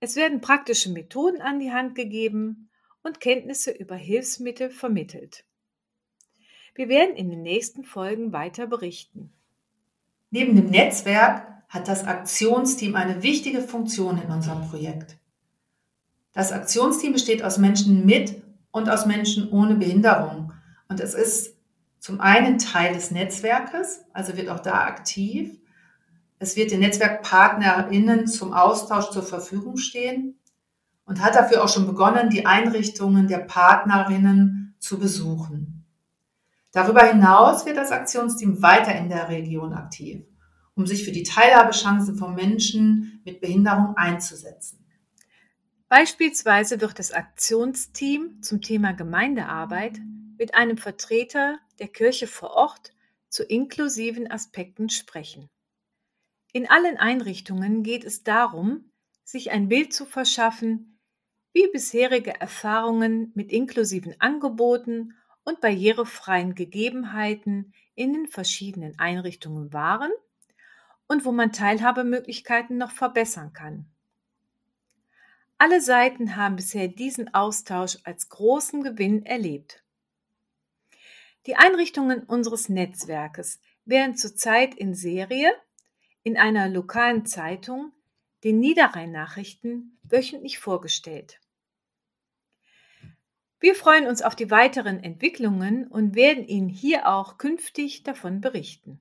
Es 0.01 0.17
werden 0.17 0.41
praktische 0.41 0.91
Methoden 0.91 1.41
an 1.41 1.61
die 1.61 1.71
Hand 1.71 1.95
gegeben 1.95 2.69
und 3.05 3.21
Kenntnisse 3.21 3.71
über 3.71 3.95
Hilfsmittel 3.95 4.69
vermittelt. 4.69 5.45
Wir 6.75 6.89
werden 6.89 7.17
in 7.17 7.29
den 7.29 7.43
nächsten 7.43 7.85
Folgen 7.85 8.33
weiter 8.33 8.67
berichten. 8.67 9.31
Neben 10.31 10.57
dem 10.57 10.71
Netzwerk 10.71 11.47
hat 11.69 11.89
das 11.89 12.05
Aktionsteam 12.05 12.97
eine 12.97 13.23
wichtige 13.23 13.61
Funktion 13.61 14.21
in 14.23 14.31
unserem 14.31 14.69
Projekt. 14.69 15.19
Das 16.33 16.53
Aktionsteam 16.53 17.13
besteht 17.13 17.43
aus 17.43 17.59
Menschen 17.59 18.07
mit 18.07 18.43
und 18.71 18.89
aus 18.89 19.05
Menschen 19.05 19.51
ohne 19.51 19.75
Behinderung. 19.75 20.53
Und 20.89 21.01
es 21.01 21.13
ist 21.13 21.57
zum 21.99 22.21
einen 22.21 22.59
Teil 22.59 22.95
des 22.95 23.11
Netzwerkes, 23.11 24.05
also 24.15 24.37
wird 24.37 24.49
auch 24.49 24.61
da 24.61 24.85
aktiv. 24.85 25.59
Es 26.39 26.57
wird 26.57 26.71
den 26.71 26.81
NetzwerkpartnerInnen 26.81 28.27
zum 28.27 28.55
Austausch 28.55 29.11
zur 29.11 29.23
Verfügung 29.23 29.77
stehen 29.77 30.39
und 31.05 31.23
hat 31.23 31.35
dafür 31.35 31.63
auch 31.63 31.69
schon 31.69 31.87
begonnen, 31.87 32.31
die 32.31 32.47
Einrichtungen 32.47 33.29
der 33.29 33.39
Partnerinnen 33.39 34.75
zu 34.79 34.99
besuchen. 34.99 35.82
Darüber 36.73 37.05
hinaus 37.05 37.67
wird 37.67 37.77
das 37.77 37.93
Aktionsteam 37.93 38.63
weiter 38.63 38.95
in 38.97 39.11
der 39.11 39.29
Region 39.29 39.75
aktiv, 39.75 40.25
um 40.75 40.87
sich 40.87 41.05
für 41.05 41.13
die 41.13 41.23
Teilhabechancen 41.23 42.17
von 42.17 42.35
Menschen 42.35 43.21
mit 43.25 43.41
Behinderung 43.41 43.95
einzusetzen. 43.97 44.83
Beispielsweise 45.89 46.81
wird 46.81 46.99
das 46.99 47.13
Aktionsteam 47.13 48.41
zum 48.41 48.63
Thema 48.63 48.93
Gemeindearbeit 48.93 50.01
mit 50.39 50.55
einem 50.55 50.79
Vertreter 50.79 51.59
der 51.79 51.89
Kirche 51.89 52.27
vor 52.27 52.53
Ort 52.53 52.95
zu 53.29 53.45
inklusiven 53.45 54.31
Aspekten 54.31 54.89
sprechen. 54.89 55.51
In 56.55 56.69
allen 56.69 56.97
Einrichtungen 56.97 57.83
geht 57.83 58.05
es 58.05 58.23
darum, 58.23 58.91
sich 59.25 59.51
ein 59.51 59.69
Bild 59.69 59.93
zu 59.93 60.07
verschaffen, 60.07 60.99
wie 61.53 61.69
bisherige 61.71 62.41
Erfahrungen 62.41 63.31
mit 63.35 63.53
inklusiven 63.53 64.15
Angeboten 64.19 65.15
und 65.45 65.61
barrierefreien 65.61 66.55
Gegebenheiten 66.55 67.73
in 67.95 68.13
den 68.13 68.27
verschiedenen 68.27 68.99
Einrichtungen 68.99 69.73
waren 69.73 70.13
und 71.09 71.25
wo 71.25 71.33
man 71.33 71.53
Teilhabemöglichkeiten 71.53 72.79
noch 72.79 72.91
verbessern 72.91 73.53
kann. 73.53 73.87
Alle 75.59 75.81
Seiten 75.81 76.37
haben 76.37 76.57
bisher 76.57 76.89
diesen 76.89 77.35
Austausch 77.35 77.99
als 78.05 78.29
großen 78.29 78.83
Gewinn 78.83 79.25
erlebt. 79.25 79.85
Die 81.47 81.57
Einrichtungen 81.57 82.25
unseres 82.25 82.69
Netzwerkes 82.69 83.61
werden 83.85 84.17
zurzeit 84.17 84.75
in 84.75 84.95
Serie 84.95 85.53
in 86.23 86.37
einer 86.37 86.69
lokalen 86.69 87.27
Zeitung, 87.27 87.93
den 88.45 88.59
Niederrhein-Nachrichten, 88.59 89.99
wöchentlich 90.03 90.59
vorgestellt. 90.59 91.41
Wir 93.63 93.77
freuen 93.77 94.09
uns 94.09 94.23
auf 94.23 94.35
die 94.35 94.51
weiteren 94.51 95.05
Entwicklungen 95.05 95.87
und 95.87 96.17
werden 96.17 96.45
Ihnen 96.45 96.69
hier 96.69 97.07
auch 97.07 97.39
künftig 97.39 98.03
davon 98.03 98.41
berichten. 98.41 99.01